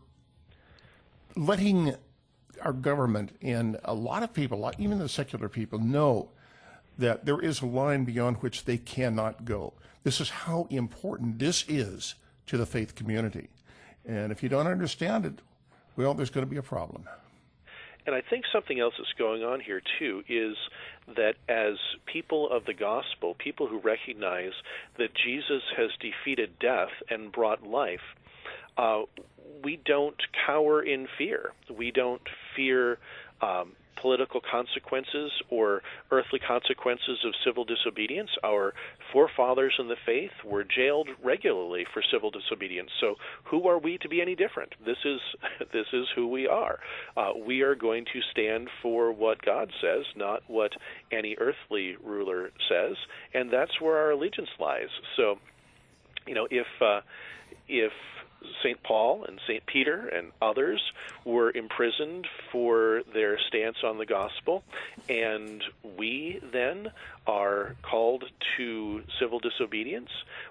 letting 1.36 1.96
our 2.62 2.74
government 2.74 3.36
and 3.42 3.78
a 3.84 3.94
lot 3.94 4.24
of 4.24 4.34
people, 4.34 4.72
even 4.78 5.00
the 5.00 5.10
secular 5.10 5.50
people, 5.50 5.80
know 5.80 6.30
that 6.98 7.26
there 7.26 7.40
is 7.40 7.62
a 7.62 7.66
line 7.66 8.04
beyond 8.04 8.38
which 8.38 8.66
they 8.66 8.78
cannot 8.78 9.46
go. 9.46 9.74
This 10.04 10.22
is 10.22 10.30
how 10.30 10.68
important 10.70 11.40
this 11.40 11.66
is 11.68 12.16
to 12.48 12.58
the 12.58 12.66
faith 12.66 12.96
community. 12.96 13.50
And 14.06 14.32
if 14.32 14.44
you 14.44 14.50
don't 14.50 14.68
understand 14.68 15.26
it, 15.26 15.40
well, 15.96 16.14
there's 16.14 16.30
going 16.30 16.46
to 16.46 16.50
be 16.50 16.58
a 16.58 16.64
problem. 16.64 17.06
And 18.06 18.16
I 18.16 18.22
think 18.28 18.46
something 18.52 18.80
else 18.80 18.94
that's 18.98 19.14
going 19.18 19.44
on 19.44 19.60
here 19.60 19.82
too 20.00 20.24
is 20.28 20.56
that 21.16 21.36
as 21.48 21.76
people 22.12 22.50
of 22.52 22.66
the 22.66 22.74
gospel, 22.74 23.36
people 23.38 23.68
who 23.68 23.80
recognize 23.80 24.54
that 24.98 25.10
Jesus 25.14 25.62
has 25.78 25.90
defeated 26.00 26.58
death 26.60 26.90
and 27.10 27.32
brought 27.32 27.66
life, 27.66 28.00
uh, 28.78 29.02
we 29.64 29.80
don't 29.86 30.20
cower 30.46 30.82
in 30.82 31.08
fear. 31.18 31.52
We 31.76 31.92
don't 31.92 32.22
fear 32.56 32.98
um, 33.42 33.74
political 34.02 34.42
consequences 34.42 35.32
or 35.50 35.82
earthly 36.12 36.40
consequences 36.40 37.20
of 37.26 37.34
civil 37.46 37.64
disobedience. 37.64 38.30
Our 38.44 38.74
forefathers 39.14 39.74
in 39.80 39.88
the 39.88 39.96
faith 40.06 40.32
were 40.46 40.64
jailed 40.64 41.10
regularly 41.24 41.86
for 41.94 42.02
civil 42.12 42.32
disobedience. 42.32 42.90
So 43.00 43.16
who 43.46 43.68
are 43.68 43.78
we 43.78 43.98
to 44.00 44.10
be 44.10 44.22
any 44.22 44.36
different? 44.36 44.74
This 44.86 44.98
is 45.06 45.20
this 45.74 45.88
is 45.94 46.08
who 46.16 46.28
we 46.28 46.48
are. 46.48 46.80
Uh, 47.16 47.32
we 47.46 47.62
are 47.62 47.76
going 47.76 48.06
to 48.06 48.20
stand 48.32 48.70
for 48.82 49.12
what 49.12 49.42
God 49.44 49.70
says, 49.82 50.06
not 50.16 50.42
what 50.48 50.72
any 51.12 51.36
earthly 51.40 51.96
ruler 52.04 52.52
says, 52.70 52.96
and 53.34 53.52
that's 53.52 53.80
where 53.80 53.98
our 53.98 54.12
allegiance 54.12 54.50
lies. 54.60 54.90
So, 55.16 55.36
you 56.28 56.36
know, 56.36 56.48
if 56.50 56.68
uh, 56.82 57.02
if 57.68 57.92
St. 58.64 58.82
Paul 58.84 59.26
and 59.26 59.40
St. 59.48 59.66
Peter 59.66 60.08
and 60.08 60.32
others 60.42 60.82
were 61.26 61.52
imprisoned 61.52 62.28
for 62.52 63.02
their 63.14 63.40
stance 63.40 63.78
on 63.84 63.98
the 63.98 64.06
gospel, 64.06 64.64
and 65.10 65.64
we 65.98 66.40
then 66.52 66.92
are 67.28 67.76
called 67.84 68.26
to 68.58 69.04
civil 69.20 69.40
disobedience. 69.40 70.10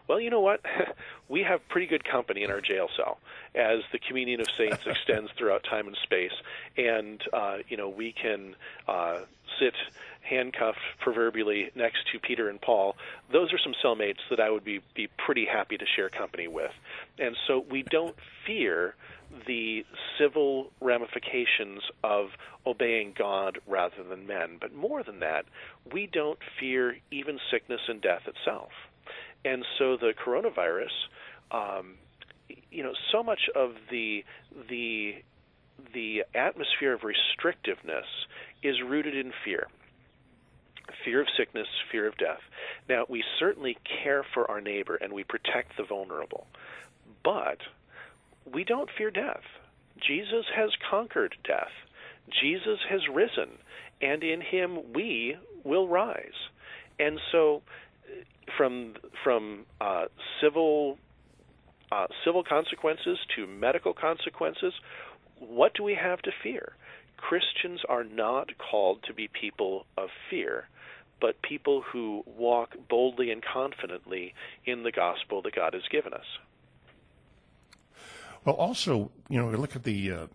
Well, 0.08 0.20
you 0.20 0.30
know 0.30 0.40
what? 0.40 0.60
we 1.28 1.42
have 1.42 1.66
pretty 1.68 1.86
good 1.86 2.04
company 2.04 2.42
in 2.42 2.50
our 2.50 2.60
jail 2.60 2.88
cell 2.96 3.18
as 3.54 3.80
the 3.92 3.98
communion 3.98 4.40
of 4.40 4.48
saints 4.56 4.82
extends 4.86 5.30
throughout 5.36 5.64
time 5.64 5.86
and 5.86 5.96
space, 6.02 6.32
and 6.76 7.22
uh, 7.32 7.58
you 7.68 7.76
know 7.76 7.88
we 7.88 8.12
can 8.12 8.54
uh, 8.86 9.20
sit 9.58 9.74
handcuffed 10.22 10.78
proverbially 11.00 11.70
next 11.74 11.98
to 12.12 12.18
Peter 12.20 12.48
and 12.48 12.60
Paul, 12.60 12.96
those 13.32 13.52
are 13.52 13.58
some 13.58 13.74
cellmates 13.84 14.20
that 14.30 14.40
I 14.40 14.50
would 14.50 14.64
be, 14.64 14.80
be 14.94 15.08
pretty 15.18 15.46
happy 15.46 15.76
to 15.76 15.84
share 15.96 16.08
company 16.08 16.46
with. 16.46 16.70
And 17.18 17.36
so 17.46 17.64
we 17.68 17.82
don't 17.82 18.14
fear 18.46 18.94
the 19.46 19.84
civil 20.18 20.70
ramifications 20.80 21.82
of 22.02 22.28
obeying 22.66 23.14
God 23.16 23.58
rather 23.66 24.02
than 24.08 24.26
men. 24.26 24.58
But 24.60 24.74
more 24.74 25.02
than 25.02 25.20
that, 25.20 25.46
we 25.92 26.06
don't 26.06 26.38
fear 26.58 26.96
even 27.10 27.38
sickness 27.50 27.80
and 27.88 28.00
death 28.00 28.22
itself. 28.26 28.70
And 29.44 29.64
so 29.78 29.96
the 29.96 30.12
coronavirus, 30.12 30.90
um, 31.50 31.94
you 32.70 32.82
know, 32.82 32.92
so 33.12 33.22
much 33.22 33.48
of 33.54 33.72
the 33.90 34.24
the 34.68 35.22
the 35.94 36.24
atmosphere 36.34 36.92
of 36.92 37.00
restrictiveness 37.00 38.04
is 38.62 38.76
rooted 38.86 39.16
in 39.16 39.32
fear. 39.44 39.66
Fear 41.04 41.22
of 41.22 41.28
sickness, 41.36 41.68
fear 41.90 42.06
of 42.06 42.16
death. 42.18 42.40
Now, 42.88 43.04
we 43.08 43.22
certainly 43.38 43.78
care 44.02 44.24
for 44.34 44.50
our 44.50 44.60
neighbor 44.60 44.96
and 44.96 45.12
we 45.12 45.24
protect 45.24 45.76
the 45.76 45.84
vulnerable, 45.84 46.46
but 47.24 47.58
we 48.52 48.64
don't 48.64 48.90
fear 48.98 49.10
death. 49.10 49.42
Jesus 50.06 50.46
has 50.54 50.70
conquered 50.90 51.36
death. 51.46 51.70
Jesus 52.40 52.78
has 52.88 53.00
risen, 53.12 53.58
and 54.00 54.22
in 54.22 54.40
him 54.40 54.92
we 54.94 55.36
will 55.64 55.88
rise. 55.88 56.48
And 56.98 57.18
so, 57.32 57.62
from 58.56 58.94
from 59.24 59.66
uh, 59.80 60.04
civil 60.40 60.98
uh, 61.92 62.06
civil 62.24 62.44
consequences 62.44 63.18
to 63.36 63.46
medical 63.46 63.92
consequences, 63.92 64.72
what 65.38 65.74
do 65.74 65.82
we 65.82 65.94
have 65.94 66.20
to 66.22 66.30
fear? 66.42 66.74
Christians 67.20 67.80
are 67.88 68.04
not 68.04 68.50
called 68.58 69.04
to 69.04 69.14
be 69.14 69.28
people 69.28 69.86
of 69.96 70.08
fear, 70.28 70.68
but 71.20 71.40
people 71.42 71.82
who 71.82 72.24
walk 72.26 72.74
boldly 72.88 73.30
and 73.30 73.42
confidently 73.42 74.34
in 74.64 74.82
the 74.82 74.90
gospel 74.90 75.42
that 75.42 75.54
God 75.54 75.74
has 75.74 75.82
given 75.90 76.14
us. 76.14 76.24
Well, 78.44 78.54
also, 78.54 79.10
you 79.28 79.38
know, 79.38 79.46
we 79.46 79.56
look 79.56 79.76
at 79.76 79.84
the 79.84 80.10
uh, 80.10 80.26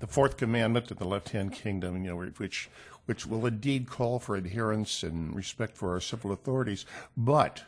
the 0.00 0.06
fourth 0.06 0.36
commandment 0.36 0.90
in 0.90 0.96
the 0.96 1.06
left-hand 1.06 1.52
kingdom, 1.52 2.04
you 2.04 2.10
know, 2.10 2.30
which 2.36 2.68
which 3.06 3.26
will 3.26 3.46
indeed 3.46 3.88
call 3.88 4.18
for 4.18 4.36
adherence 4.36 5.02
and 5.02 5.34
respect 5.34 5.76
for 5.76 5.92
our 5.92 6.00
civil 6.00 6.32
authorities, 6.32 6.84
but 7.16 7.64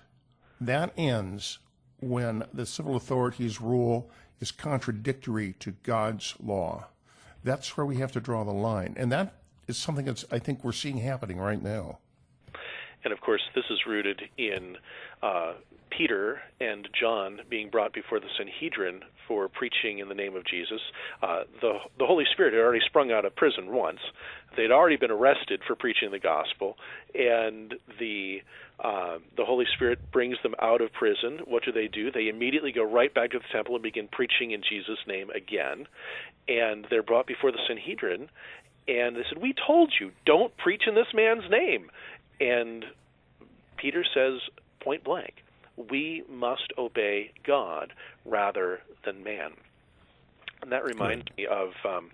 that 0.61 0.93
ends 0.97 1.59
when 2.01 2.45
the 2.53 2.67
civil 2.67 2.97
authorities' 2.97 3.61
rule 3.61 4.11
is 4.41 4.51
contradictory 4.51 5.55
to 5.61 5.71
God's 5.85 6.35
law. 6.43 6.87
That's 7.45 7.77
where 7.77 7.87
we 7.87 7.97
have 7.97 8.13
to 8.13 8.21
draw 8.21 8.45
the 8.45 8.53
line, 8.53 8.95
and 8.97 9.11
that 9.13 9.35
is 9.67 9.77
something 9.77 10.05
that's 10.05 10.25
I 10.31 10.39
think 10.39 10.63
we're 10.65 10.73
seeing 10.73 10.99
happening 10.99 11.39
right 11.39 11.63
now. 11.63 11.99
And 13.05 13.13
of 13.13 13.21
course, 13.21 13.43
this 13.55 13.65
is 13.71 13.81
rooted 13.87 14.23
in 14.39 14.77
uh, 15.23 15.55
Peter 15.91 16.41
and 16.61 16.89
John 16.99 17.41
being 17.49 17.69
brought 17.69 17.93
before 17.93 18.21
the 18.21 18.29
Sanhedrin 18.39 19.01
for 19.29 19.49
preaching 19.49 19.99
in 19.99 20.09
the 20.09 20.15
name 20.15 20.37
of 20.37 20.45
Jesus. 20.45 20.81
Uh, 21.23 21.43
the 21.61 21.79
the 21.99 22.07
Holy 22.07 22.25
Spirit 22.33 22.55
had 22.55 22.61
already 22.61 22.85
sprung 22.87 23.11
out 23.11 23.25
of 23.25 23.35
prison 23.35 23.73
once. 23.73 24.01
They'd 24.57 24.71
already 24.71 24.97
been 24.97 25.11
arrested 25.11 25.63
for 25.67 25.75
preaching 25.75 26.11
the 26.11 26.19
gospel, 26.19 26.77
and 27.15 27.75
the 27.99 28.43
uh, 28.83 29.19
the 29.37 29.45
Holy 29.45 29.67
Spirit 29.75 29.99
brings 30.13 30.37
them 30.43 30.55
out 30.61 30.81
of 30.81 30.93
prison. 30.93 31.41
What 31.47 31.65
do 31.65 31.73
they 31.73 31.89
do? 31.89 32.11
They 32.11 32.29
immediately 32.29 32.73
go 32.73 32.83
right 32.83 33.13
back 33.13 33.31
to 33.31 33.39
the 33.39 33.45
temple 33.53 33.75
and 33.75 33.83
begin 33.83 34.09
preaching 34.11 34.51
in 34.51 34.63
Jesus' 34.69 34.99
name 35.07 35.31
again. 35.31 35.87
And 36.49 36.87
they're 36.91 37.03
brought 37.03 37.27
before 37.27 37.53
the 37.53 37.61
Sanhedrin, 37.69 38.29
and 38.89 39.17
they 39.17 39.23
said, 39.29 39.41
"We 39.41 39.55
told 39.55 39.93
you, 40.01 40.11
don't 40.27 40.57
preach 40.57 40.83
in 40.87 40.95
this 40.95 41.13
man's 41.15 41.49
name." 41.49 41.91
And 42.41 42.85
Peter 43.77 44.05
says 44.15 44.41
point 44.81 45.05
blank, 45.05 45.45
we 45.77 46.23
must 46.29 46.73
obey 46.79 47.33
God 47.47 47.93
rather 48.25 48.81
than 49.05 49.25
man. 49.25 49.53
And 50.63 50.71
that 50.71 50.85
reminds 50.85 51.27
me 51.37 51.47
of 51.47 51.71
um, 51.85 52.11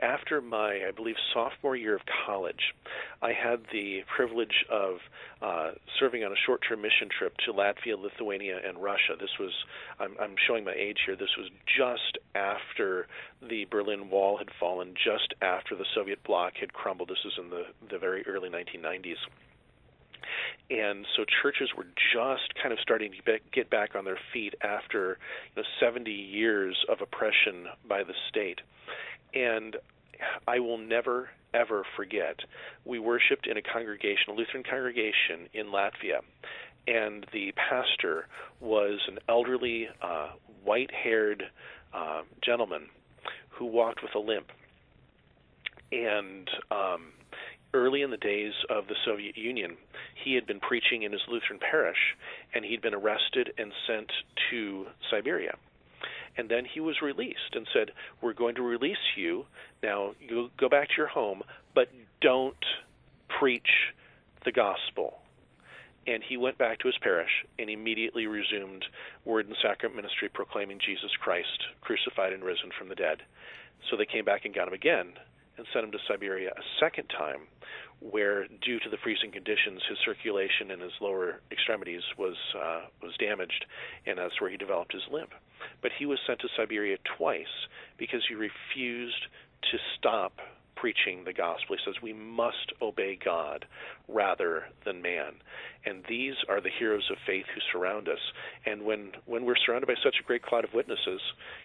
after 0.00 0.40
my, 0.40 0.80
I 0.86 0.90
believe, 0.90 1.14
sophomore 1.32 1.76
year 1.76 1.94
of 1.94 2.02
college, 2.26 2.74
I 3.22 3.32
had 3.32 3.60
the 3.72 4.02
privilege 4.16 4.64
of 4.70 4.96
uh, 5.40 5.72
serving 5.98 6.24
on 6.24 6.32
a 6.32 6.36
short 6.46 6.62
term 6.68 6.82
mission 6.82 7.08
trip 7.16 7.34
to 7.46 7.52
Latvia, 7.52 8.00
Lithuania, 8.00 8.58
and 8.66 8.82
Russia. 8.82 9.14
This 9.18 9.30
was, 9.38 9.52
I'm, 10.00 10.16
I'm 10.20 10.34
showing 10.46 10.64
my 10.64 10.74
age 10.74 10.98
here, 11.06 11.16
this 11.16 11.36
was 11.38 11.48
just 11.66 12.18
after 12.34 13.06
the 13.48 13.66
Berlin 13.70 14.10
Wall 14.10 14.36
had 14.38 14.48
fallen, 14.58 14.94
just 14.94 15.34
after 15.40 15.76
the 15.76 15.86
Soviet 15.94 16.22
bloc 16.24 16.54
had 16.58 16.72
crumbled. 16.72 17.08
This 17.08 17.24
was 17.24 17.34
in 17.38 17.50
the, 17.50 17.64
the 17.90 17.98
very 17.98 18.26
early 18.26 18.50
1990s 18.50 19.16
and 20.70 21.06
so 21.16 21.24
churches 21.42 21.70
were 21.76 21.86
just 22.12 22.54
kind 22.60 22.72
of 22.72 22.78
starting 22.80 23.12
to 23.12 23.38
get 23.52 23.70
back 23.70 23.94
on 23.94 24.04
their 24.04 24.18
feet 24.32 24.54
after 24.62 25.18
you 25.56 25.62
know, 25.62 25.68
70 25.80 26.10
years 26.10 26.76
of 26.88 27.00
oppression 27.00 27.66
by 27.88 28.02
the 28.02 28.14
state. 28.28 28.60
And 29.34 29.76
I 30.46 30.60
will 30.60 30.78
never 30.78 31.30
ever 31.52 31.84
forget. 31.96 32.40
We 32.84 32.98
worshipped 32.98 33.46
in 33.46 33.56
a 33.56 33.62
congregation, 33.62 34.30
a 34.30 34.32
Lutheran 34.32 34.64
congregation 34.64 35.48
in 35.52 35.66
Latvia, 35.66 36.20
and 36.86 37.24
the 37.32 37.52
pastor 37.52 38.26
was 38.60 39.00
an 39.08 39.18
elderly, 39.28 39.88
uh, 40.02 40.30
white-haired 40.64 41.44
uh, 41.92 42.22
gentleman 42.42 42.86
who 43.50 43.66
walked 43.66 44.02
with 44.02 44.14
a 44.14 44.18
limp. 44.18 44.48
And 45.92 46.48
um, 46.70 47.12
early 47.74 48.02
in 48.02 48.10
the 48.10 48.16
days 48.16 48.52
of 48.70 48.86
the 48.86 48.94
Soviet 49.04 49.36
Union, 49.36 49.76
he 50.24 50.34
had 50.34 50.46
been 50.46 50.60
preaching 50.60 51.02
in 51.02 51.12
his 51.12 51.20
Lutheran 51.28 51.58
parish, 51.58 52.16
and 52.54 52.64
he'd 52.64 52.80
been 52.80 52.94
arrested 52.94 53.52
and 53.58 53.72
sent 53.86 54.10
to 54.50 54.86
Siberia. 55.10 55.56
And 56.36 56.48
then 56.48 56.64
he 56.64 56.80
was 56.80 57.02
released 57.02 57.54
and 57.54 57.66
said, 57.72 57.90
We're 58.22 58.32
going 58.32 58.54
to 58.56 58.62
release 58.62 58.96
you. 59.16 59.44
Now, 59.82 60.14
you 60.20 60.50
go 60.58 60.68
back 60.68 60.88
to 60.88 60.94
your 60.96 61.06
home, 61.08 61.42
but 61.74 61.88
don't 62.20 62.56
preach 63.38 63.92
the 64.44 64.52
gospel. 64.52 65.18
And 66.06 66.22
he 66.22 66.36
went 66.36 66.58
back 66.58 66.80
to 66.80 66.88
his 66.88 66.98
parish 67.00 67.30
and 67.58 67.70
immediately 67.70 68.26
resumed 68.26 68.84
word 69.24 69.46
and 69.46 69.56
sacrament 69.62 69.96
ministry, 69.96 70.28
proclaiming 70.32 70.78
Jesus 70.84 71.10
Christ 71.20 71.64
crucified 71.80 72.32
and 72.32 72.44
risen 72.44 72.70
from 72.78 72.88
the 72.88 72.94
dead. 72.94 73.18
So 73.90 73.96
they 73.96 74.06
came 74.06 74.24
back 74.24 74.44
and 74.44 74.54
got 74.54 74.68
him 74.68 74.74
again 74.74 75.14
and 75.56 75.66
sent 75.72 75.84
him 75.84 75.92
to 75.92 75.98
Siberia 76.08 76.50
a 76.50 76.62
second 76.80 77.08
time, 77.08 77.46
where 78.00 78.46
due 78.62 78.78
to 78.80 78.90
the 78.90 78.96
freezing 79.02 79.30
conditions, 79.30 79.80
his 79.88 79.98
circulation 80.04 80.70
in 80.70 80.80
his 80.80 80.92
lower 81.00 81.40
extremities 81.50 82.02
was 82.18 82.36
uh, 82.56 82.82
was 83.02 83.16
damaged, 83.18 83.64
and 84.06 84.18
that's 84.18 84.40
where 84.40 84.50
he 84.50 84.56
developed 84.56 84.92
his 84.92 85.02
limp. 85.10 85.30
But 85.82 85.92
he 85.98 86.06
was 86.06 86.18
sent 86.26 86.40
to 86.40 86.48
Siberia 86.56 86.98
twice 87.16 87.68
because 87.98 88.22
he 88.28 88.34
refused 88.34 89.28
to 89.70 89.78
stop 89.98 90.40
preaching 90.76 91.24
the 91.24 91.32
gospel. 91.32 91.76
He 91.76 91.82
says 91.84 92.02
we 92.02 92.12
must 92.12 92.72
obey 92.82 93.18
God 93.22 93.64
rather 94.08 94.64
than 94.84 95.00
man. 95.00 95.34
And 95.86 96.04
these 96.08 96.34
are 96.48 96.60
the 96.60 96.70
heroes 96.78 97.08
of 97.10 97.16
faith 97.26 97.46
who 97.54 97.60
surround 97.72 98.08
us. 98.08 98.18
And 98.66 98.82
when 98.82 99.12
when 99.24 99.44
we're 99.44 99.56
surrounded 99.64 99.86
by 99.86 99.94
such 100.02 100.16
a 100.20 100.24
great 100.24 100.42
cloud 100.42 100.64
of 100.64 100.74
witnesses, 100.74 101.20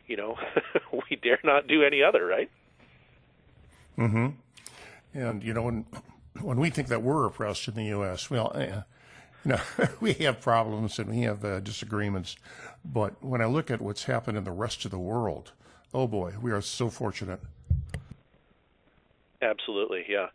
you 0.07 0.15
know, 0.15 0.35
we 1.09 1.17
dare 1.17 1.39
not 1.43 1.67
do 1.67 1.83
any 1.83 2.01
other, 2.03 2.25
right? 2.25 2.49
Mm-hmm. 3.99 4.27
And 5.13 5.43
you 5.43 5.53
know 5.53 5.63
when 5.63 5.85
when 6.41 6.59
we 6.59 6.69
think 6.69 6.87
that 6.87 7.03
we're 7.03 7.25
oppressed 7.25 7.67
in 7.67 7.75
the 7.75 7.85
U.S., 7.85 8.29
well, 8.29 8.51
eh, 8.55 8.81
you 9.45 9.51
know, 9.51 9.59
we 9.99 10.13
have 10.13 10.41
problems 10.41 10.97
and 10.99 11.09
we 11.09 11.21
have 11.21 11.43
uh, 11.43 11.59
disagreements. 11.59 12.35
But 12.85 13.21
when 13.23 13.41
I 13.41 13.45
look 13.45 13.69
at 13.69 13.81
what's 13.81 14.05
happened 14.05 14.37
in 14.37 14.45
the 14.45 14.51
rest 14.51 14.85
of 14.85 14.91
the 14.91 14.99
world, 14.99 15.51
oh 15.93 16.07
boy, 16.07 16.33
we 16.41 16.51
are 16.51 16.61
so 16.61 16.89
fortunate. 16.89 17.41
Absolutely, 19.41 20.05
yeah. 20.07 20.27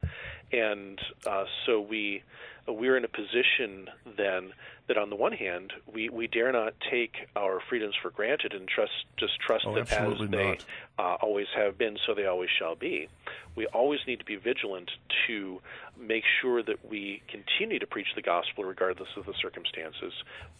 And 0.53 0.99
uh, 1.27 1.45
so 1.67 1.81
we 1.81 2.23
we're 2.67 2.97
in 2.97 3.05
a 3.05 3.09
position 3.09 3.89
then 4.17 4.53
that 4.87 4.97
on 4.97 5.11
the 5.11 5.17
one 5.17 5.33
hand 5.33 5.73
we, 5.93 6.09
we 6.09 6.27
dare 6.27 6.53
not 6.53 6.75
take 6.91 7.29
our 7.37 7.61
freedoms 7.69 7.95
for 8.01 8.11
granted 8.11 8.53
and 8.53 8.69
trust 8.69 8.93
just 9.17 9.39
trust 9.41 9.65
oh, 9.67 9.75
that 9.75 9.93
as 9.93 10.31
they 10.31 10.59
uh, 10.99 11.17
always 11.21 11.47
have 11.55 11.77
been 11.77 11.97
so 12.07 12.15
they 12.15 12.27
always 12.27 12.51
shall 12.59 12.75
be. 12.75 13.09
We 13.57 13.67
always 13.67 14.01
need 14.07 14.19
to 14.19 14.25
be 14.25 14.37
vigilant 14.37 14.91
to 15.27 15.61
make 15.99 16.25
sure 16.41 16.63
that 16.63 16.89
we 16.89 17.23
continue 17.29 17.79
to 17.79 17.87
preach 17.87 18.09
the 18.15 18.23
gospel 18.23 18.65
regardless 18.65 19.09
of 19.17 19.27
the 19.27 19.35
circumstances 19.41 20.13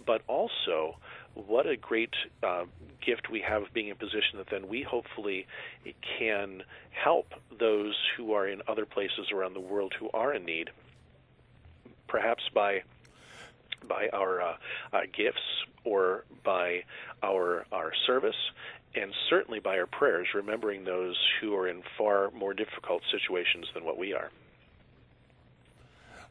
but 0.07 0.23
also 0.27 0.97
what 1.35 1.67
a 1.67 1.77
great 1.77 2.15
uh, 2.43 2.65
gift 3.05 3.31
we 3.31 3.41
have 3.41 3.63
of 3.63 3.73
being 3.73 3.87
in 3.87 3.93
a 3.93 3.97
position 3.97 4.39
that 4.39 4.49
then 4.51 4.69
we 4.69 4.83
hopefully 4.83 5.47
can 6.19 6.63
help 6.91 7.35
those 7.59 7.97
who 8.17 8.33
are 8.33 8.47
in 8.47 8.63
other 8.69 8.87
places 8.87 9.31
around 9.33 9.55
the 9.55 9.61
world 9.61 9.93
who 9.99 10.09
are 10.15 10.33
in 10.33 10.45
need 10.45 10.71
perhaps 12.15 12.45
by 12.55 12.81
by 13.89 14.09
our 14.13 14.41
uh, 14.41 14.57
uh, 14.93 15.01
gifts 15.13 15.43
or 15.83 16.25
by 16.45 16.85
our 17.25 17.67
our 17.73 17.93
service, 18.07 18.37
and 18.95 19.13
certainly 19.29 19.59
by 19.59 19.77
our 19.77 19.87
prayers, 19.87 20.29
remembering 20.33 20.85
those 20.85 21.17
who 21.41 21.57
are 21.57 21.67
in 21.67 21.83
far 21.99 22.31
more 22.31 22.55
difficult 22.55 23.03
situations 23.11 23.67
than 23.75 23.85
what 23.85 23.99
we 23.99 24.15
are. 24.15 24.31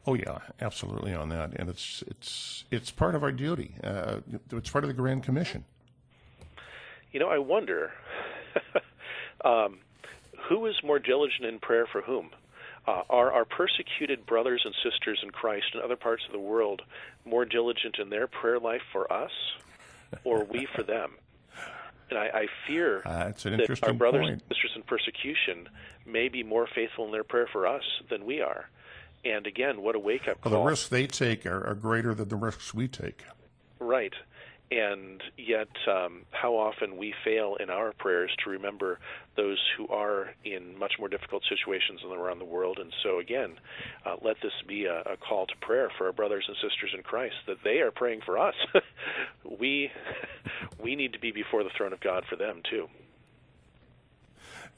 Oh 0.06 0.14
yeah, 0.14 0.38
absolutely 0.58 1.12
on 1.12 1.28
that, 1.28 1.52
and 1.56 1.68
it's 1.68 2.02
it's 2.06 2.64
it's 2.70 2.90
part 2.90 3.14
of 3.14 3.22
our 3.22 3.32
duty. 3.32 3.74
Uh, 3.84 4.20
it's 4.52 4.70
part 4.70 4.84
of 4.84 4.88
the 4.88 4.94
Grand 4.94 5.22
Commission. 5.22 5.66
You 7.12 7.20
know, 7.20 7.28
I 7.28 7.38
wonder 7.38 7.92
um, 9.44 9.80
who 10.48 10.64
is 10.64 10.76
more 10.82 10.98
diligent 10.98 11.44
in 11.44 11.58
prayer 11.58 11.86
for 11.92 12.00
whom 12.00 12.30
Uh, 12.86 13.02
are 13.08 13.32
our 13.32 13.44
persecuted 13.46 14.26
brothers 14.26 14.62
and 14.64 14.74
sisters 14.82 15.20
in 15.22 15.30
Christ 15.30 15.66
in 15.74 15.80
other 15.80 15.96
parts 15.96 16.22
of 16.26 16.32
the 16.32 16.38
world 16.38 16.82
more 17.24 17.46
diligent 17.46 17.96
in 17.98 18.10
their 18.10 18.26
prayer 18.26 18.58
life 18.58 18.82
for 18.92 19.10
us, 19.10 19.30
or 20.22 20.44
we 20.44 20.66
for 20.74 20.82
them? 20.82 21.12
And 22.10 22.18
I, 22.18 22.26
I 22.26 22.46
fear 22.66 23.02
uh, 23.06 23.32
that 23.32 23.80
our 23.82 23.94
brothers 23.94 24.20
point. 24.20 24.32
and 24.32 24.42
sisters 24.42 24.72
in 24.76 24.82
persecution 24.82 25.68
may 26.04 26.28
be 26.28 26.42
more 26.42 26.68
faithful 26.74 27.06
in 27.06 27.12
their 27.12 27.24
prayer 27.24 27.48
for 27.50 27.66
us 27.66 27.82
than 28.10 28.26
we 28.26 28.42
are. 28.42 28.68
And 29.24 29.46
again, 29.46 29.80
what 29.80 29.94
a 29.94 29.98
wake 29.98 30.28
up 30.28 30.42
call. 30.42 30.52
Well, 30.52 30.62
the 30.62 30.68
risks 30.68 30.88
they 30.88 31.06
take 31.06 31.46
are, 31.46 31.66
are 31.66 31.74
greater 31.74 32.14
than 32.14 32.28
the 32.28 32.36
risks 32.36 32.74
we 32.74 32.86
take. 32.88 33.24
Right 33.80 34.12
and 34.74 35.22
yet 35.36 35.68
um, 35.88 36.22
how 36.32 36.54
often 36.54 36.96
we 36.96 37.14
fail 37.24 37.56
in 37.60 37.70
our 37.70 37.92
prayers 37.92 38.30
to 38.42 38.50
remember 38.50 38.98
those 39.36 39.58
who 39.76 39.86
are 39.88 40.34
in 40.44 40.76
much 40.78 40.94
more 40.98 41.08
difficult 41.08 41.44
situations 41.48 42.00
around 42.04 42.40
the 42.40 42.44
world. 42.44 42.78
And 42.80 42.92
so, 43.02 43.20
again, 43.20 43.54
uh, 44.04 44.16
let 44.22 44.36
this 44.42 44.52
be 44.66 44.86
a, 44.86 45.00
a, 45.02 45.16
call 45.16 45.46
to 45.46 45.56
prayer 45.60 45.90
for 45.96 46.06
our 46.06 46.12
brothers 46.12 46.44
and 46.48 46.56
sisters 46.56 46.92
in 46.94 47.02
Christ 47.02 47.36
that 47.46 47.58
they 47.62 47.80
are 47.80 47.90
praying 47.90 48.22
for 48.26 48.38
us. 48.38 48.54
we 49.58 49.90
we 50.82 50.96
need 50.96 51.12
to 51.12 51.20
be 51.20 51.30
before 51.30 51.62
the 51.62 51.70
throne 51.76 51.92
of 51.92 52.00
God 52.00 52.24
for 52.28 52.36
them 52.36 52.60
too. 52.68 52.88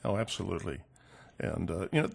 Oh, 0.05 0.17
absolutely, 0.17 0.79
and 1.39 1.71
uh, 1.71 1.89
you 1.93 2.03
know. 2.03 2.11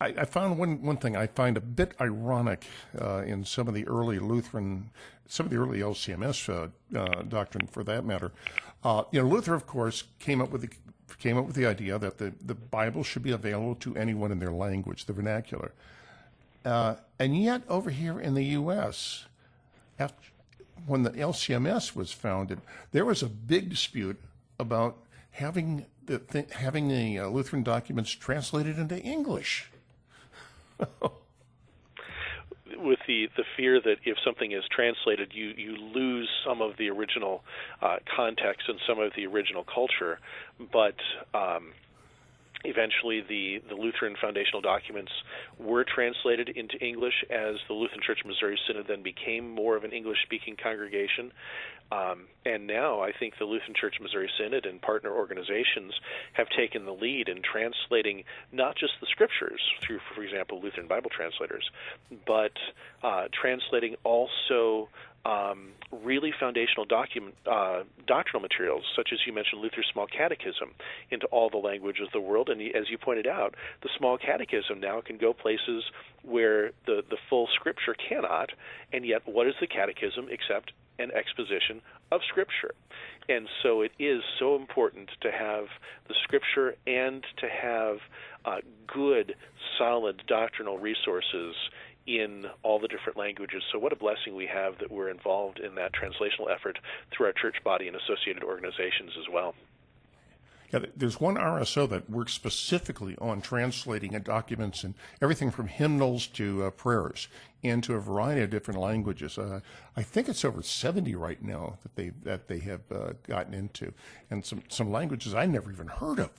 I, 0.00 0.06
I, 0.18 0.24
found 0.24 0.58
one, 0.58 0.82
one 0.82 0.96
thing 0.96 1.16
I 1.16 1.26
find 1.26 1.56
a 1.56 1.60
bit 1.60 1.94
ironic 2.00 2.66
uh, 3.00 3.18
in 3.18 3.44
some 3.44 3.68
of 3.68 3.74
the 3.74 3.86
early 3.86 4.18
Lutheran, 4.18 4.90
some 5.26 5.46
of 5.46 5.50
the 5.50 5.58
early 5.58 5.80
LCMS 5.80 6.48
uh, 6.48 6.98
uh, 6.98 7.22
doctrine, 7.22 7.66
for 7.66 7.84
that 7.84 8.04
matter. 8.04 8.32
Uh, 8.84 9.04
you 9.10 9.22
know, 9.22 9.28
Luther, 9.28 9.54
of 9.54 9.66
course, 9.66 10.04
came 10.18 10.40
up 10.40 10.50
with 10.50 10.62
the 10.62 10.70
came 11.18 11.36
up 11.36 11.44
with 11.44 11.56
the 11.56 11.66
idea 11.66 11.98
that 11.98 12.16
the, 12.18 12.32
the 12.44 12.54
Bible 12.54 13.02
should 13.02 13.22
be 13.22 13.32
available 13.32 13.74
to 13.74 13.94
anyone 13.96 14.32
in 14.32 14.38
their 14.38 14.52
language, 14.52 15.04
the 15.04 15.12
vernacular. 15.12 15.72
Uh, 16.64 16.94
and 17.18 17.40
yet, 17.42 17.62
over 17.68 17.90
here 17.90 18.18
in 18.18 18.34
the 18.34 18.44
U.S., 18.44 19.26
after, 19.98 20.30
when 20.86 21.02
the 21.02 21.10
LCMS 21.10 21.94
was 21.94 22.12
founded, 22.12 22.60
there 22.92 23.04
was 23.04 23.22
a 23.22 23.28
big 23.28 23.68
dispute 23.68 24.18
about 24.58 24.96
having 25.32 25.86
the 26.06 26.18
th- 26.18 26.50
having 26.52 26.88
the 26.88 27.18
uh, 27.18 27.28
Lutheran 27.28 27.62
documents 27.62 28.10
translated 28.10 28.78
into 28.78 28.98
English. 28.98 29.70
with 32.78 32.98
the 33.06 33.28
the 33.36 33.44
fear 33.56 33.80
that 33.80 33.96
if 34.04 34.16
something 34.24 34.52
is 34.52 34.64
translated, 34.70 35.32
you 35.34 35.52
you 35.56 35.76
lose 35.76 36.28
some 36.44 36.62
of 36.62 36.76
the 36.78 36.88
original 36.88 37.42
uh, 37.82 37.96
context 38.14 38.68
and 38.68 38.78
some 38.86 38.98
of 38.98 39.12
the 39.16 39.26
original 39.26 39.64
culture. 39.64 40.18
But 40.72 40.96
um, 41.34 41.72
eventually, 42.64 43.20
the 43.20 43.62
the 43.68 43.74
Lutheran 43.74 44.16
foundational 44.20 44.60
documents 44.60 45.12
were 45.58 45.84
translated 45.84 46.48
into 46.50 46.76
English 46.78 47.24
as 47.30 47.56
the 47.68 47.74
Lutheran 47.74 48.00
Church 48.06 48.20
of 48.20 48.26
Missouri 48.26 48.58
Synod 48.66 48.86
then 48.88 49.02
became 49.02 49.50
more 49.50 49.76
of 49.76 49.84
an 49.84 49.92
English 49.92 50.18
speaking 50.24 50.56
congregation. 50.56 51.32
Um, 51.92 52.26
and 52.46 52.68
now 52.68 53.00
I 53.00 53.10
think 53.12 53.34
the 53.38 53.44
Lutheran 53.44 53.74
Church 53.74 53.96
of 53.96 54.02
Missouri 54.02 54.30
Synod 54.38 54.64
and 54.64 54.80
partner 54.80 55.10
organizations 55.10 55.92
have 56.34 56.48
taken 56.56 56.84
the 56.84 56.92
lead 56.92 57.28
in 57.28 57.42
translating 57.42 58.22
not 58.52 58.76
just 58.76 58.92
the 59.00 59.08
scriptures 59.10 59.60
through, 59.82 59.98
for 60.14 60.22
example, 60.22 60.60
Lutheran 60.62 60.86
Bible 60.86 61.10
translators, 61.10 61.68
but 62.26 62.52
uh, 63.02 63.26
translating 63.32 63.96
also 64.04 64.88
um, 65.24 65.70
really 65.92 66.32
foundational 66.38 66.84
document, 66.84 67.34
uh, 67.50 67.82
doctrinal 68.06 68.40
materials, 68.40 68.84
such 68.96 69.10
as 69.12 69.18
you 69.26 69.32
mentioned 69.32 69.60
Luther's 69.60 69.88
Small 69.92 70.06
Catechism, 70.06 70.70
into 71.10 71.26
all 71.26 71.50
the 71.50 71.58
languages 71.58 72.06
of 72.06 72.12
the 72.12 72.20
world. 72.20 72.48
And 72.48 72.60
as 72.74 72.88
you 72.88 72.98
pointed 72.98 73.26
out, 73.26 73.54
the 73.82 73.90
Small 73.98 74.16
Catechism 74.16 74.80
now 74.80 75.00
can 75.00 75.18
go 75.18 75.32
places 75.32 75.84
where 76.22 76.70
the, 76.86 77.02
the 77.08 77.18
full 77.28 77.48
Scripture 77.54 77.94
cannot. 77.94 78.50
And 78.92 79.04
yet, 79.04 79.22
what 79.26 79.46
is 79.46 79.54
the 79.60 79.66
Catechism 79.66 80.28
except 80.30 80.72
an 80.98 81.10
exposition 81.10 81.82
of 82.12 82.20
Scripture? 82.28 82.72
And 83.28 83.46
so 83.62 83.82
it 83.82 83.92
is 83.98 84.22
so 84.38 84.56
important 84.56 85.10
to 85.20 85.30
have 85.30 85.66
the 86.08 86.14
Scripture 86.24 86.74
and 86.86 87.24
to 87.38 87.48
have 87.48 87.96
uh, 88.44 88.56
good, 88.86 89.34
solid 89.78 90.22
doctrinal 90.26 90.78
resources 90.78 91.54
in 92.06 92.46
all 92.62 92.78
the 92.78 92.88
different 92.88 93.18
languages. 93.18 93.62
So, 93.72 93.78
what 93.78 93.92
a 93.92 93.96
blessing 93.96 94.34
we 94.34 94.46
have 94.46 94.78
that 94.78 94.90
we're 94.90 95.10
involved 95.10 95.58
in 95.58 95.74
that 95.76 95.92
translational 95.92 96.52
effort 96.52 96.78
through 97.10 97.26
our 97.26 97.32
church 97.32 97.56
body 97.64 97.88
and 97.88 97.96
associated 97.96 98.42
organizations 98.42 99.12
as 99.18 99.28
well. 99.32 99.54
Yeah, 100.72 100.80
there's 100.96 101.20
one 101.20 101.34
RSO 101.34 101.88
that 101.90 102.08
works 102.08 102.32
specifically 102.32 103.16
on 103.20 103.40
translating 103.40 104.12
documents 104.20 104.84
and 104.84 104.94
everything 105.20 105.50
from 105.50 105.66
hymnals 105.66 106.28
to 106.28 106.64
uh, 106.64 106.70
prayers 106.70 107.26
into 107.62 107.94
a 107.94 108.00
variety 108.00 108.42
of 108.42 108.50
different 108.50 108.78
languages. 108.78 109.36
Uh, 109.36 109.60
I 109.96 110.02
think 110.02 110.28
it's 110.28 110.44
over 110.44 110.62
70 110.62 111.14
right 111.16 111.42
now 111.42 111.78
that 111.82 111.96
they 111.96 112.10
that 112.22 112.46
they 112.46 112.60
have 112.60 112.82
uh, 112.92 113.12
gotten 113.26 113.52
into, 113.52 113.92
and 114.30 114.44
some 114.44 114.62
some 114.68 114.92
languages 114.92 115.34
I 115.34 115.46
never 115.46 115.72
even 115.72 115.88
heard 115.88 116.20
of. 116.20 116.30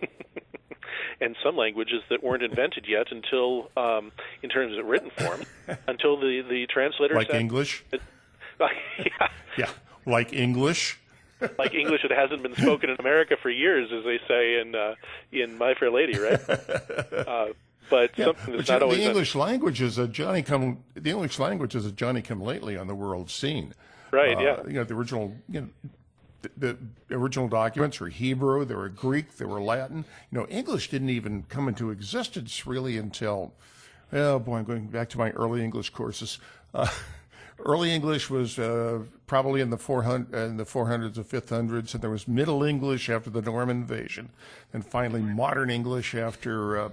and 1.20 1.36
some 1.42 1.56
languages 1.56 2.02
that 2.10 2.22
weren't 2.22 2.42
invented 2.42 2.86
yet 2.88 3.06
until, 3.10 3.70
um, 3.76 4.12
in 4.42 4.50
terms 4.50 4.78
of 4.78 4.86
written 4.86 5.10
form, 5.10 5.42
until 5.88 6.18
the 6.18 6.42
the 6.48 6.66
translators 6.68 7.16
like 7.16 7.32
English. 7.32 7.84
yeah. 8.60 9.28
yeah, 9.56 9.70
like 10.04 10.32
English. 10.32 10.98
like 11.58 11.74
English 11.74 12.00
that 12.00 12.10
hasn't 12.10 12.42
been 12.42 12.54
spoken 12.54 12.88
in 12.88 12.96
America 12.98 13.36
for 13.40 13.50
years, 13.50 13.90
as 13.92 14.04
they 14.04 14.18
say 14.26 14.58
in 14.58 14.74
uh, 14.74 14.94
in 15.32 15.58
My 15.58 15.74
Fair 15.74 15.90
Lady, 15.90 16.18
right? 16.18 16.40
Uh, 16.48 17.48
but 17.90 18.16
yeah, 18.16 18.26
something 18.26 18.56
that's 18.56 18.68
but 18.68 18.72
not 18.74 18.82
always 18.82 18.98
the 18.98 19.04
English 19.04 19.34
language 19.34 19.80
is 19.82 19.98
a 19.98 20.08
Johnny 20.08 20.42
come 20.42 20.78
the 20.94 21.10
English 21.10 21.38
language 21.38 21.74
is 21.74 21.84
a 21.84 21.92
Johnny 21.92 22.22
come 22.22 22.40
lately 22.40 22.76
on 22.76 22.86
the 22.86 22.94
world 22.94 23.30
scene. 23.30 23.74
Right. 24.10 24.36
Uh, 24.36 24.40
yeah. 24.40 24.56
You 24.66 24.72
know 24.74 24.84
the 24.84 24.94
original 24.94 25.34
you 25.48 25.60
know 25.60 25.68
the, 26.56 26.76
original 27.10 27.48
documents 27.48 28.00
were 28.00 28.08
Hebrew, 28.08 28.64
they 28.64 28.74
were 28.74 28.88
Greek, 28.88 29.36
they 29.36 29.44
were 29.44 29.60
Latin. 29.60 30.04
You 30.30 30.38
know, 30.40 30.46
English 30.46 30.90
didn't 30.90 31.10
even 31.10 31.44
come 31.48 31.68
into 31.68 31.90
existence 31.90 32.66
really 32.66 32.98
until, 32.98 33.52
oh 34.12 34.38
boy, 34.38 34.56
I'm 34.56 34.64
going 34.64 34.86
back 34.86 35.08
to 35.10 35.18
my 35.18 35.30
early 35.30 35.62
English 35.62 35.90
courses. 35.90 36.38
Uh, 36.74 36.88
early 37.58 37.94
English 37.94 38.28
was 38.30 38.58
uh, 38.58 39.00
probably 39.26 39.60
in 39.60 39.70
the 39.70 39.78
400 39.78 40.34
in 40.34 40.56
the 40.56 40.64
400s 40.64 41.16
and 41.16 41.26
500s, 41.26 41.94
and 41.94 42.02
there 42.02 42.10
was 42.10 42.28
Middle 42.28 42.62
English 42.62 43.08
after 43.08 43.30
the 43.30 43.42
Norman 43.42 43.78
invasion, 43.78 44.30
and 44.72 44.84
finally 44.84 45.22
Modern 45.22 45.70
English 45.70 46.14
after 46.14 46.78
uh, 46.78 46.88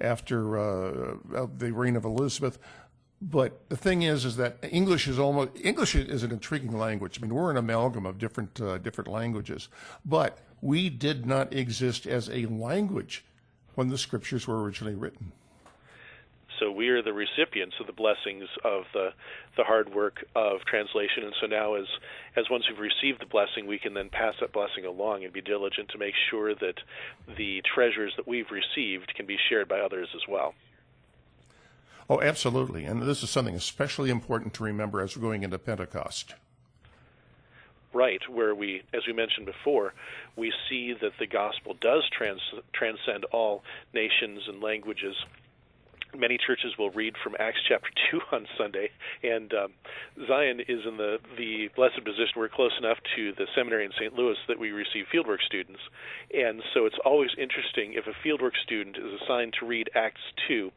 after 0.00 0.58
uh, 0.58 1.46
the 1.58 1.72
reign 1.72 1.96
of 1.96 2.04
Elizabeth. 2.04 2.58
But 3.20 3.68
the 3.70 3.76
thing 3.76 4.02
is, 4.02 4.24
is 4.24 4.36
that 4.36 4.58
English 4.62 5.08
is 5.08 5.18
almost 5.18 5.52
English 5.62 5.94
is 5.94 6.22
an 6.22 6.32
intriguing 6.32 6.76
language. 6.76 7.18
I 7.18 7.22
mean, 7.22 7.34
we're 7.34 7.50
an 7.50 7.56
amalgam 7.56 8.04
of 8.04 8.18
different 8.18 8.60
uh, 8.60 8.78
different 8.78 9.08
languages, 9.08 9.68
but 10.04 10.38
we 10.60 10.90
did 10.90 11.26
not 11.26 11.52
exist 11.52 12.06
as 12.06 12.28
a 12.28 12.46
language 12.46 13.24
when 13.74 13.88
the 13.88 13.98
scriptures 13.98 14.46
were 14.46 14.62
originally 14.62 14.94
written. 14.94 15.32
So 16.58 16.70
we 16.70 16.88
are 16.88 17.02
the 17.02 17.12
recipients 17.12 17.76
of 17.80 17.86
the 17.86 17.92
blessings 17.92 18.48
of 18.64 18.84
the 18.92 19.10
the 19.56 19.64
hard 19.64 19.94
work 19.94 20.24
of 20.34 20.60
translation, 20.64 21.24
and 21.24 21.34
so 21.40 21.46
now, 21.46 21.74
as 21.74 21.86
as 22.34 22.50
once 22.50 22.64
we've 22.68 22.78
received 22.78 23.20
the 23.20 23.26
blessing, 23.26 23.66
we 23.66 23.78
can 23.78 23.94
then 23.94 24.08
pass 24.10 24.34
that 24.40 24.52
blessing 24.52 24.84
along 24.84 25.24
and 25.24 25.32
be 25.32 25.40
diligent 25.40 25.88
to 25.90 25.98
make 25.98 26.14
sure 26.30 26.54
that 26.54 26.76
the 27.36 27.62
treasures 27.74 28.12
that 28.16 28.26
we've 28.26 28.50
received 28.50 29.14
can 29.14 29.26
be 29.26 29.36
shared 29.48 29.68
by 29.68 29.80
others 29.80 30.08
as 30.14 30.22
well. 30.28 30.54
Oh, 32.08 32.20
absolutely. 32.20 32.84
And 32.84 33.02
this 33.02 33.22
is 33.22 33.30
something 33.30 33.54
especially 33.54 34.10
important 34.10 34.54
to 34.54 34.64
remember 34.64 35.00
as 35.00 35.16
we're 35.16 35.22
going 35.22 35.42
into 35.42 35.58
Pentecost. 35.58 36.34
Right, 37.92 38.20
where 38.28 38.54
we, 38.54 38.82
as 38.92 39.06
we 39.06 39.12
mentioned 39.12 39.46
before, 39.46 39.94
we 40.36 40.52
see 40.68 40.92
that 41.00 41.12
the 41.18 41.26
gospel 41.26 41.74
does 41.80 42.04
trans- 42.10 42.52
transcend 42.72 43.24
all 43.26 43.64
nations 43.94 44.42
and 44.48 44.62
languages 44.62 45.16
many 46.18 46.38
churches 46.38 46.76
will 46.78 46.90
read 46.90 47.14
from 47.22 47.36
Acts 47.38 47.58
chapter 47.68 47.90
2 48.10 48.20
on 48.32 48.46
Sunday, 48.56 48.90
and 49.22 49.52
um, 49.52 49.72
Zion 50.26 50.60
is 50.60 50.86
in 50.86 50.96
the, 50.96 51.18
the 51.36 51.68
blessed 51.76 52.04
position. 52.04 52.32
We're 52.36 52.48
close 52.48 52.72
enough 52.78 52.98
to 53.16 53.32
the 53.32 53.46
seminary 53.54 53.84
in 53.84 53.92
St. 53.92 54.14
Louis 54.14 54.36
that 54.48 54.58
we 54.58 54.70
receive 54.70 55.06
fieldwork 55.12 55.42
students. 55.44 55.80
And 56.34 56.62
so 56.74 56.86
it's 56.86 56.98
always 57.04 57.30
interesting 57.38 57.94
if 57.94 58.06
a 58.06 58.26
fieldwork 58.26 58.56
student 58.62 58.96
is 58.96 59.20
assigned 59.22 59.54
to 59.60 59.66
read 59.66 59.90
Acts 59.94 60.20
2 60.48 60.70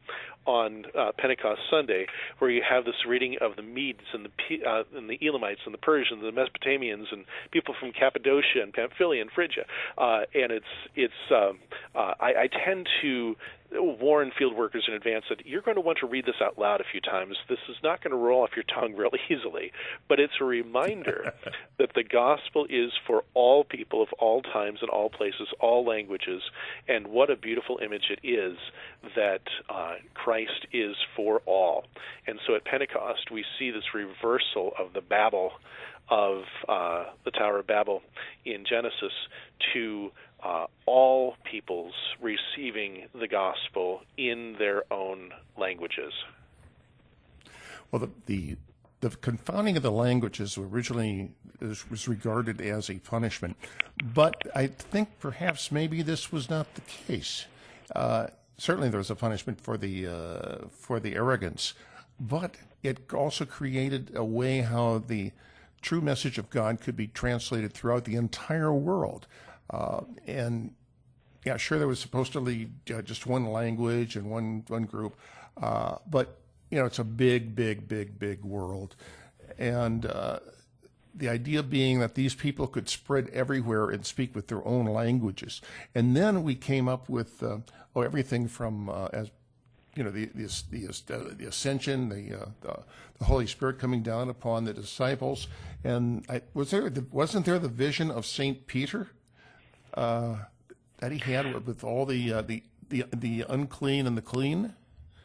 on 0.46 0.84
uh, 0.98 1.12
Pentecost 1.18 1.60
Sunday, 1.70 2.06
where 2.38 2.50
you 2.50 2.62
have 2.68 2.84
this 2.84 2.94
reading 3.06 3.36
of 3.40 3.56
the 3.56 3.62
Medes 3.62 4.00
and 4.12 4.26
the 4.26 4.30
uh, 4.66 4.82
and 4.96 5.08
the 5.08 5.18
Elamites 5.22 5.60
and 5.64 5.74
the 5.74 5.78
Persians 5.78 6.22
and 6.22 6.36
the 6.36 6.40
Mesopotamians 6.40 7.12
and 7.12 7.24
people 7.50 7.74
from 7.78 7.92
Cappadocia 7.92 8.62
and 8.62 8.72
Pamphylia 8.72 9.20
and 9.20 9.30
Phrygia, 9.30 9.64
uh, 9.98 10.20
and 10.34 10.52
it's 10.52 10.64
it's 10.96 11.12
um, 11.30 11.58
uh, 11.94 12.14
I, 12.20 12.32
I 12.42 12.48
tend 12.64 12.88
to 13.02 13.36
warn 13.72 14.32
field 14.36 14.56
workers 14.56 14.84
in 14.88 14.94
advance 14.94 15.24
that 15.28 15.46
you're 15.46 15.62
going 15.62 15.76
to 15.76 15.80
want 15.80 15.98
to 15.98 16.06
read 16.06 16.26
this 16.26 16.36
out 16.42 16.58
loud 16.58 16.80
a 16.80 16.84
few 16.90 17.00
times. 17.00 17.36
This 17.48 17.58
is 17.68 17.76
not 17.82 18.02
going 18.02 18.10
to 18.10 18.16
roll 18.16 18.42
off 18.42 18.50
your 18.56 18.64
tongue 18.64 18.94
really 18.96 19.20
easily, 19.28 19.72
but 20.08 20.18
it's 20.18 20.32
a 20.40 20.44
reminder 20.44 21.32
that 21.78 21.90
the 21.94 22.02
gospel 22.02 22.66
is 22.68 22.90
for 23.06 23.22
all 23.34 23.64
people 23.64 24.02
of 24.02 24.08
all 24.18 24.42
times 24.42 24.78
and 24.80 24.90
all 24.90 25.08
places, 25.08 25.48
all 25.60 25.84
languages, 25.86 26.42
and 26.88 27.06
what 27.08 27.30
a 27.30 27.36
beautiful 27.36 27.78
image 27.84 28.10
it 28.10 28.26
is 28.26 28.56
that 29.14 29.42
uh, 29.68 29.94
Christ 30.14 30.29
is 30.72 30.96
for 31.16 31.40
all. 31.46 31.84
And 32.26 32.38
so 32.46 32.54
at 32.54 32.64
Pentecost, 32.64 33.30
we 33.30 33.44
see 33.58 33.70
this 33.70 33.94
reversal 33.94 34.72
of 34.78 34.92
the 34.92 35.00
Babel 35.00 35.52
of 36.08 36.42
uh, 36.68 37.04
the 37.24 37.30
Tower 37.30 37.60
of 37.60 37.66
Babel 37.66 38.02
in 38.44 38.64
Genesis 38.68 39.12
to 39.72 40.10
uh, 40.42 40.66
all 40.86 41.36
peoples 41.50 41.94
receiving 42.20 43.06
the 43.18 43.28
gospel 43.28 44.00
in 44.16 44.56
their 44.58 44.82
own 44.92 45.30
languages. 45.56 46.12
Well, 47.90 48.00
the, 48.00 48.10
the 48.26 48.56
the 49.00 49.10
confounding 49.10 49.78
of 49.78 49.82
the 49.82 49.90
languages 49.90 50.58
originally 50.58 51.30
was 51.60 52.06
regarded 52.06 52.60
as 52.60 52.90
a 52.90 52.98
punishment, 52.98 53.56
but 54.14 54.34
I 54.54 54.66
think 54.66 55.18
perhaps 55.18 55.72
maybe 55.72 56.02
this 56.02 56.30
was 56.30 56.50
not 56.50 56.74
the 56.74 56.82
case. 56.82 57.46
Uh, 57.94 58.26
certainly, 58.60 58.90
there 58.90 58.98
was 58.98 59.10
a 59.10 59.16
punishment 59.16 59.60
for 59.60 59.76
the 59.76 60.06
uh, 60.06 60.68
for 60.70 61.00
the 61.00 61.14
arrogance, 61.14 61.74
but 62.20 62.56
it 62.82 63.12
also 63.12 63.44
created 63.44 64.12
a 64.14 64.24
way 64.24 64.60
how 64.60 64.98
the 64.98 65.32
true 65.80 66.00
message 66.00 66.36
of 66.38 66.50
God 66.50 66.80
could 66.80 66.96
be 66.96 67.06
translated 67.08 67.72
throughout 67.72 68.04
the 68.04 68.16
entire 68.16 68.72
world. 68.72 69.26
Uh, 69.70 70.02
and 70.26 70.74
yeah, 71.44 71.56
sure, 71.56 71.78
there 71.78 71.88
was 71.88 71.98
supposed 71.98 72.32
to 72.34 72.40
be 72.40 72.68
uh, 72.94 73.00
just 73.00 73.26
one 73.26 73.46
language 73.46 74.14
and 74.16 74.30
one 74.30 74.64
one 74.68 74.84
group, 74.84 75.16
uh, 75.60 75.96
but 76.08 76.36
you 76.70 76.78
know, 76.78 76.84
it's 76.84 76.98
a 76.98 77.04
big, 77.04 77.56
big, 77.56 77.88
big, 77.88 78.18
big 78.18 78.44
world, 78.44 78.94
and 79.58 80.04
uh, 80.04 80.38
the 81.14 81.28
idea 81.28 81.62
being 81.62 81.98
that 82.00 82.14
these 82.14 82.34
people 82.34 82.66
could 82.66 82.88
spread 82.88 83.28
everywhere 83.30 83.90
and 83.90 84.04
speak 84.06 84.34
with 84.34 84.48
their 84.48 84.66
own 84.66 84.86
languages, 84.86 85.60
and 85.94 86.16
then 86.16 86.42
we 86.42 86.54
came 86.54 86.88
up 86.88 87.08
with 87.08 87.42
uh, 87.42 87.58
oh 87.94 88.02
everything 88.02 88.48
from 88.48 88.88
uh, 88.88 89.08
as 89.12 89.30
you 89.94 90.04
know 90.04 90.10
the 90.10 90.26
the 90.34 90.46
the, 90.70 91.34
the 91.36 91.46
ascension, 91.46 92.08
the, 92.08 92.48
the, 92.60 92.78
the 93.18 93.24
Holy 93.24 93.46
Spirit 93.46 93.78
coming 93.78 94.02
down 94.02 94.28
upon 94.28 94.64
the 94.64 94.72
disciples, 94.72 95.48
and 95.84 96.24
I, 96.28 96.42
was 96.54 96.70
there 96.70 96.90
wasn't 97.10 97.46
there 97.46 97.58
the 97.58 97.68
vision 97.68 98.10
of 98.10 98.24
Saint 98.26 98.66
Peter? 98.66 99.08
uh, 99.94 100.36
that 100.98 101.12
he 101.12 101.18
had 101.18 101.66
with 101.66 101.84
all 101.84 102.06
the 102.06 102.32
uh, 102.32 102.42
the 102.42 102.62
the 102.88 103.04
the 103.14 103.44
unclean 103.48 104.06
and 104.06 104.16
the 104.16 104.22
clean 104.22 104.74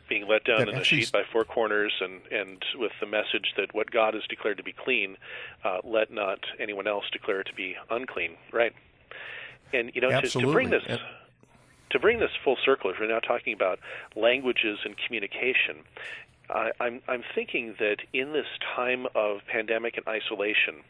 being 0.08 0.28
let 0.28 0.44
down 0.44 0.70
in 0.70 0.76
a 0.76 0.84
sheet 0.84 1.12
by 1.12 1.24
four 1.32 1.44
corners 1.44 1.94
and 2.02 2.22
and 2.32 2.64
with 2.76 2.92
the 3.00 3.06
message 3.06 3.54
that 3.58 3.74
what 3.74 3.90
God 3.92 4.14
has 4.14 4.24
declared 4.30 4.58
to 4.58 4.64
be 4.64 4.74
clean, 4.74 5.18
uh, 5.64 5.80
let 5.84 6.12
not 6.12 6.40
anyone 6.60 6.88
else 6.88 7.06
declare 7.12 7.42
it 7.42 7.48
to 7.48 7.54
be 7.54 7.76
unclean. 7.90 8.38
Right. 8.52 8.74
And 9.74 9.92
you 9.94 10.02
know 10.02 10.10
to, 10.22 10.28
to, 10.28 10.52
bring 10.52 10.70
this. 10.70 10.84
And- 10.88 11.00
to 11.92 12.00
bring 12.00 12.20
this 12.20 12.32
full 12.44 12.58
circle, 12.66 12.90
if 12.90 12.98
we're 13.00 13.08
now 13.08 13.20
talking 13.20 13.54
about 13.54 13.80
languages 14.18 14.80
and 14.84 14.96
communication, 14.98 15.78
I, 16.50 16.72
I'm, 16.80 17.02
I'm 17.08 17.24
thinking 17.34 17.76
that 17.80 17.98
in 18.12 18.34
this 18.34 18.48
time 18.76 19.08
of 19.16 19.40
pandemic 19.48 19.96
and 19.98 20.08
isolation, 20.08 20.84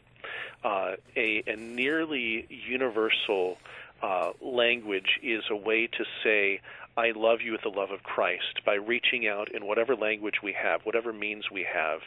uh, 0.64 0.92
a, 1.16 1.42
a, 1.46 1.56
nearly 1.56 2.46
universal 2.48 3.58
uh, 4.02 4.32
language 4.40 5.18
is 5.22 5.44
a 5.50 5.56
way 5.56 5.86
to 5.86 6.04
say, 6.22 6.60
I 6.96 7.12
love 7.14 7.40
you 7.42 7.52
with 7.52 7.60
the 7.62 7.68
love 7.68 7.90
of 7.90 8.02
Christ 8.02 8.64
by 8.64 8.74
reaching 8.74 9.28
out 9.28 9.54
in 9.54 9.66
whatever 9.66 9.94
language 9.94 10.36
we 10.42 10.54
have, 10.54 10.80
whatever 10.84 11.12
means 11.12 11.50
we 11.52 11.66
have, 11.70 12.00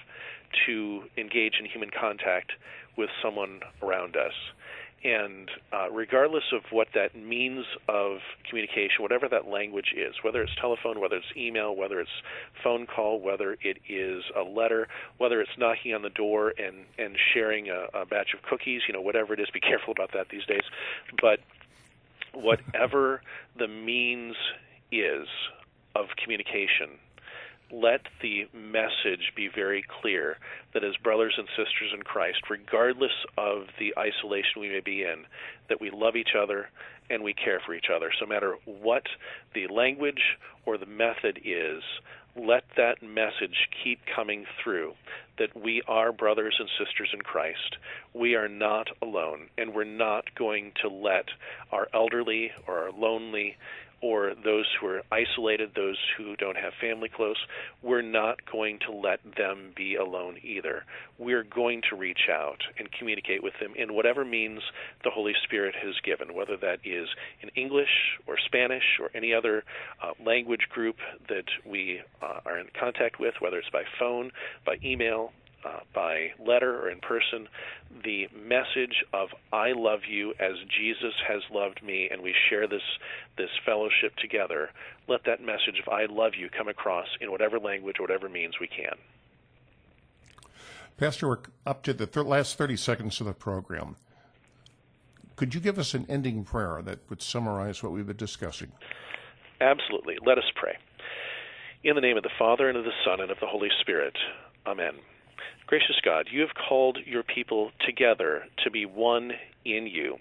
to 0.66 1.04
engage 1.16 1.56
in 1.60 1.66
human 1.66 1.92
contact 1.92 2.54
with 2.98 3.10
someone 3.22 3.60
around 3.84 4.16
us. 4.16 4.34
And 5.04 5.50
uh, 5.72 5.90
regardless 5.92 6.44
of 6.52 6.64
what 6.72 6.90
that 6.94 7.16
means 7.16 7.66
of 7.88 8.18
communication, 8.50 9.02
whatever 9.02 9.30
that 9.30 9.48
language 9.48 9.94
is, 9.96 10.16
whether 10.24 10.42
it's 10.42 10.54
telephone, 10.60 11.00
whether 11.00 11.16
it's 11.18 11.38
email, 11.38 11.74
whether 11.76 12.02
it's 12.02 12.10
phone 12.64 12.86
call, 12.88 13.22
whether 13.22 13.58
it 13.62 13.78
is 13.88 14.24
a 14.36 14.42
letter, 14.42 14.88
whether 15.18 15.40
it's 15.40 15.52
knocking 15.58 15.94
on 15.94 16.02
the 16.02 16.10
door 16.10 16.54
and, 16.58 16.78
and 16.98 17.16
sharing 17.34 17.70
a, 17.70 17.86
a 17.94 18.06
batch 18.08 18.34
of 18.34 18.42
cookies, 18.42 18.82
you 18.88 18.94
know, 18.94 19.02
whatever 19.02 19.34
it 19.34 19.40
is, 19.40 19.50
be 19.52 19.60
careful 19.62 19.92
about 19.92 20.12
that 20.14 20.30
these 20.30 20.46
days. 20.46 20.64
But 21.22 21.40
whatever 22.34 23.22
the 23.58 23.68
means 23.68 24.36
is 24.92 25.28
of 25.96 26.08
communication, 26.22 27.00
let 27.72 28.02
the 28.22 28.48
message 28.54 29.32
be 29.36 29.48
very 29.54 29.84
clear 30.02 30.38
that 30.74 30.84
as 30.84 30.96
brothers 30.98 31.36
and 31.38 31.48
sisters 31.50 31.92
in 31.94 32.02
Christ, 32.02 32.50
regardless 32.50 33.12
of 33.38 33.68
the 33.78 33.94
isolation 33.98 34.62
we 34.62 34.70
may 34.70 34.80
be 34.80 35.04
in, 35.04 35.26
that 35.68 35.80
we 35.80 35.92
love 35.92 36.16
each 36.16 36.36
other 36.40 36.70
and 37.10 37.24
we 37.24 37.34
care 37.34 37.60
for 37.66 37.74
each 37.74 37.90
other. 37.94 38.12
So, 38.18 38.26
no 38.26 38.30
matter 38.30 38.56
what 38.66 39.04
the 39.54 39.68
language 39.68 40.38
or 40.66 40.78
the 40.78 40.86
method 40.86 41.40
is, 41.44 41.84
let 42.36 42.64
that 42.78 43.02
message 43.02 43.70
keep 43.84 44.00
coming 44.16 44.46
through 44.64 44.94
that 45.38 45.56
we 45.56 45.82
are 45.88 46.12
brothers 46.12 46.56
and 46.60 46.70
sisters 46.78 47.10
in 47.14 47.22
Christ. 47.22 47.78
We 48.14 48.36
are 48.36 48.48
not 48.48 48.90
alone, 49.02 49.48
and 49.58 49.74
we're 49.74 49.84
not 49.84 50.36
going 50.36 50.74
to 50.82 50.90
let 50.90 51.26
our 51.72 51.88
elderly 51.94 52.52
or 52.68 52.84
our 52.84 52.92
lonely 52.92 53.58
or 54.02 54.34
those 54.44 54.66
who 54.80 54.88
are 54.88 55.04
isolated, 55.12 55.72
those 55.76 55.98
who 56.18 56.36
don't 56.36 56.58
have 56.58 56.74
family 56.80 57.10
close, 57.10 57.38
we're 57.82 58.02
not 58.02 58.40
going 58.52 58.80
to 58.88 58.92
let 58.92 59.20
them 59.38 59.72
be 59.76 59.96
alone 59.96 60.38
either. 60.44 60.84
We're 61.18 61.44
going 61.44 61.82
to 61.90 61.96
reach 61.96 62.30
out 62.32 62.60
and 62.78 62.92
communicate 62.92 63.44
with 63.44 63.54
them 63.60 63.74
in 63.76 63.94
whatever 63.94 64.24
means 64.24 64.62
the 65.04 65.10
Holy 65.10 65.34
Spirit 65.44 65.76
has 65.84 65.96
given, 66.04 66.34
whether 66.34 66.58
that 66.58 66.80
is 66.86 67.10
in 67.42 67.50
English 67.56 68.20
or 68.28 68.38
Spanish 68.46 69.00
or 69.00 69.10
any 69.14 69.34
other 69.34 69.64
uh, 70.02 70.12
language 70.26 70.68
group 70.70 70.96
that 71.28 71.46
we 71.66 72.02
uh, 72.22 72.40
are 72.46 72.58
in 72.58 72.68
contact 72.80 73.20
with, 73.20 73.36
whether 73.40 73.58
it's 73.58 73.70
by 73.70 73.84
phone, 74.00 74.32
by 74.66 74.76
email, 74.84 75.32
uh, 75.66 75.80
by 75.94 76.30
letter 76.46 76.80
or 76.82 76.90
in 76.90 77.00
person 77.00 77.48
the 78.04 78.28
message 78.34 79.04
of 79.14 79.30
I 79.52 79.72
love 79.74 80.02
you 80.10 80.32
as 80.40 80.54
Jesus 80.78 81.14
has 81.28 81.42
loved 81.52 81.84
me 81.84 82.08
and 82.12 82.22
we 82.22 82.34
share 82.50 82.68
this 82.68 82.82
this 83.38 83.50
fellowship 83.66 84.16
together 84.18 84.70
let 85.08 85.24
that 85.26 85.42
message 85.42 85.80
of 85.82 85.92
I 85.92 86.06
love 86.06 86.34
you 86.38 86.50
come 86.50 86.68
across 86.68 87.08
in 87.20 87.32
whatever 87.32 87.60
language 87.60 87.98
or 88.00 88.04
whatever 88.04 88.30
means 88.30 88.56
we 88.60 88.68
can. 88.68 88.96
Pastor 90.98 91.28
we're 91.28 91.40
up 91.66 91.84
to 91.84 91.94
the 91.94 92.06
th- 92.06 92.26
last 92.26 92.58
30 92.58 92.76
seconds 92.76 93.20
of 93.20 93.28
the 93.28 93.34
program. 93.34 93.96
Could 95.36 95.56
you 95.56 95.62
give 95.62 95.80
us 95.80 95.94
an 95.94 96.06
ending 96.10 96.44
prayer 96.44 96.82
that 96.84 97.00
would 97.10 97.22
summarize 97.22 97.82
what 97.82 97.94
we've 97.94 98.06
been 98.06 98.18
discussing? 98.18 98.74
Absolutely. 99.62 100.18
Let 100.26 100.38
us 100.38 100.44
pray. 100.56 100.78
In 101.84 101.96
the 101.96 102.02
name 102.02 102.18
of 102.18 102.24
the 102.24 102.30
Father 102.38 102.68
and 102.68 102.78
of 102.78 102.84
the 102.84 102.92
Son 103.06 103.22
and 103.22 103.32
of 103.32 103.40
the 103.40 103.48
Holy 103.48 103.70
Spirit 103.82 104.16
amen 104.70 104.94
Gracious 105.68 106.00
God, 106.04 106.28
you 106.32 106.42
have 106.42 106.56
called 106.56 106.98
your 107.06 107.24
people 107.24 107.72
together 107.86 108.46
to 108.64 108.72
be 108.72 108.86
one 108.86 109.34
in 109.66 109.88
you. 109.88 110.18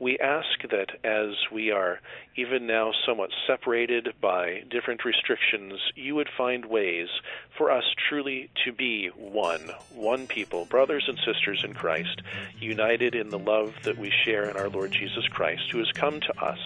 We 0.00 0.18
ask 0.18 0.46
that 0.70 1.04
as 1.04 1.34
we 1.52 1.72
are 1.72 1.98
even 2.36 2.66
now 2.68 2.92
somewhat 3.04 3.30
separated 3.48 4.08
by 4.20 4.62
different 4.70 5.04
restrictions, 5.04 5.74
you 5.96 6.14
would 6.14 6.28
find 6.36 6.64
ways 6.66 7.08
for 7.56 7.72
us 7.72 7.82
truly 8.08 8.48
to 8.64 8.72
be 8.72 9.10
one, 9.16 9.70
one 9.90 10.28
people, 10.28 10.66
brothers 10.66 11.04
and 11.08 11.18
sisters 11.26 11.64
in 11.64 11.74
Christ, 11.74 12.22
united 12.60 13.16
in 13.16 13.30
the 13.30 13.38
love 13.38 13.72
that 13.84 13.98
we 13.98 14.12
share 14.24 14.48
in 14.48 14.56
our 14.56 14.68
Lord 14.68 14.92
Jesus 14.92 15.26
Christ, 15.32 15.62
who 15.72 15.78
has 15.78 15.90
come 15.98 16.20
to 16.20 16.44
us. 16.44 16.58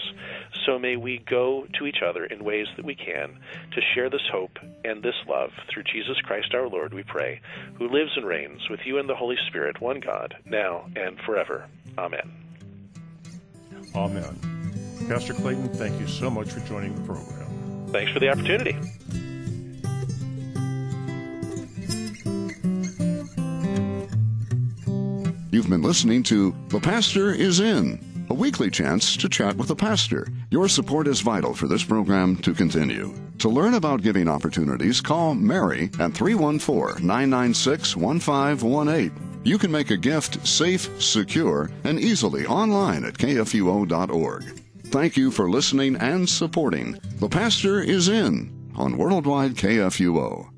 So 0.66 0.78
may 0.78 0.96
we 0.96 1.18
go 1.18 1.66
to 1.78 1.86
each 1.86 2.02
other 2.06 2.26
in 2.26 2.44
ways 2.44 2.66
that 2.76 2.84
we 2.84 2.94
can 2.94 3.38
to 3.72 3.80
share 3.94 4.10
this 4.10 4.28
hope 4.30 4.58
and 4.84 5.02
this 5.02 5.14
love 5.26 5.50
through 5.72 5.84
Jesus 5.84 6.20
Christ 6.24 6.54
our 6.54 6.68
Lord, 6.68 6.92
we 6.92 7.02
pray, 7.02 7.40
who 7.78 7.88
lives 7.88 8.12
and 8.16 8.26
reigns 8.26 8.60
with 8.68 8.80
you 8.84 8.98
and 8.98 9.08
the 9.08 9.14
Holy 9.14 9.36
Spirit, 9.48 9.80
one 9.80 10.00
God, 10.00 10.34
now 10.44 10.86
and 10.96 11.18
forever. 11.24 11.66
Amen. 11.96 12.51
Amen. 13.94 14.38
Pastor 15.08 15.34
Clayton, 15.34 15.68
thank 15.70 16.00
you 16.00 16.06
so 16.06 16.30
much 16.30 16.50
for 16.50 16.60
joining 16.60 16.94
the 16.94 17.02
program. 17.02 17.88
Thanks 17.88 18.12
for 18.12 18.20
the 18.20 18.30
opportunity. 18.30 18.76
You've 25.50 25.68
been 25.68 25.82
listening 25.82 26.22
to 26.24 26.54
The 26.68 26.80
Pastor 26.80 27.30
is 27.30 27.60
In, 27.60 28.26
a 28.30 28.34
weekly 28.34 28.70
chance 28.70 29.18
to 29.18 29.28
chat 29.28 29.54
with 29.56 29.68
the 29.68 29.76
pastor. 29.76 30.26
Your 30.50 30.66
support 30.66 31.06
is 31.06 31.20
vital 31.20 31.52
for 31.52 31.66
this 31.66 31.84
program 31.84 32.36
to 32.36 32.54
continue. 32.54 33.14
To 33.40 33.50
learn 33.50 33.74
about 33.74 34.00
giving 34.00 34.28
opportunities, 34.28 35.02
call 35.02 35.34
Mary 35.34 35.90
at 36.00 36.14
314 36.14 37.06
996 37.06 37.96
1518. 37.96 39.31
You 39.44 39.58
can 39.58 39.72
make 39.72 39.90
a 39.90 39.96
gift 39.96 40.46
safe, 40.46 40.88
secure, 41.02 41.70
and 41.84 41.98
easily 41.98 42.46
online 42.46 43.04
at 43.04 43.14
kfuo.org. 43.14 44.44
Thank 44.86 45.16
you 45.16 45.30
for 45.30 45.50
listening 45.50 45.96
and 45.96 46.28
supporting. 46.28 46.98
The 47.18 47.28
Pastor 47.28 47.80
is 47.80 48.08
in 48.08 48.52
on 48.76 48.98
Worldwide 48.98 49.54
KFUO. 49.54 50.51